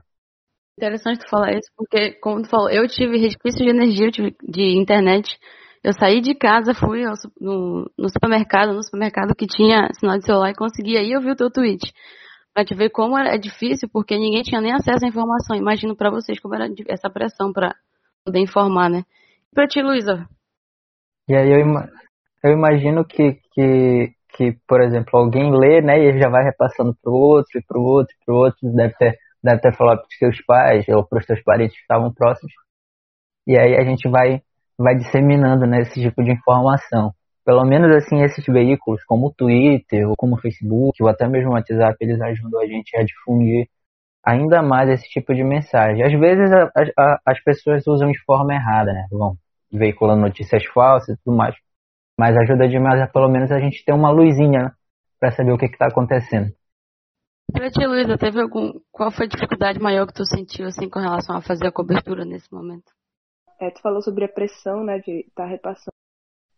Interessante 0.77 1.19
tu 1.19 1.29
falar 1.29 1.51
isso, 1.51 1.69
porque, 1.75 2.13
como 2.21 2.41
tu 2.41 2.49
falou, 2.49 2.69
eu 2.69 2.87
tive 2.87 3.17
resquício 3.17 3.63
de 3.63 3.69
energia, 3.69 4.09
de 4.09 4.79
internet. 4.79 5.37
Eu 5.83 5.91
saí 5.93 6.21
de 6.21 6.33
casa, 6.33 6.73
fui 6.73 7.03
ao, 7.03 7.13
no, 7.39 7.91
no, 7.97 8.09
supermercado, 8.09 8.73
no 8.73 8.83
supermercado 8.83 9.35
que 9.35 9.45
tinha 9.45 9.89
sinal 9.99 10.17
de 10.17 10.25
celular 10.25 10.51
e 10.51 10.55
consegui. 10.55 10.97
Aí 10.97 11.11
eu 11.11 11.21
vi 11.21 11.31
o 11.31 11.35
teu 11.35 11.51
tweet. 11.51 11.93
Pra 12.53 12.63
te 12.63 12.73
ver 12.73 12.89
como 12.89 13.17
é 13.17 13.37
difícil, 13.37 13.89
porque 13.91 14.17
ninguém 14.17 14.41
tinha 14.41 14.61
nem 14.61 14.73
acesso 14.73 15.05
à 15.05 15.07
informação. 15.07 15.55
Imagino 15.55 15.95
para 15.95 16.09
vocês 16.09 16.39
como 16.39 16.55
era 16.55 16.67
essa 16.87 17.09
pressão 17.09 17.51
para 17.51 17.75
poder 18.25 18.39
informar, 18.39 18.89
né? 18.89 19.03
E 19.51 19.55
pra 19.55 19.67
ti, 19.67 19.81
Luísa? 19.81 20.27
E 21.29 21.35
aí 21.35 21.51
eu, 21.51 21.59
eu 22.43 22.53
imagino 22.53 23.05
que, 23.05 23.39
que, 23.53 24.11
que, 24.35 24.57
por 24.67 24.81
exemplo, 24.81 25.19
alguém 25.19 25.51
lê, 25.55 25.79
né, 25.79 25.99
e 25.99 26.19
já 26.19 26.27
vai 26.27 26.43
repassando 26.43 26.95
pro 27.03 27.13
outro, 27.13 27.59
e 27.59 27.63
pro 27.63 27.81
outro, 27.81 28.15
e 28.15 28.25
pro 28.25 28.35
outro, 28.35 28.73
deve 28.73 28.95
ter, 28.95 29.15
deve 29.43 29.61
ter 29.61 29.75
falado 29.75 29.99
pros 29.99 30.17
seus 30.17 30.41
pais 30.43 30.87
ou 30.89 31.05
pros 31.05 31.25
seus 31.25 31.39
parentes 31.43 31.75
que 31.75 31.81
estavam 31.83 32.11
próximos. 32.11 32.51
E 33.45 33.59
aí 33.59 33.75
a 33.77 33.83
gente 33.83 34.09
vai, 34.09 34.41
vai 34.77 34.95
disseminando, 34.95 35.67
né, 35.67 35.81
esse 35.81 36.01
tipo 36.01 36.23
de 36.23 36.31
informação. 36.31 37.13
Pelo 37.45 37.63
menos, 37.63 37.95
assim, 37.95 38.23
esses 38.23 38.45
veículos, 38.45 39.03
como 39.05 39.27
o 39.27 39.33
Twitter, 39.33 40.09
ou 40.09 40.15
como 40.17 40.35
o 40.35 40.41
Facebook, 40.41 41.01
ou 41.03 41.09
até 41.09 41.27
mesmo 41.27 41.51
o 41.51 41.53
WhatsApp, 41.53 41.95
eles 42.01 42.19
ajudam 42.21 42.61
a 42.61 42.65
gente 42.65 42.97
a 42.97 43.03
difundir 43.03 43.67
ainda 44.25 44.61
mais 44.63 44.89
esse 44.89 45.07
tipo 45.09 45.33
de 45.33 45.43
mensagem. 45.43 46.03
Às 46.03 46.13
vezes 46.19 46.51
a, 46.51 46.71
a, 46.97 47.19
as 47.25 47.39
pessoas 47.43 47.85
usam 47.87 48.11
de 48.11 48.19
forma 48.25 48.53
errada, 48.53 48.91
né? 48.93 49.07
Vão 49.11 49.35
veiculando 49.71 50.21
notícias 50.21 50.65
falsas 50.65 51.15
e 51.15 51.23
tudo 51.23 51.35
mais. 51.35 51.55
Mas 52.19 52.35
ajuda 52.37 52.67
demais 52.67 53.01
a 53.01 53.07
pelo 53.07 53.29
menos 53.29 53.51
a 53.51 53.59
gente 53.59 53.83
ter 53.85 53.93
uma 53.93 54.11
luzinha 54.11 54.63
né? 54.63 54.71
para 55.19 55.31
saber 55.31 55.51
o 55.51 55.57
que 55.57 55.65
está 55.65 55.87
acontecendo. 55.87 56.53
Pra 57.51 57.69
ti, 57.71 57.85
Luísa, 57.85 58.17
teve 58.17 58.39
algum. 58.39 58.79
Qual 58.91 59.11
foi 59.11 59.25
a 59.25 59.29
dificuldade 59.29 59.79
maior 59.79 60.05
que 60.05 60.13
tu 60.13 60.25
sentiu 60.25 60.67
assim 60.67 60.87
com 60.89 60.99
relação 60.99 61.35
a 61.35 61.41
fazer 61.41 61.67
a 61.67 61.71
cobertura 61.71 62.23
nesse 62.23 62.51
momento? 62.53 62.91
É, 63.59 63.71
tu 63.71 63.81
falou 63.81 64.01
sobre 64.01 64.25
a 64.25 64.29
pressão, 64.29 64.83
né, 64.83 64.99
de 64.99 65.21
estar 65.21 65.43
tá 65.43 65.49
repassando. 65.49 65.93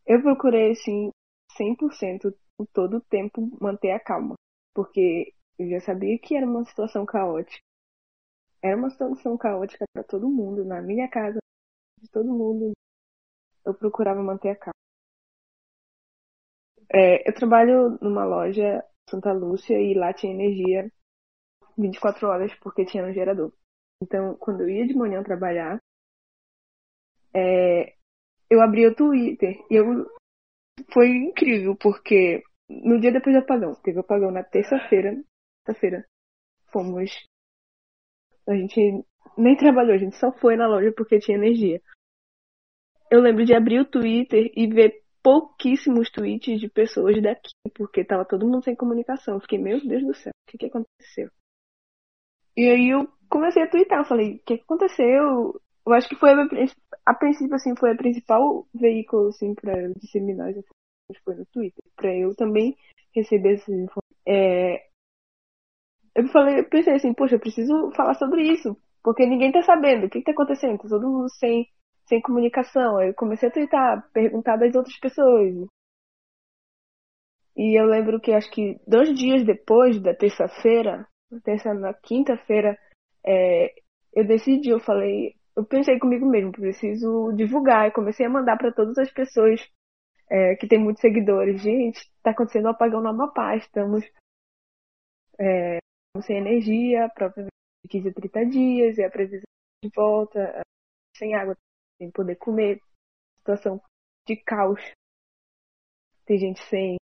Eu 0.05 0.21
procurei, 0.21 0.71
assim, 0.71 1.09
100% 1.57 2.33
todo 2.73 2.97
o 2.97 3.01
tempo 3.01 3.49
manter 3.59 3.91
a 3.91 3.99
calma. 3.99 4.35
Porque 4.73 5.33
eu 5.57 5.69
já 5.69 5.79
sabia 5.79 6.19
que 6.19 6.35
era 6.35 6.45
uma 6.45 6.65
situação 6.65 7.05
caótica. 7.05 7.63
Era 8.63 8.77
uma 8.77 8.89
situação 8.89 9.37
caótica 9.37 9.85
para 9.93 10.03
todo 10.03 10.29
mundo, 10.29 10.63
na 10.65 10.81
minha 10.81 11.09
casa, 11.09 11.39
de 11.99 12.09
todo 12.09 12.27
mundo. 12.27 12.73
Eu 13.65 13.73
procurava 13.73 14.21
manter 14.21 14.49
a 14.49 14.55
calma. 14.55 14.73
É, 16.93 17.27
eu 17.27 17.33
trabalho 17.33 17.97
numa 18.01 18.25
loja 18.25 18.83
Santa 19.09 19.31
Lúcia 19.31 19.79
e 19.79 19.93
lá 19.93 20.13
tinha 20.13 20.33
energia 20.33 20.91
24 21.77 22.27
horas 22.27 22.53
porque 22.59 22.85
tinha 22.85 23.05
um 23.05 23.13
gerador. 23.13 23.53
Então, 24.01 24.35
quando 24.35 24.61
eu 24.61 24.69
ia 24.69 24.85
de 24.85 24.95
manhã 24.95 25.23
trabalhar, 25.23 25.79
é, 27.33 27.95
eu 28.49 28.61
abria 28.61 28.89
o 28.89 28.95
Twitter 28.95 29.55
e 29.69 29.75
eu 29.75 30.09
foi 30.93 31.09
incrível 31.09 31.75
porque 31.75 32.43
no 32.69 32.99
dia 32.99 33.11
depois 33.11 33.35
do 33.35 33.41
apagão, 33.41 33.75
teve 33.75 33.99
apagão 33.99 34.31
na 34.31 34.43
terça-feira, 34.43 35.21
terça-feira, 35.65 36.05
fomos. 36.71 37.11
A 38.47 38.53
gente 38.53 39.05
nem 39.37 39.55
trabalhou, 39.55 39.93
a 39.93 39.97
gente 39.97 40.15
só 40.15 40.31
foi 40.31 40.55
na 40.55 40.67
loja 40.67 40.91
porque 40.95 41.19
tinha 41.19 41.37
energia. 41.37 41.81
Eu 43.11 43.19
lembro 43.19 43.43
de 43.43 43.53
abrir 43.53 43.81
o 43.81 43.85
Twitter 43.85 44.49
e 44.55 44.67
ver 44.67 45.03
pouquíssimos 45.21 46.09
tweets 46.09 46.61
de 46.61 46.69
pessoas 46.69 47.21
daqui, 47.21 47.51
porque 47.75 48.05
tava 48.05 48.25
todo 48.25 48.47
mundo 48.47 48.63
sem 48.63 48.75
comunicação. 48.75 49.35
Eu 49.35 49.41
fiquei, 49.41 49.59
meu 49.59 49.85
Deus 49.85 50.03
do 50.03 50.13
céu, 50.15 50.31
o 50.31 50.51
que, 50.51 50.57
que 50.57 50.65
aconteceu? 50.67 51.29
E 52.55 52.69
aí 52.69 52.89
eu 52.89 53.07
comecei 53.29 53.63
a 53.63 53.69
twittar, 53.69 53.99
eu 53.99 54.05
falei, 54.05 54.35
o 54.35 54.39
que, 54.39 54.57
que 54.57 54.63
aconteceu? 54.63 55.61
Eu 55.85 55.93
acho 55.93 56.07
que 56.07 56.15
foi 56.15 56.31
a, 56.31 56.47
a 57.05 57.13
princípio 57.13 57.55
assim 57.55 57.75
foi 57.75 57.91
a 57.91 57.97
principal 57.97 58.67
veículo 58.73 59.29
assim 59.29 59.55
para 59.55 59.89
disseminar 59.93 60.49
as 60.49 60.57
informações 60.57 61.23
foi 61.23 61.35
no 61.35 61.45
Twitter, 61.47 61.83
para 61.95 62.15
eu 62.15 62.35
também 62.35 62.77
receber 63.13 63.55
essas 63.55 63.69
informações. 63.69 64.01
É, 64.25 64.85
eu 66.15 66.27
falei, 66.29 66.59
eu 66.59 66.69
pensei 66.69 66.93
assim, 66.93 67.13
poxa, 67.13 67.35
eu 67.35 67.39
preciso 67.39 67.91
falar 67.91 68.13
sobre 68.15 68.43
isso, 68.43 68.77
porque 69.03 69.25
ninguém 69.25 69.51
tá 69.51 69.61
sabendo 69.63 70.05
o 70.05 70.09
que, 70.09 70.19
que 70.19 70.25
tá 70.25 70.31
acontecendo, 70.31 70.77
tá 70.77 70.87
todo 70.89 71.09
mundo 71.09 71.29
sem, 71.29 71.67
sem 72.11 72.21
comunicação. 72.21 72.97
Aí 72.97 73.07
eu 73.07 73.13
comecei 73.13 73.47
a 73.47 73.51
tentar 73.51 74.09
perguntar 74.13 74.57
das 74.57 74.75
outras 74.75 74.97
pessoas. 74.99 75.65
E 77.55 77.79
eu 77.79 77.85
lembro 77.85 78.19
que 78.19 78.33
acho 78.33 78.51
que 78.51 78.79
dois 78.85 79.13
dias 79.17 79.45
depois 79.45 80.01
da 80.01 80.13
terça-feira, 80.13 81.07
terça 81.43 81.73
na 81.73 81.93
quinta-feira, 81.93 82.77
é, 83.25 83.73
eu 84.13 84.25
decidi, 84.25 84.69
eu 84.69 84.79
falei, 84.79 85.35
eu 85.55 85.65
pensei 85.65 85.97
comigo 85.99 86.25
mesmo, 86.25 86.51
preciso 86.51 87.31
divulgar, 87.33 87.87
e 87.87 87.91
comecei 87.91 88.25
a 88.25 88.29
mandar 88.29 88.57
para 88.57 88.73
todas 88.73 88.97
as 88.97 89.11
pessoas 89.11 89.61
é, 90.29 90.55
que 90.55 90.67
têm 90.67 90.79
muitos 90.79 91.01
seguidores. 91.01 91.61
Gente, 91.61 91.97
está 91.97 92.31
acontecendo 92.31 92.65
um 92.65 92.71
apagão 92.71 93.01
no 93.01 93.09
Amapá, 93.09 93.55
estamos 93.55 94.03
é, 95.39 95.77
sem 96.21 96.37
energia, 96.37 97.09
provavelmente 97.15 97.51
de 97.83 97.89
15 97.89 98.09
a 98.09 98.13
30 98.13 98.45
dias, 98.47 98.97
e 98.97 99.03
a 99.03 99.09
previsão 99.09 99.43
de 99.83 99.91
volta, 99.95 100.61
sem 101.17 101.35
água, 101.35 101.55
sem 102.01 102.09
poder 102.09 102.35
comer, 102.37 102.81
situação 103.37 103.79
de 104.27 104.35
caos. 104.37 104.81
Tem 106.25 106.39
gente 106.39 106.59
sem 106.63 106.97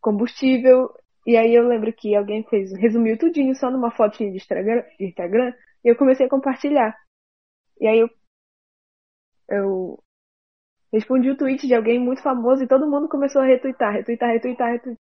combustível. 0.00 0.90
E 1.26 1.36
aí 1.36 1.54
eu 1.54 1.68
lembro 1.68 1.92
que 1.92 2.14
alguém 2.14 2.42
fez, 2.44 2.72
resumiu 2.72 3.18
tudinho 3.18 3.54
só 3.54 3.70
numa 3.70 3.90
fotinha 3.90 4.30
de 4.30 4.38
Instagram, 4.38 4.82
de 4.98 5.04
Instagram 5.04 5.54
e 5.84 5.88
eu 5.88 5.96
comecei 5.96 6.24
a 6.24 6.30
compartilhar. 6.30 6.98
E 7.78 7.86
aí 7.86 7.98
eu, 7.98 8.08
eu 9.50 10.02
respondi 10.90 11.28
o 11.28 11.36
tweet 11.36 11.66
de 11.66 11.74
alguém 11.74 11.98
muito 11.98 12.22
famoso 12.22 12.64
e 12.64 12.68
todo 12.68 12.88
mundo 12.88 13.08
começou 13.08 13.42
a 13.42 13.44
retweetar, 13.44 13.92
retweetar, 13.92 14.30
retweetar, 14.30 14.72
retweetar. 14.72 15.02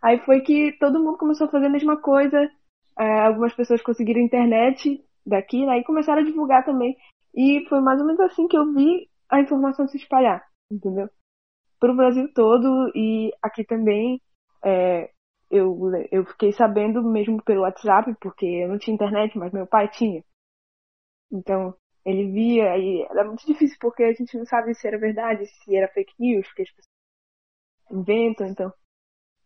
Aí 0.00 0.20
foi 0.24 0.42
que 0.42 0.72
todo 0.78 1.02
mundo 1.02 1.18
começou 1.18 1.48
a 1.48 1.50
fazer 1.50 1.66
a 1.66 1.70
mesma 1.70 2.00
coisa, 2.00 2.48
é, 2.96 3.20
algumas 3.22 3.52
pessoas 3.54 3.82
conseguiram 3.82 4.20
internet 4.20 5.04
daqui, 5.26 5.66
né? 5.66 5.78
E 5.78 5.84
começaram 5.84 6.22
a 6.22 6.24
divulgar 6.24 6.64
também. 6.64 6.96
E 7.34 7.66
foi 7.68 7.80
mais 7.80 8.00
ou 8.00 8.06
menos 8.06 8.20
assim 8.20 8.46
que 8.48 8.56
eu 8.56 8.72
vi 8.72 9.08
a 9.28 9.40
informação 9.40 9.88
se 9.88 9.96
espalhar, 9.96 10.46
entendeu? 10.70 11.08
Para 11.80 11.92
o 11.92 11.96
Brasil 11.96 12.32
todo 12.32 12.90
e 12.94 13.32
aqui 13.42 13.64
também. 13.64 14.20
É, 14.64 15.10
eu, 15.50 15.78
eu 16.10 16.24
fiquei 16.24 16.52
sabendo 16.52 17.02
mesmo 17.02 17.42
pelo 17.42 17.62
WhatsApp, 17.62 18.14
porque 18.20 18.46
eu 18.46 18.68
não 18.68 18.78
tinha 18.78 18.94
internet, 18.94 19.36
mas 19.38 19.52
meu 19.52 19.66
pai 19.66 19.88
tinha. 19.88 20.24
Então, 21.30 21.76
ele 22.04 22.30
via 22.30 22.76
e 22.78 23.02
era 23.02 23.24
muito 23.24 23.46
difícil 23.46 23.76
porque 23.80 24.02
a 24.02 24.12
gente 24.12 24.36
não 24.36 24.46
sabe 24.46 24.74
se 24.74 24.86
era 24.86 24.98
verdade, 24.98 25.46
se 25.46 25.76
era 25.76 25.88
fake 25.92 26.14
news, 26.18 26.46
porque 26.48 26.62
as 26.62 26.70
pessoas 26.70 26.88
inventam, 27.90 28.46
então. 28.46 28.72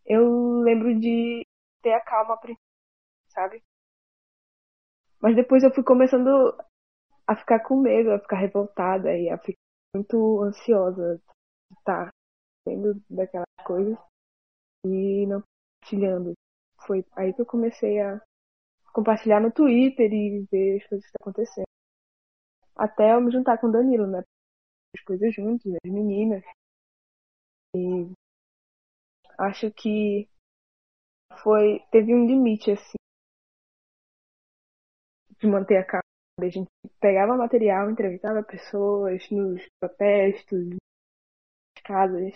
Eu 0.06 0.60
lembro 0.60 0.98
de 0.98 1.46
ter 1.82 1.92
a 1.92 2.00
calma 2.00 2.38
sabe? 3.28 3.62
Mas 5.20 5.36
depois 5.36 5.62
eu 5.62 5.70
fui 5.72 5.84
começando 5.84 6.54
a 7.28 7.36
ficar 7.36 7.60
com 7.60 7.76
medo, 7.76 8.10
a 8.10 8.18
ficar 8.18 8.38
revoltada 8.38 9.14
e 9.14 9.28
a 9.28 9.36
ficar 9.36 9.58
muito 9.94 10.42
ansiosa 10.42 11.20
de 11.70 11.78
estar 11.78 12.08
vendo 12.66 13.02
daquelas 13.10 13.46
coisas 13.66 13.98
e 14.86 15.26
não 15.26 15.42
compartilhando. 15.42 16.32
Foi 16.86 17.04
aí 17.16 17.34
que 17.34 17.42
eu 17.42 17.46
comecei 17.46 18.00
a 18.00 18.20
compartilhar 18.92 19.40
no 19.40 19.52
Twitter 19.52 20.10
e 20.12 20.46
ver 20.50 20.80
as 20.80 20.88
coisas 20.88 21.04
que 21.04 21.10
estão 21.10 21.22
acontecendo. 21.22 21.66
Até 22.74 23.12
eu 23.12 23.20
me 23.20 23.30
juntar 23.30 23.58
com 23.58 23.66
o 23.66 23.72
Danilo, 23.72 24.06
né? 24.06 24.22
As 24.94 25.02
coisas 25.02 25.34
juntos, 25.34 25.66
as 25.84 25.90
meninas. 25.90 26.42
E 27.74 28.10
acho 29.38 29.70
que 29.72 30.28
foi. 31.42 31.80
Teve 31.90 32.14
um 32.14 32.26
limite, 32.26 32.70
assim, 32.70 32.98
de 35.40 35.46
manter 35.46 35.76
a 35.76 35.84
calma. 35.84 36.07
A 36.40 36.48
gente 36.48 36.68
pegava 37.00 37.36
material, 37.36 37.90
entrevistava 37.90 38.44
pessoas 38.44 39.28
nos 39.30 39.66
protestos, 39.80 40.68
nas 40.68 41.82
casas. 41.84 42.34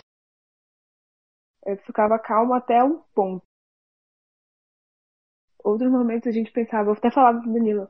Eu 1.65 1.77
ficava 1.79 2.19
calma 2.19 2.59
até 2.59 2.83
um 2.83 3.01
ponto. 3.15 3.45
Outros 5.63 5.89
momentos 5.89 6.27
a 6.27 6.33
gente 6.33 6.51
pensava, 6.51 6.91
eu 6.91 6.95
até 6.95 7.13
falava 7.13 7.41
pro 7.41 7.53
Danilo, 7.53 7.89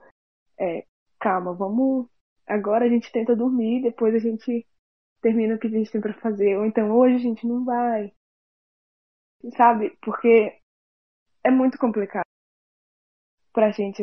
é, 0.59 0.85
calma, 1.19 1.55
vamos. 1.55 2.07
Agora 2.47 2.85
a 2.85 2.89
gente 2.89 3.11
tenta 3.11 3.35
dormir, 3.35 3.83
depois 3.83 4.15
a 4.15 4.19
gente 4.19 4.67
termina 5.23 5.55
o 5.55 5.59
que 5.59 5.69
a 5.69 5.71
gente 5.71 5.91
tem 5.91 6.01
para 6.01 6.21
fazer. 6.21 6.59
Ou 6.59 6.67
então 6.67 6.91
hoje 6.91 7.15
a 7.15 7.21
gente 7.21 7.47
não 7.47 7.65
vai. 7.65 8.13
Sabe? 9.57 9.97
Porque 10.03 10.61
é 11.43 11.51
muito 11.51 11.79
complicado 11.79 12.27
pra 13.53 13.71
gente 13.71 14.03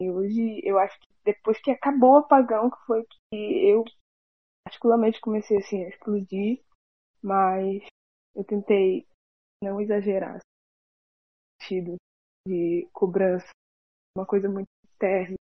e 0.00 0.10
hoje 0.10 0.60
eu 0.64 0.78
acho 0.78 0.98
que 0.98 1.08
depois 1.24 1.60
que 1.60 1.70
acabou 1.70 2.12
o 2.12 2.16
apagão, 2.18 2.70
que 2.70 2.86
foi 2.86 3.04
que 3.04 3.68
eu 3.68 3.84
particularmente 4.64 5.20
comecei 5.20 5.58
assim 5.58 5.84
a 5.84 5.88
explodir, 5.88 6.62
mas 7.22 7.84
eu 8.34 8.44
tentei 8.44 9.06
não 9.62 9.80
exagerar 9.80 10.38
sentido 11.60 11.96
de 12.48 12.88
cobrança, 12.92 13.50
uma 14.16 14.24
coisa 14.26 14.48
muito 14.48 14.68
interna 14.94 15.36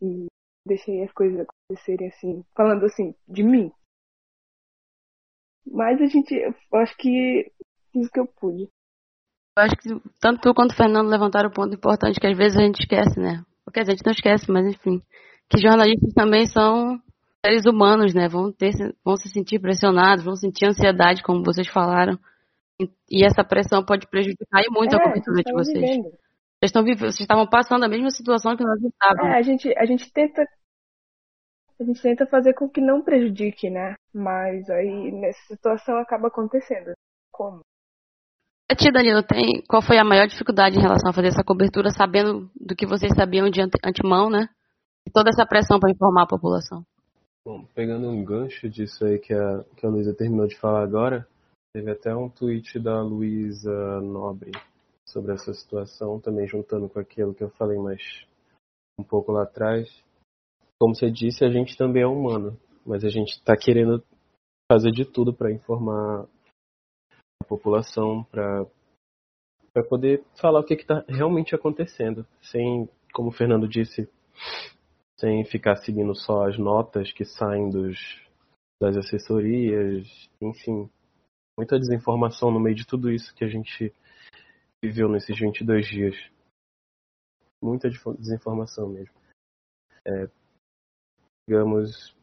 e 0.00 0.26
deixei 0.66 1.02
as 1.02 1.12
coisas 1.12 1.40
acontecerem 1.40 2.08
assim, 2.08 2.44
falando 2.54 2.84
assim 2.84 3.14
de 3.26 3.42
mim. 3.42 3.72
Mas 5.66 6.00
a 6.00 6.06
gente, 6.06 6.32
eu 6.34 6.78
acho 6.78 6.96
que 6.96 7.52
fiz 7.92 8.06
o 8.06 8.10
que 8.10 8.20
eu 8.20 8.26
pude. 8.28 8.68
Eu 9.58 9.64
acho 9.64 9.76
que 9.76 9.88
tanto 10.20 10.40
tu 10.40 10.54
quanto 10.54 10.72
o 10.72 10.76
Fernando 10.76 11.08
levantaram 11.08 11.48
um 11.48 11.52
ponto 11.52 11.74
importante 11.74 12.20
que 12.20 12.26
às 12.26 12.36
vezes 12.36 12.56
a 12.56 12.62
gente 12.62 12.80
esquece, 12.80 13.18
né? 13.18 13.44
Porque 13.66 13.80
a 13.80 13.84
gente 13.84 14.00
não 14.06 14.12
esquece, 14.12 14.50
mas 14.50 14.64
enfim. 14.64 15.02
Que 15.50 15.60
jornalistas 15.60 16.14
também 16.14 16.46
são 16.46 17.02
seres 17.44 17.66
humanos, 17.66 18.14
né, 18.14 18.28
vão 18.28 18.50
ter, 18.50 18.72
vão 19.04 19.16
se 19.16 19.28
sentir 19.28 19.60
pressionados, 19.60 20.24
vão 20.24 20.34
sentir 20.34 20.66
ansiedade, 20.66 21.22
como 21.22 21.44
vocês 21.44 21.68
falaram. 21.68 22.18
E 23.10 23.24
essa 23.24 23.44
pressão 23.44 23.84
pode 23.84 24.08
prejudicar 24.08 24.62
muito 24.70 24.94
é, 24.94 24.98
a 24.98 25.02
cobertura 25.02 25.42
de 25.42 25.52
vocês. 25.52 25.80
Vivendo. 25.80 26.04
Vocês, 26.04 26.70
estão, 26.70 26.84
vocês 26.84 27.20
estavam 27.20 27.46
passando 27.46 27.84
a 27.84 27.88
mesma 27.88 28.10
situação 28.10 28.56
que 28.56 28.64
nós 28.64 28.80
estávamos. 28.82 29.34
É, 29.34 29.38
a 29.38 29.42
gente, 29.42 29.74
a 29.76 29.84
gente 29.84 30.10
tenta 30.12 30.42
a 31.78 31.84
gente 31.84 32.00
tenta 32.00 32.26
fazer 32.26 32.54
com 32.54 32.68
que 32.68 32.80
não 32.80 33.02
prejudique, 33.02 33.68
né? 33.68 33.96
Mas 34.14 34.68
aí 34.70 35.12
nessa 35.12 35.40
situação 35.46 35.98
acaba 35.98 36.28
acontecendo. 36.28 36.92
Como? 37.30 37.60
A 38.68 38.74
tia 38.74 38.90
Danilo, 38.90 39.22
tem, 39.22 39.62
qual 39.68 39.80
foi 39.80 39.96
a 39.96 40.04
maior 40.04 40.26
dificuldade 40.26 40.76
em 40.76 40.82
relação 40.82 41.10
a 41.10 41.12
fazer 41.12 41.28
essa 41.28 41.44
cobertura, 41.44 41.90
sabendo 41.90 42.50
do 42.60 42.74
que 42.74 42.84
vocês 42.84 43.12
sabiam 43.14 43.48
de 43.48 43.60
antemão, 43.60 44.28
né? 44.28 44.48
E 45.06 45.10
toda 45.10 45.30
essa 45.30 45.46
pressão 45.46 45.78
para 45.78 45.90
informar 45.90 46.24
a 46.24 46.26
população. 46.26 46.84
Bom, 47.44 47.64
pegando 47.72 48.08
um 48.08 48.24
gancho 48.24 48.68
disso 48.68 49.04
aí 49.04 49.20
que 49.20 49.32
a, 49.32 49.64
que 49.76 49.86
a 49.86 49.88
Luísa 49.88 50.12
terminou 50.12 50.48
de 50.48 50.58
falar 50.58 50.82
agora, 50.82 51.28
teve 51.72 51.92
até 51.92 52.12
um 52.12 52.28
tweet 52.28 52.80
da 52.80 53.00
Luísa 53.00 54.00
Nobre 54.00 54.50
sobre 55.08 55.32
essa 55.32 55.54
situação, 55.54 56.18
também 56.18 56.48
juntando 56.48 56.88
com 56.88 56.98
aquilo 56.98 57.34
que 57.34 57.44
eu 57.44 57.50
falei 57.50 57.78
mais 57.78 58.02
um 58.98 59.04
pouco 59.04 59.30
lá 59.30 59.44
atrás. 59.44 59.88
Como 60.76 60.92
você 60.92 61.08
disse, 61.08 61.44
a 61.44 61.50
gente 61.50 61.76
também 61.76 62.02
é 62.02 62.06
humano, 62.06 62.58
mas 62.84 63.04
a 63.04 63.08
gente 63.08 63.30
está 63.30 63.56
querendo 63.56 64.02
fazer 64.70 64.90
de 64.90 65.04
tudo 65.04 65.32
para 65.32 65.52
informar 65.52 66.26
a 67.42 67.46
população, 67.46 68.24
para 68.24 68.66
para 69.76 69.84
poder 69.84 70.24
falar 70.40 70.60
o 70.60 70.64
que 70.64 70.72
está 70.72 71.04
realmente 71.06 71.54
acontecendo, 71.54 72.26
sem, 72.40 72.88
como 73.12 73.28
o 73.28 73.32
Fernando 73.32 73.68
disse, 73.68 74.08
sem 75.20 75.44
ficar 75.44 75.76
seguindo 75.76 76.14
só 76.14 76.48
as 76.48 76.56
notas 76.56 77.12
que 77.12 77.26
saem 77.26 77.68
dos, 77.68 77.98
das 78.80 78.96
assessorias, 78.96 80.08
enfim, 80.40 80.88
muita 81.58 81.78
desinformação 81.78 82.50
no 82.50 82.58
meio 82.58 82.74
de 82.74 82.86
tudo 82.86 83.10
isso 83.10 83.34
que 83.34 83.44
a 83.44 83.48
gente 83.48 83.92
viveu 84.82 85.10
nesses 85.10 85.38
22 85.38 85.86
dias. 85.86 86.16
Muita 87.62 87.90
desinformação 88.18 88.88
mesmo. 88.88 89.14
É, 90.06 90.26
digamos, 91.46 92.15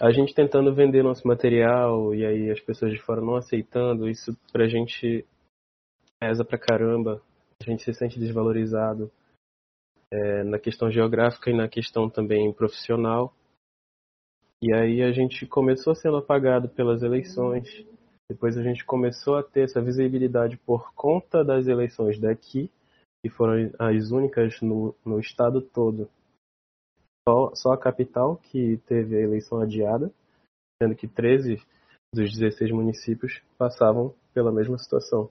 a 0.00 0.10
gente 0.10 0.34
tentando 0.34 0.74
vender 0.74 1.02
nosso 1.02 1.26
material 1.26 2.14
e 2.14 2.24
aí 2.24 2.50
as 2.50 2.60
pessoas 2.60 2.92
de 2.92 3.00
fora 3.00 3.20
não 3.20 3.36
aceitando, 3.36 4.08
isso 4.08 4.36
pra 4.52 4.66
gente 4.66 5.24
pesa 6.18 6.44
pra 6.44 6.58
caramba. 6.58 7.22
A 7.60 7.70
gente 7.70 7.82
se 7.82 7.94
sente 7.94 8.18
desvalorizado 8.18 9.10
é, 10.10 10.42
na 10.44 10.58
questão 10.58 10.90
geográfica 10.90 11.50
e 11.50 11.56
na 11.56 11.68
questão 11.68 12.10
também 12.10 12.52
profissional. 12.52 13.32
E 14.62 14.72
aí 14.72 15.02
a 15.02 15.12
gente 15.12 15.46
começou 15.46 15.94
sendo 15.94 16.16
apagado 16.16 16.68
pelas 16.68 17.02
eleições. 17.02 17.68
Depois 18.28 18.56
a 18.56 18.62
gente 18.62 18.84
começou 18.84 19.36
a 19.36 19.42
ter 19.42 19.64
essa 19.64 19.80
visibilidade 19.80 20.56
por 20.56 20.92
conta 20.94 21.44
das 21.44 21.66
eleições 21.66 22.18
daqui, 22.18 22.70
que 23.22 23.30
foram 23.30 23.70
as 23.78 24.10
únicas 24.10 24.60
no, 24.60 24.94
no 25.04 25.20
estado 25.20 25.60
todo. 25.60 26.08
Só, 27.26 27.54
só 27.54 27.72
a 27.72 27.78
capital 27.78 28.36
que 28.36 28.76
teve 28.86 29.16
a 29.16 29.20
eleição 29.20 29.60
adiada, 29.60 30.12
sendo 30.80 30.94
que 30.94 31.08
13 31.08 31.60
dos 32.14 32.32
16 32.32 32.70
municípios 32.70 33.42
passavam 33.58 34.14
pela 34.32 34.52
mesma 34.52 34.78
situação. 34.78 35.30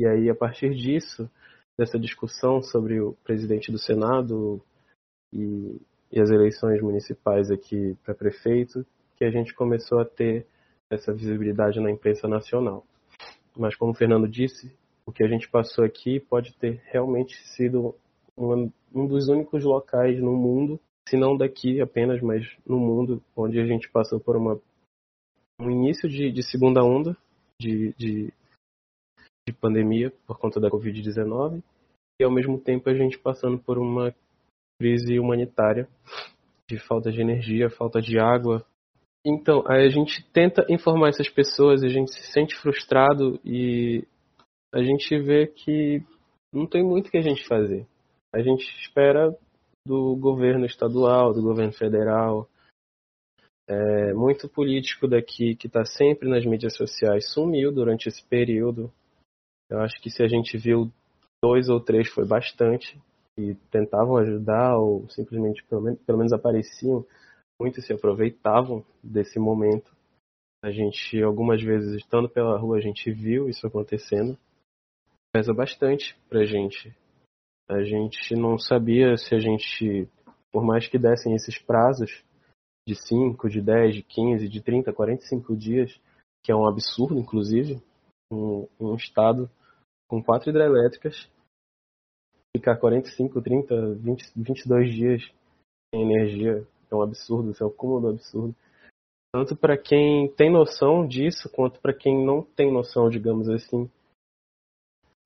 E 0.00 0.06
aí, 0.06 0.28
a 0.28 0.34
partir 0.34 0.74
disso, 0.74 1.30
dessa 1.78 1.98
discussão 1.98 2.62
sobre 2.62 3.00
o 3.00 3.14
presidente 3.24 3.72
do 3.72 3.78
Senado 3.78 4.62
e, 5.32 5.80
e 6.12 6.20
as 6.20 6.30
eleições 6.30 6.80
municipais 6.82 7.50
aqui 7.50 7.96
para 8.04 8.14
prefeito, 8.14 8.86
que 9.16 9.24
a 9.24 9.30
gente 9.30 9.54
começou 9.54 9.98
a 9.98 10.04
ter 10.04 10.46
essa 10.90 11.12
visibilidade 11.12 11.80
na 11.80 11.90
imprensa 11.90 12.28
nacional. 12.28 12.86
Mas, 13.56 13.74
como 13.74 13.92
o 13.92 13.94
Fernando 13.94 14.28
disse, 14.28 14.70
o 15.06 15.12
que 15.12 15.24
a 15.24 15.28
gente 15.28 15.48
passou 15.48 15.84
aqui 15.84 16.20
pode 16.20 16.54
ter 16.56 16.82
realmente 16.84 17.36
sido 17.48 17.94
um, 18.36 18.70
um 18.96 19.06
dos 19.06 19.28
únicos 19.28 19.64
locais 19.64 20.20
no 20.20 20.32
mundo, 20.32 20.80
se 21.08 21.16
não 21.16 21.36
daqui 21.36 21.80
apenas, 21.80 22.20
mas 22.20 22.44
no 22.66 22.78
mundo, 22.78 23.22
onde 23.36 23.60
a 23.60 23.66
gente 23.66 23.88
passou 23.90 24.18
por 24.18 24.36
uma, 24.36 24.60
um 25.60 25.70
início 25.70 26.08
de, 26.08 26.32
de 26.32 26.42
segunda 26.42 26.82
onda 26.82 27.16
de, 27.60 27.92
de, 27.96 28.32
de 29.46 29.54
pandemia 29.60 30.12
por 30.26 30.38
conta 30.38 30.58
da 30.58 30.70
Covid-19 30.70 31.62
e, 32.20 32.24
ao 32.24 32.30
mesmo 32.30 32.58
tempo, 32.58 32.88
a 32.88 32.94
gente 32.94 33.18
passando 33.18 33.58
por 33.58 33.78
uma 33.78 34.14
crise 34.80 35.18
humanitária 35.18 35.88
de 36.68 36.78
falta 36.78 37.12
de 37.12 37.20
energia, 37.20 37.70
falta 37.70 38.00
de 38.00 38.18
água, 38.18 38.66
então, 39.28 39.64
a 39.66 39.88
gente 39.88 40.24
tenta 40.32 40.64
informar 40.68 41.08
essas 41.08 41.28
pessoas, 41.28 41.82
a 41.82 41.88
gente 41.88 42.12
se 42.12 42.30
sente 42.30 42.54
frustrado 42.54 43.40
e 43.44 44.06
a 44.72 44.80
gente 44.80 45.18
vê 45.18 45.48
que 45.48 46.00
não 46.52 46.64
tem 46.64 46.84
muito 46.84 47.10
que 47.10 47.18
a 47.18 47.22
gente 47.22 47.44
fazer. 47.48 47.84
A 48.36 48.42
gente 48.42 48.64
espera 48.82 49.34
do 49.86 50.14
governo 50.14 50.66
estadual, 50.66 51.32
do 51.32 51.40
governo 51.40 51.72
federal, 51.72 52.46
é, 53.66 54.12
muito 54.12 54.46
político 54.46 55.08
daqui 55.08 55.56
que 55.56 55.68
está 55.68 55.86
sempre 55.86 56.28
nas 56.28 56.44
mídias 56.44 56.76
sociais 56.76 57.32
sumiu 57.32 57.72
durante 57.72 58.10
esse 58.10 58.22
período. 58.22 58.92
Eu 59.70 59.80
acho 59.80 59.98
que 60.02 60.10
se 60.10 60.22
a 60.22 60.28
gente 60.28 60.58
viu 60.58 60.92
dois 61.42 61.70
ou 61.70 61.80
três 61.80 62.10
foi 62.10 62.26
bastante 62.26 63.00
e 63.38 63.54
tentavam 63.70 64.18
ajudar 64.18 64.76
ou 64.76 65.08
simplesmente 65.08 65.64
pelo 65.64 65.80
menos, 65.80 66.00
pelo 66.02 66.18
menos 66.18 66.32
apareciam 66.34 67.06
muitos 67.58 67.86
se 67.86 67.92
aproveitavam 67.94 68.84
desse 69.02 69.38
momento. 69.38 69.96
A 70.62 70.70
gente, 70.70 71.22
algumas 71.22 71.62
vezes, 71.62 71.94
estando 71.94 72.28
pela 72.28 72.58
rua, 72.58 72.76
a 72.76 72.82
gente 72.82 73.10
viu 73.10 73.48
isso 73.48 73.66
acontecendo. 73.66 74.38
Pesa 75.32 75.54
bastante 75.54 76.14
pra 76.28 76.44
gente. 76.44 76.94
A 77.68 77.82
gente 77.82 78.34
não 78.34 78.58
sabia 78.58 79.16
se 79.16 79.34
a 79.34 79.40
gente, 79.40 80.08
por 80.52 80.64
mais 80.64 80.86
que 80.88 80.98
dessem 80.98 81.34
esses 81.34 81.58
prazos 81.58 82.24
de 82.86 82.94
5, 82.94 83.48
de 83.48 83.60
10, 83.60 83.96
de 83.96 84.02
15, 84.02 84.48
de 84.48 84.62
30, 84.62 84.92
45 84.92 85.56
dias, 85.56 86.00
que 86.44 86.52
é 86.52 86.54
um 86.54 86.66
absurdo, 86.66 87.18
inclusive, 87.18 87.82
um, 88.32 88.68
um 88.78 88.94
estado 88.94 89.50
com 90.08 90.22
quatro 90.22 90.50
hidrelétricas, 90.50 91.28
ficar 92.56 92.76
45, 92.76 93.42
30, 93.42 93.94
20, 93.94 94.32
22 94.36 94.94
dias 94.94 95.22
sem 95.92 96.02
energia 96.02 96.66
é 96.90 96.94
um 96.94 97.02
absurdo, 97.02 97.50
isso 97.50 97.62
é 97.62 97.66
um 97.66 97.70
cúmulo 97.70 98.00
do 98.02 98.08
absurdo. 98.10 98.54
Tanto 99.34 99.56
para 99.56 99.76
quem 99.76 100.28
tem 100.32 100.50
noção 100.50 101.06
disso, 101.06 101.50
quanto 101.50 101.80
para 101.80 101.92
quem 101.92 102.24
não 102.24 102.42
tem 102.42 102.72
noção, 102.72 103.10
digamos 103.10 103.48
assim, 103.48 103.90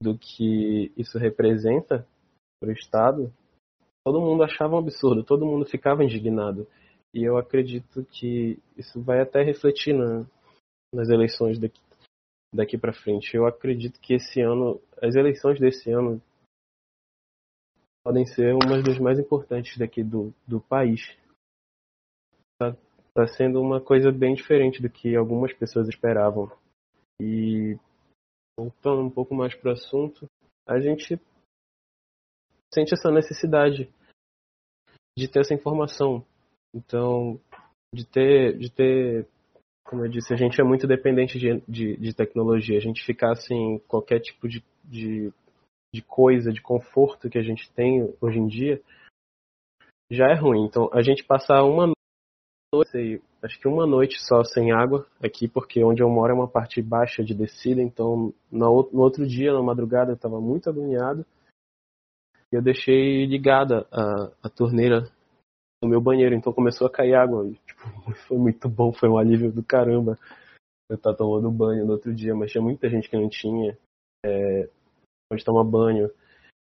do 0.02 0.16
que 0.16 0.90
isso 0.96 1.18
representa 1.18 2.06
para 2.60 2.68
o 2.68 2.72
Estado, 2.72 3.32
todo 4.04 4.20
mundo 4.20 4.42
achava 4.42 4.76
um 4.76 4.78
absurdo, 4.78 5.24
todo 5.24 5.46
mundo 5.46 5.64
ficava 5.64 6.04
indignado. 6.04 6.66
E 7.12 7.24
eu 7.24 7.36
acredito 7.36 8.04
que 8.04 8.58
isso 8.76 9.02
vai 9.02 9.20
até 9.20 9.42
refletir 9.42 9.94
na, 9.94 10.24
nas 10.94 11.08
eleições 11.08 11.58
daqui, 11.58 11.80
daqui 12.54 12.78
para 12.78 12.92
frente. 12.92 13.34
Eu 13.34 13.46
acredito 13.46 13.98
que 14.00 14.14
esse 14.14 14.40
ano, 14.40 14.80
as 15.02 15.16
eleições 15.16 15.58
desse 15.58 15.90
ano 15.90 16.22
podem 18.04 18.24
ser 18.26 18.54
uma 18.54 18.80
das 18.82 18.98
mais 18.98 19.18
importantes 19.18 19.76
daqui 19.76 20.04
do, 20.04 20.32
do 20.46 20.60
país 20.60 21.16
tá, 22.58 22.76
tá 23.14 23.26
sendo 23.26 23.60
uma 23.60 23.80
coisa 23.80 24.12
bem 24.12 24.34
diferente 24.34 24.82
do 24.82 24.90
que 24.90 25.16
algumas 25.16 25.52
pessoas 25.54 25.88
esperavam. 25.88 26.50
E 27.20 27.78
voltando 28.58 29.02
um 29.02 29.10
pouco 29.10 29.34
mais 29.34 29.54
para 29.54 29.70
o 29.70 29.72
assunto, 29.72 30.26
a 30.66 30.78
gente 30.78 31.20
sente 32.72 32.94
essa 32.94 33.10
necessidade 33.10 33.88
de 35.18 35.28
ter 35.28 35.40
essa 35.40 35.54
informação. 35.54 36.24
Então, 36.74 37.40
de 37.94 38.06
ter, 38.06 38.56
de 38.56 38.70
ter, 38.70 39.26
como 39.84 40.04
eu 40.04 40.08
disse, 40.08 40.32
a 40.32 40.36
gente 40.36 40.60
é 40.60 40.64
muito 40.64 40.86
dependente 40.86 41.38
de, 41.38 41.60
de, 41.68 41.96
de 41.96 42.14
tecnologia. 42.14 42.78
A 42.78 42.80
gente 42.80 43.04
ficar 43.04 43.34
sem 43.36 43.78
qualquer 43.88 44.20
tipo 44.20 44.48
de, 44.48 44.64
de, 44.84 45.32
de 45.92 46.02
coisa, 46.02 46.52
de 46.52 46.62
conforto 46.62 47.28
que 47.28 47.38
a 47.38 47.42
gente 47.42 47.70
tem 47.72 48.14
hoje 48.20 48.38
em 48.38 48.46
dia, 48.46 48.80
já 50.10 50.28
é 50.28 50.34
ruim. 50.34 50.64
Então, 50.64 50.88
a 50.92 51.02
gente 51.02 51.24
passar 51.24 51.64
uma 51.64 51.92
noite, 52.72 53.22
acho 53.42 53.58
que 53.58 53.66
uma 53.66 53.86
noite 53.86 54.16
só 54.20 54.44
sem 54.44 54.70
água 54.72 55.06
aqui, 55.22 55.48
porque 55.48 55.82
onde 55.82 56.02
eu 56.02 56.08
moro 56.08 56.32
é 56.32 56.34
uma 56.34 56.48
parte 56.48 56.80
baixa 56.80 57.24
de 57.24 57.34
descida, 57.34 57.82
então 57.82 58.32
no, 58.50 58.88
no 58.92 59.00
outro 59.00 59.26
dia, 59.26 59.52
na 59.52 59.62
madrugada, 59.62 60.12
eu 60.12 60.16
estava 60.16 60.40
muito 60.40 60.70
agoniado. 60.70 61.26
E 62.52 62.56
eu 62.56 62.62
deixei 62.62 63.26
ligada 63.26 63.86
a, 63.92 64.32
a 64.42 64.48
torneira 64.48 65.10
no 65.82 65.88
meu 65.88 66.00
banheiro, 66.00 66.34
então 66.34 66.52
começou 66.52 66.86
a 66.86 66.90
cair 66.90 67.14
água. 67.14 67.46
E, 67.46 67.54
tipo, 67.54 68.12
foi 68.26 68.38
muito 68.38 68.68
bom, 68.68 68.92
foi 68.92 69.08
um 69.08 69.18
alívio 69.18 69.52
do 69.52 69.62
caramba 69.62 70.18
eu 70.88 70.96
estar 70.96 71.14
tomando 71.14 71.52
banho 71.52 71.86
no 71.86 71.92
outro 71.92 72.12
dia, 72.12 72.34
mas 72.34 72.50
tinha 72.50 72.60
muita 72.60 72.90
gente 72.90 73.08
que 73.08 73.16
não 73.16 73.28
tinha 73.28 73.78
é, 74.26 74.68
onde 75.32 75.44
tomar 75.44 75.62
banho. 75.62 76.10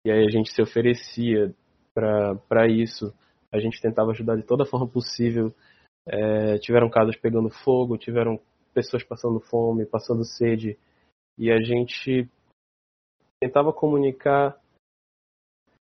E 0.04 0.12
aí 0.12 0.26
a 0.26 0.30
gente 0.30 0.52
se 0.52 0.60
oferecia 0.60 1.54
para 1.94 2.68
isso. 2.68 3.14
A 3.52 3.58
a 3.58 3.60
gente 3.60 3.82
tentava 3.82 4.12
ajudar 4.12 4.36
de 4.36 4.44
toda 4.44 4.66
forma 4.66 4.88
possível. 4.88 5.54
É, 6.08 6.58
tiveram 6.60 6.90
casas 6.90 7.16
pegando 7.18 7.50
fogo, 7.50 7.98
tiveram 7.98 8.40
pessoas 8.74 9.04
passando 9.04 9.40
fome, 9.40 9.86
passando 9.86 10.24
sede, 10.24 10.78
e 11.38 11.52
a 11.52 11.60
gente 11.62 12.30
tentava 13.42 13.74
comunicar, 13.74 14.58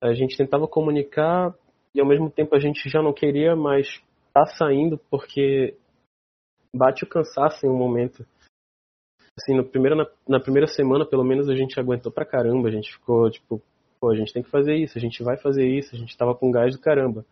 a 0.03 0.15
gente 0.15 0.37
tentava 0.37 0.67
comunicar 0.69 1.55
e 1.95 2.01
ao 2.01 2.07
mesmo 2.07 2.31
tempo 2.31 2.55
a 2.55 2.61
gente 2.61 2.89
já 2.89 3.03
não 3.03 3.13
queria 3.13 3.57
mais 3.57 4.01
tá 4.33 4.47
saindo 4.47 4.99
porque 5.11 5.77
bate 6.75 7.05
o 7.05 7.09
cansaço 7.09 7.67
em 7.67 7.69
um 7.69 7.77
momento. 7.77 8.25
Assim, 9.39 9.57
no 9.57 9.65
primeiro, 9.65 9.97
na, 9.97 10.07
na 10.29 10.41
primeira 10.41 10.67
semana, 10.67 11.07
pelo 11.07 11.25
menos, 11.25 11.49
a 11.49 11.55
gente 11.55 11.79
aguentou 11.79 12.11
pra 12.11 12.27
caramba. 12.27 12.69
A 12.69 12.73
gente 12.73 12.93
ficou, 12.93 13.31
tipo, 13.31 13.63
pô, 14.01 14.11
a 14.11 14.17
gente 14.17 14.33
tem 14.33 14.43
que 14.43 14.51
fazer 14.51 14.77
isso, 14.77 14.99
a 14.99 15.01
gente 15.01 15.23
vai 15.23 15.37
fazer 15.37 15.67
isso, 15.67 15.95
a 15.95 15.99
gente 15.99 16.17
tava 16.17 16.35
com 16.35 16.51
gás 16.51 16.75
do 16.75 16.81
caramba. 16.81 17.25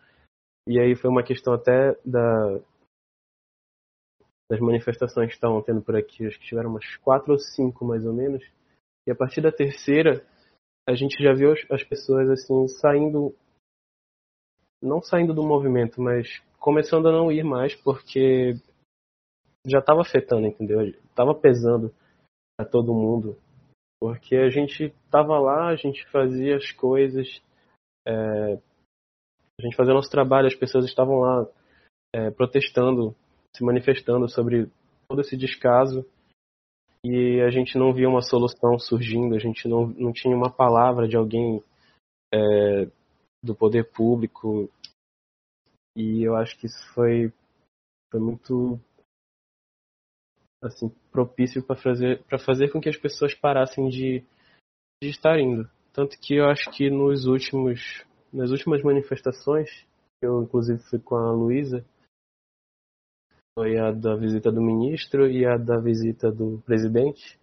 E 0.68 0.80
aí 0.80 0.96
foi 0.96 1.10
uma 1.10 1.22
questão 1.22 1.52
até 1.54 1.96
da, 2.04 2.60
das 4.50 4.60
manifestações 4.60 5.28
que 5.28 5.34
estavam 5.34 5.62
tendo 5.62 5.82
por 5.82 5.96
aqui, 5.96 6.26
acho 6.26 6.38
que 6.38 6.46
tiveram 6.46 6.70
umas 6.70 6.96
quatro 6.98 7.32
ou 7.32 7.38
cinco 7.38 7.84
mais 7.84 8.04
ou 8.04 8.12
menos. 8.12 8.42
E 9.06 9.10
a 9.10 9.14
partir 9.14 9.40
da 9.40 9.52
terceira, 9.52 10.24
a 10.88 10.94
gente 10.94 11.20
já 11.22 11.32
viu 11.32 11.52
as 11.70 11.82
pessoas 11.82 12.30
assim 12.30 12.68
saindo, 12.68 13.34
não 14.80 15.02
saindo 15.02 15.34
do 15.34 15.42
movimento, 15.42 16.00
mas 16.00 16.40
começando 16.60 17.08
a 17.08 17.12
não 17.12 17.30
ir 17.32 17.42
mais 17.42 17.74
porque 17.74 18.54
já 19.66 19.80
estava 19.80 20.02
afetando, 20.02 20.46
entendeu? 20.46 20.80
Estava 20.82 21.34
pesando 21.34 21.92
a 22.58 22.64
todo 22.64 22.94
mundo. 22.94 23.36
Porque 23.98 24.36
a 24.36 24.48
gente 24.48 24.84
estava 25.04 25.38
lá, 25.40 25.68
a 25.68 25.76
gente 25.76 26.06
fazia 26.10 26.56
as 26.56 26.70
coisas, 26.70 27.42
é, 28.06 28.58
a 29.58 29.62
gente 29.62 29.74
fazia 29.74 29.94
nosso 29.94 30.10
trabalho, 30.10 30.46
as 30.46 30.54
pessoas 30.54 30.84
estavam 30.84 31.18
lá 31.18 31.48
é, 32.14 32.30
protestando, 32.30 33.16
se 33.56 33.64
manifestando 33.64 34.28
sobre 34.28 34.70
todo 35.08 35.20
esse 35.22 35.36
descaso 35.36 36.06
e 37.08 37.40
a 37.40 37.50
gente 37.50 37.78
não 37.78 37.92
via 37.92 38.08
uma 38.08 38.20
solução 38.20 38.78
surgindo, 38.80 39.36
a 39.36 39.38
gente 39.38 39.68
não, 39.68 39.86
não 39.86 40.12
tinha 40.12 40.36
uma 40.36 40.50
palavra 40.50 41.06
de 41.06 41.16
alguém 41.16 41.62
é, 42.34 42.90
do 43.40 43.54
poder 43.54 43.84
público. 43.92 44.68
E 45.96 46.26
eu 46.26 46.34
acho 46.34 46.58
que 46.58 46.66
isso 46.66 46.84
foi, 46.94 47.32
foi 48.10 48.20
muito 48.20 48.80
assim 50.60 50.88
propício 51.12 51.62
para 51.62 51.76
fazer 51.76 52.24
para 52.24 52.38
fazer 52.40 52.72
com 52.72 52.80
que 52.80 52.88
as 52.88 52.96
pessoas 52.96 53.32
parassem 53.34 53.88
de, 53.88 54.24
de 55.00 55.08
estar 55.08 55.38
indo. 55.38 55.70
Tanto 55.92 56.18
que 56.18 56.34
eu 56.34 56.46
acho 56.46 56.70
que 56.72 56.90
nos 56.90 57.26
últimos 57.26 58.04
nas 58.32 58.50
últimas 58.50 58.82
manifestações 58.82 59.70
eu 60.20 60.42
inclusive 60.42 60.82
fui 60.90 60.98
com 60.98 61.14
a 61.14 61.30
Luísa 61.30 61.84
foi 63.56 63.78
a 63.78 63.90
da 63.90 64.14
visita 64.14 64.52
do 64.52 64.60
ministro 64.60 65.30
e 65.30 65.46
a 65.46 65.56
da 65.56 65.80
visita 65.80 66.30
do 66.30 66.62
presidente. 66.66 67.38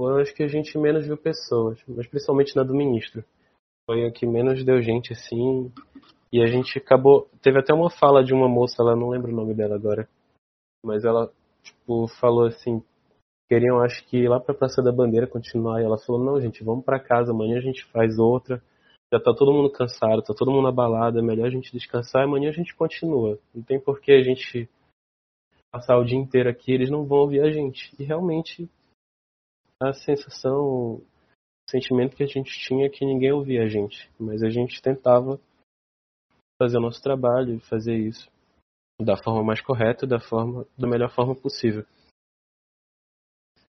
Foi 0.00 0.22
acho 0.22 0.34
que 0.34 0.44
a 0.44 0.48
gente 0.48 0.78
menos 0.78 1.04
viu 1.06 1.16
pessoas 1.16 1.82
mas 1.88 2.06
principalmente 2.06 2.54
na 2.54 2.62
do 2.62 2.74
ministro. 2.74 3.24
Foi 3.84 4.06
a 4.06 4.12
que 4.12 4.26
menos 4.26 4.64
deu 4.64 4.80
gente 4.80 5.12
assim. 5.12 5.72
E 6.32 6.40
a 6.40 6.46
gente 6.46 6.78
acabou 6.78 7.28
teve 7.42 7.58
até 7.58 7.74
uma 7.74 7.90
fala 7.90 8.22
de 8.22 8.32
uma 8.32 8.48
moça 8.48 8.76
ela 8.80 8.94
não 8.94 9.10
lembro 9.10 9.32
o 9.32 9.36
nome 9.36 9.52
dela 9.54 9.74
agora 9.74 10.08
mas 10.84 11.04
ela 11.04 11.30
tipo, 11.62 12.08
falou 12.20 12.46
assim, 12.46 12.82
queriam 13.48 13.80
acho 13.80 14.06
que 14.06 14.18
ir 14.18 14.28
lá 14.28 14.40
pra 14.40 14.54
Praça 14.54 14.82
da 14.82 14.92
Bandeira 14.92 15.26
continuar, 15.26 15.80
e 15.80 15.84
ela 15.84 15.98
falou, 15.98 16.24
não 16.24 16.40
gente, 16.40 16.64
vamos 16.64 16.84
para 16.84 17.00
casa, 17.00 17.32
amanhã 17.32 17.58
a 17.58 17.62
gente 17.62 17.84
faz 17.86 18.18
outra, 18.18 18.62
já 19.12 19.18
tá 19.18 19.34
todo 19.34 19.52
mundo 19.52 19.70
cansado, 19.70 20.22
tá 20.22 20.32
todo 20.32 20.52
mundo 20.52 20.68
abalado, 20.68 21.18
é 21.18 21.22
melhor 21.22 21.46
a 21.46 21.50
gente 21.50 21.72
descansar 21.72 22.24
amanhã 22.24 22.48
a 22.48 22.52
gente 22.52 22.74
continua. 22.74 23.38
Não 23.52 23.62
tem 23.62 23.80
por 23.80 24.00
que 24.00 24.12
a 24.12 24.22
gente 24.22 24.68
passar 25.72 25.98
o 25.98 26.04
dia 26.04 26.18
inteiro 26.18 26.48
aqui, 26.48 26.72
eles 26.72 26.90
não 26.90 27.04
vão 27.04 27.18
ouvir 27.18 27.40
a 27.40 27.50
gente. 27.50 27.94
E 27.98 28.04
realmente 28.04 28.68
a 29.82 29.92
sensação, 29.92 30.96
o 30.96 31.02
sentimento 31.68 32.16
que 32.16 32.22
a 32.22 32.26
gente 32.26 32.50
tinha 32.66 32.86
é 32.86 32.90
que 32.90 33.04
ninguém 33.04 33.32
ouvia 33.32 33.62
a 33.62 33.68
gente, 33.68 34.10
mas 34.18 34.42
a 34.42 34.50
gente 34.50 34.80
tentava 34.80 35.40
fazer 36.60 36.78
o 36.78 36.82
nosso 36.82 37.02
trabalho, 37.02 37.58
fazer 37.60 37.96
isso 37.96 38.30
da 39.00 39.16
forma 39.16 39.42
mais 39.42 39.62
correta, 39.62 40.06
da 40.06 40.20
forma 40.20 40.66
da 40.78 40.86
melhor 40.86 41.10
forma 41.10 41.34
possível. 41.34 41.86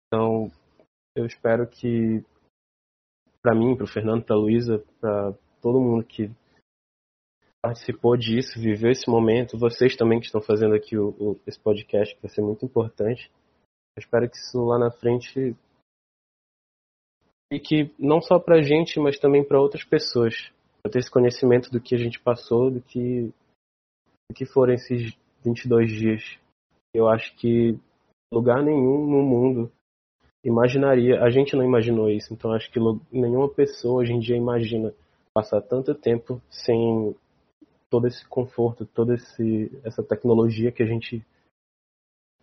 Então, 0.06 0.50
eu 1.14 1.24
espero 1.24 1.68
que 1.68 2.24
para 3.42 3.54
mim, 3.54 3.76
para 3.76 3.84
o 3.84 3.88
Fernando, 3.88 4.24
para 4.24 4.36
Luísa, 4.36 4.84
para 5.00 5.32
todo 5.60 5.80
mundo 5.80 6.04
que 6.04 6.30
participou 7.62 8.16
disso, 8.16 8.58
viveu 8.58 8.90
esse 8.90 9.08
momento, 9.08 9.58
vocês 9.58 9.96
também 9.96 10.18
que 10.18 10.26
estão 10.26 10.40
fazendo 10.40 10.74
aqui 10.74 10.96
o, 10.96 11.10
o, 11.18 11.40
esse 11.46 11.60
podcast, 11.60 12.14
que 12.14 12.22
vai 12.22 12.30
ser 12.30 12.42
muito 12.42 12.64
importante. 12.64 13.30
Eu 13.96 14.00
espero 14.00 14.28
que 14.28 14.36
isso 14.36 14.64
lá 14.64 14.78
na 14.78 14.90
frente 14.90 15.54
e 17.52 17.58
que 17.58 17.92
não 17.98 18.20
só 18.20 18.38
para 18.38 18.58
a 18.58 18.62
gente, 18.62 18.98
mas 18.98 19.18
também 19.18 19.44
para 19.44 19.60
outras 19.60 19.84
pessoas, 19.84 20.50
para 20.82 20.92
ter 20.92 21.00
esse 21.00 21.10
conhecimento 21.10 21.70
do 21.70 21.80
que 21.80 21.94
a 21.94 21.98
gente 21.98 22.20
passou, 22.20 22.70
do 22.70 22.80
que 22.80 23.32
o 24.30 24.34
que 24.34 24.46
foram 24.46 24.72
esses 24.72 25.14
22 25.44 25.90
dias. 25.90 26.38
Eu 26.94 27.08
acho 27.08 27.34
que 27.36 27.78
lugar 28.32 28.62
nenhum 28.62 29.06
no 29.06 29.22
mundo 29.22 29.72
imaginaria, 30.44 31.22
a 31.22 31.30
gente 31.30 31.54
não 31.54 31.64
imaginou 31.64 32.10
isso, 32.10 32.32
então 32.32 32.52
acho 32.52 32.70
que 32.70 32.80
nenhuma 33.12 33.48
pessoa 33.48 34.00
hoje 34.00 34.12
em 34.12 34.20
dia 34.20 34.36
imagina 34.36 34.94
passar 35.34 35.60
tanto 35.60 35.94
tempo 35.94 36.40
sem 36.50 37.14
todo 37.88 38.06
esse 38.06 38.26
conforto, 38.28 38.86
toda 38.86 39.14
esse, 39.14 39.70
essa 39.84 40.02
tecnologia 40.02 40.72
que 40.72 40.82
a 40.82 40.86
gente 40.86 41.24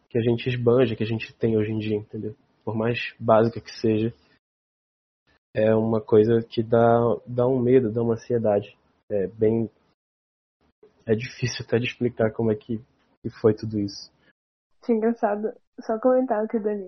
que 0.09 0.17
a 0.17 0.21
gente 0.21 0.47
esbanja, 0.47 0.95
que 0.95 1.03
a 1.03 1.07
gente 1.07 1.33
tem 1.33 1.57
hoje 1.57 1.71
em 1.71 1.79
dia, 1.79 1.97
entendeu? 1.97 2.33
Por 2.63 2.73
mais 2.75 3.13
básica 3.19 3.59
que 3.59 3.71
seja, 3.71 4.13
é 5.53 5.75
uma 5.75 5.99
coisa 5.99 6.41
que 6.41 6.63
dá, 6.63 6.99
dá 7.25 7.45
um 7.45 7.59
medo, 7.59 7.91
dá 7.91 8.01
uma 8.01 8.13
ansiedade. 8.13 8.77
É 9.09 9.27
bem 9.27 9.69
é 11.05 11.15
difícil 11.15 11.65
até 11.65 11.79
de 11.79 11.85
explicar 11.85 12.31
como 12.31 12.51
é 12.51 12.55
que, 12.55 12.79
que 13.21 13.29
foi 13.41 13.53
tudo 13.53 13.79
isso. 13.79 14.11
Sim, 14.81 14.93
engraçado. 14.93 15.53
Só 15.81 15.97
comentar 15.99 16.43
o 16.43 16.47
que 16.47 16.57
o 16.57 16.63
Dani. 16.63 16.87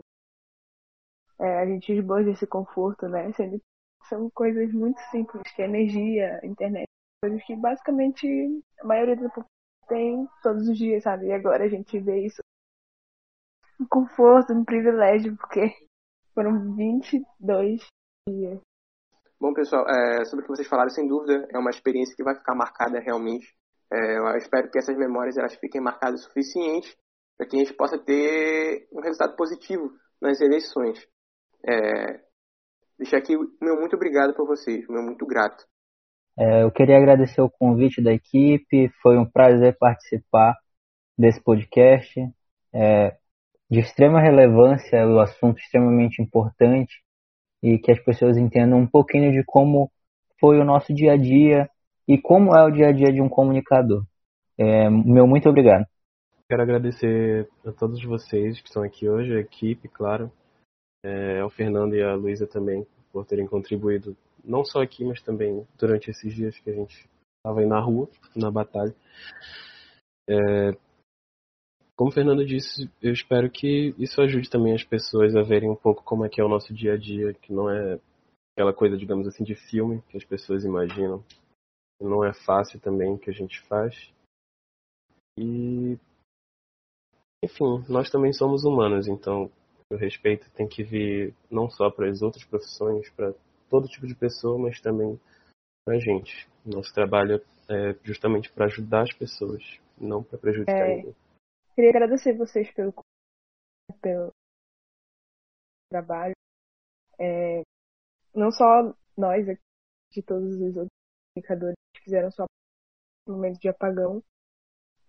É, 1.40 1.60
a 1.60 1.66
gente 1.66 1.92
esboja 1.92 2.32
esse 2.32 2.46
conforto, 2.46 3.08
né? 3.08 3.32
Sendo 3.34 3.62
são 4.08 4.30
coisas 4.32 4.72
muito 4.74 5.00
simples, 5.12 5.44
que 5.54 5.62
é 5.62 5.66
energia, 5.66 6.40
internet, 6.44 6.88
coisas 7.22 7.44
que 7.46 7.56
basicamente 7.56 8.28
a 8.82 8.86
maioria 8.86 9.16
da 9.16 9.30
população 9.30 9.50
tem 9.88 10.28
todos 10.42 10.68
os 10.68 10.78
dias, 10.78 11.04
sabe? 11.04 11.28
E 11.28 11.32
agora 11.32 11.66
a 11.66 11.70
gente 11.70 12.00
vê 12.00 12.26
isso 12.26 12.42
um 13.80 13.86
conforto, 13.88 14.54
um 14.54 14.66
privilégio, 14.66 15.38
porque 15.38 15.74
foram 16.34 16.76
22 16.76 17.86
dias. 18.28 18.60
Bom, 19.40 19.54
pessoal, 19.54 19.88
é, 19.88 20.26
sobre 20.26 20.44
o 20.44 20.48
que 20.48 20.56
vocês 20.56 20.68
falaram, 20.68 20.90
sem 20.90 21.08
dúvida, 21.08 21.48
é 21.54 21.58
uma 21.58 21.70
experiência 21.70 22.16
que 22.16 22.24
vai 22.24 22.36
ficar 22.36 22.56
marcada 22.56 23.00
realmente 23.00 23.48
é, 23.92 24.18
eu 24.18 24.38
espero 24.38 24.70
que 24.70 24.78
essas 24.78 24.96
memórias 24.96 25.38
elas 25.38 25.56
fiquem 25.56 25.82
marcadas 25.82 26.22
o 26.22 26.24
suficiente 26.26 26.96
para 27.36 27.48
que 27.48 27.56
a 27.56 27.60
gente 27.60 27.74
possa 27.74 27.98
ter 27.98 28.88
um 28.92 29.02
resultado 29.02 29.36
positivo 29.36 29.92
nas 30.22 30.40
eleições. 30.42 31.08
É, 31.68 32.20
deixar 32.98 33.18
aqui 33.18 33.36
o 33.36 33.50
meu 33.62 33.76
muito 33.76 33.96
obrigado 33.96 34.34
por 34.34 34.48
vocês, 34.48 34.88
meu 34.88 35.02
muito 35.02 35.26
grato. 35.26 35.66
É, 36.38 36.64
eu 36.64 36.72
queria 36.72 36.98
agradecer 36.98 37.42
o 37.42 37.50
convite 37.50 38.02
da 38.02 38.14
equipe, 38.14 38.90
foi 39.02 39.18
um 39.18 39.26
prazer 39.26 39.78
participar 39.78 40.56
desse 41.18 41.42
podcast. 41.44 42.20
É, 42.74 43.18
de 43.70 43.80
extrema 43.80 44.20
relevância, 44.20 45.06
o 45.08 45.20
assunto 45.20 45.60
extremamente 45.60 46.22
importante 46.22 47.04
e 47.62 47.78
que 47.78 47.92
as 47.92 48.00
pessoas 48.00 48.36
entendam 48.36 48.80
um 48.80 48.88
pouquinho 48.88 49.32
de 49.32 49.44
como 49.46 49.92
foi 50.40 50.60
o 50.60 50.66
nosso 50.66 50.94
dia 50.94 51.14
a 51.14 51.18
dia 51.18 51.70
e 52.08 52.18
como 52.18 52.56
é 52.56 52.66
o 52.66 52.72
dia 52.72 52.88
a 52.88 52.92
dia 52.92 53.12
de 53.12 53.22
um 53.22 53.30
comunicador. 53.30 54.04
É, 54.58 54.90
meu 54.90 55.28
muito 55.28 55.48
obrigado. 55.48 55.86
Quero 56.50 56.64
agradecer 56.64 57.48
a 57.64 57.72
todos 57.72 58.04
vocês 58.04 58.60
que 58.60 58.68
estão 58.68 58.82
aqui 58.82 59.08
hoje, 59.08 59.36
a 59.36 59.40
equipe, 59.40 59.88
claro, 59.88 60.32
é, 61.04 61.40
ao 61.40 61.50
Fernando 61.50 61.96
e 61.96 62.02
à 62.02 62.16
Luísa 62.16 62.48
também, 62.48 62.86
por 63.12 63.26
terem 63.26 63.48
contribuído, 63.48 64.16
não 64.44 64.64
só 64.64 64.82
aqui, 64.82 65.04
mas 65.04 65.22
também 65.22 65.68
durante 65.78 66.10
esses 66.10 66.34
dias 66.34 66.58
que 66.60 66.70
a 66.70 66.74
gente 66.74 67.10
estava 67.38 67.60
aí 67.60 67.66
na 67.66 67.80
rua, 67.80 68.10
na 68.36 68.52
batalha. 68.52 68.96
É, 70.30 70.72
como 71.96 72.12
o 72.12 72.14
Fernando 72.14 72.46
disse, 72.46 72.90
eu 73.02 73.12
espero 73.12 73.50
que 73.50 73.94
isso 73.98 74.22
ajude 74.22 74.50
também 74.50 74.74
as 74.74 74.84
pessoas 74.84 75.36
a 75.36 75.42
verem 75.42 75.70
um 75.70 75.76
pouco 75.76 76.04
como 76.04 76.26
é 76.26 76.30
que 76.30 76.40
é 76.40 76.44
o 76.44 76.50
nosso 76.50 76.74
dia 76.74 76.94
a 76.94 76.98
dia, 76.98 77.34
que 77.34 77.52
não 77.52 77.70
é 77.70 78.00
aquela 78.56 78.74
coisa, 78.74 78.98
digamos 78.98 79.28
assim, 79.28 79.44
de 79.44 79.56
filme 79.56 80.02
que 80.10 80.18
as 80.18 80.24
pessoas 80.24 80.64
imaginam 80.64 81.24
não 82.02 82.24
é 82.24 82.34
fácil 82.34 82.80
também 82.80 83.12
o 83.12 83.20
que 83.20 83.30
a 83.30 83.34
gente 83.34 83.60
faz. 83.64 83.94
E 85.38 85.98
enfim, 87.44 87.84
nós 87.88 88.10
também 88.10 88.34
somos 88.34 88.64
humanos, 88.64 89.08
então 89.08 89.52
o 89.92 89.96
respeito 89.96 90.50
tem 90.52 90.68
que 90.68 90.84
vir 90.84 91.34
não 91.50 91.70
só 91.70 91.90
para 91.90 92.08
as 92.08 92.22
outras 92.22 92.44
profissões, 92.46 93.10
para 93.12 93.34
todo 93.70 93.88
tipo 93.88 94.06
de 94.06 94.16
pessoa, 94.16 94.58
mas 94.58 94.80
também 94.80 95.20
para 95.86 95.96
a 95.96 96.00
gente. 96.00 96.48
Nosso 96.66 96.94
trabalho 96.94 97.44
é 97.70 97.94
justamente 98.04 98.52
para 98.52 98.66
ajudar 98.66 99.04
as 99.04 99.14
pessoas, 99.14 99.64
não 99.98 100.24
para 100.24 100.38
prejudicar 100.38 100.90
é, 100.90 100.96
ninguém. 100.98 101.16
Queria 101.76 101.90
agradecer 101.90 102.38
vocês 102.38 102.72
pelo, 102.74 102.94
pelo 104.02 104.32
trabalho. 105.90 106.34
É, 107.20 107.62
não 108.34 108.52
só 108.52 108.94
nós 109.18 109.50
aqui, 109.50 109.62
de 110.12 110.22
todos 110.22 110.54
os 110.54 110.76
outros 110.76 110.90
comunicadores 111.34 111.76
que 111.96 112.04
fizeram 112.04 112.32
sua 112.32 112.46
momento 113.28 113.60
de 113.60 113.70
apagão. 113.70 114.24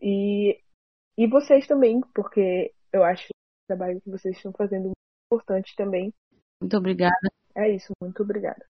E, 0.00 0.62
e 1.16 1.26
vocês 1.26 1.66
também, 1.66 2.00
porque 2.14 2.72
eu 2.92 3.02
acho 3.04 3.28
trabalho 3.70 4.00
que 4.00 4.10
vocês 4.10 4.36
estão 4.36 4.52
fazendo 4.52 4.84
muito 4.84 4.96
importante 5.32 5.74
também. 5.76 6.12
Muito 6.60 6.76
obrigada. 6.76 7.30
É 7.54 7.70
isso, 7.70 7.92
muito 8.02 8.22
obrigada. 8.22 8.64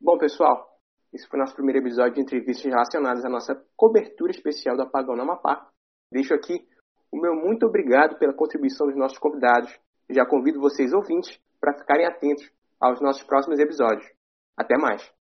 Bom, 0.00 0.18
pessoal, 0.18 0.68
esse 1.12 1.26
foi 1.28 1.38
nosso 1.38 1.54
primeiro 1.54 1.80
episódio 1.80 2.14
de 2.14 2.20
entrevistas 2.20 2.64
relacionadas 2.64 3.24
à 3.24 3.28
nossa 3.28 3.54
cobertura 3.76 4.32
especial 4.32 4.76
do 4.76 4.82
apagão 4.82 5.16
no 5.16 5.22
Amapá. 5.22 5.70
Deixo 6.12 6.34
aqui 6.34 6.66
o 7.10 7.20
meu 7.20 7.34
muito 7.34 7.66
obrigado 7.66 8.18
pela 8.18 8.34
contribuição 8.34 8.86
dos 8.86 8.96
nossos 8.96 9.18
convidados. 9.18 9.70
Já 10.10 10.26
convido 10.26 10.60
vocês 10.60 10.92
ouvintes 10.92 11.38
para 11.60 11.76
ficarem 11.78 12.06
atentos 12.06 12.50
aos 12.80 13.00
nossos 13.00 13.22
próximos 13.24 13.58
episódios. 13.58 14.06
Até 14.56 14.76
mais! 14.76 15.17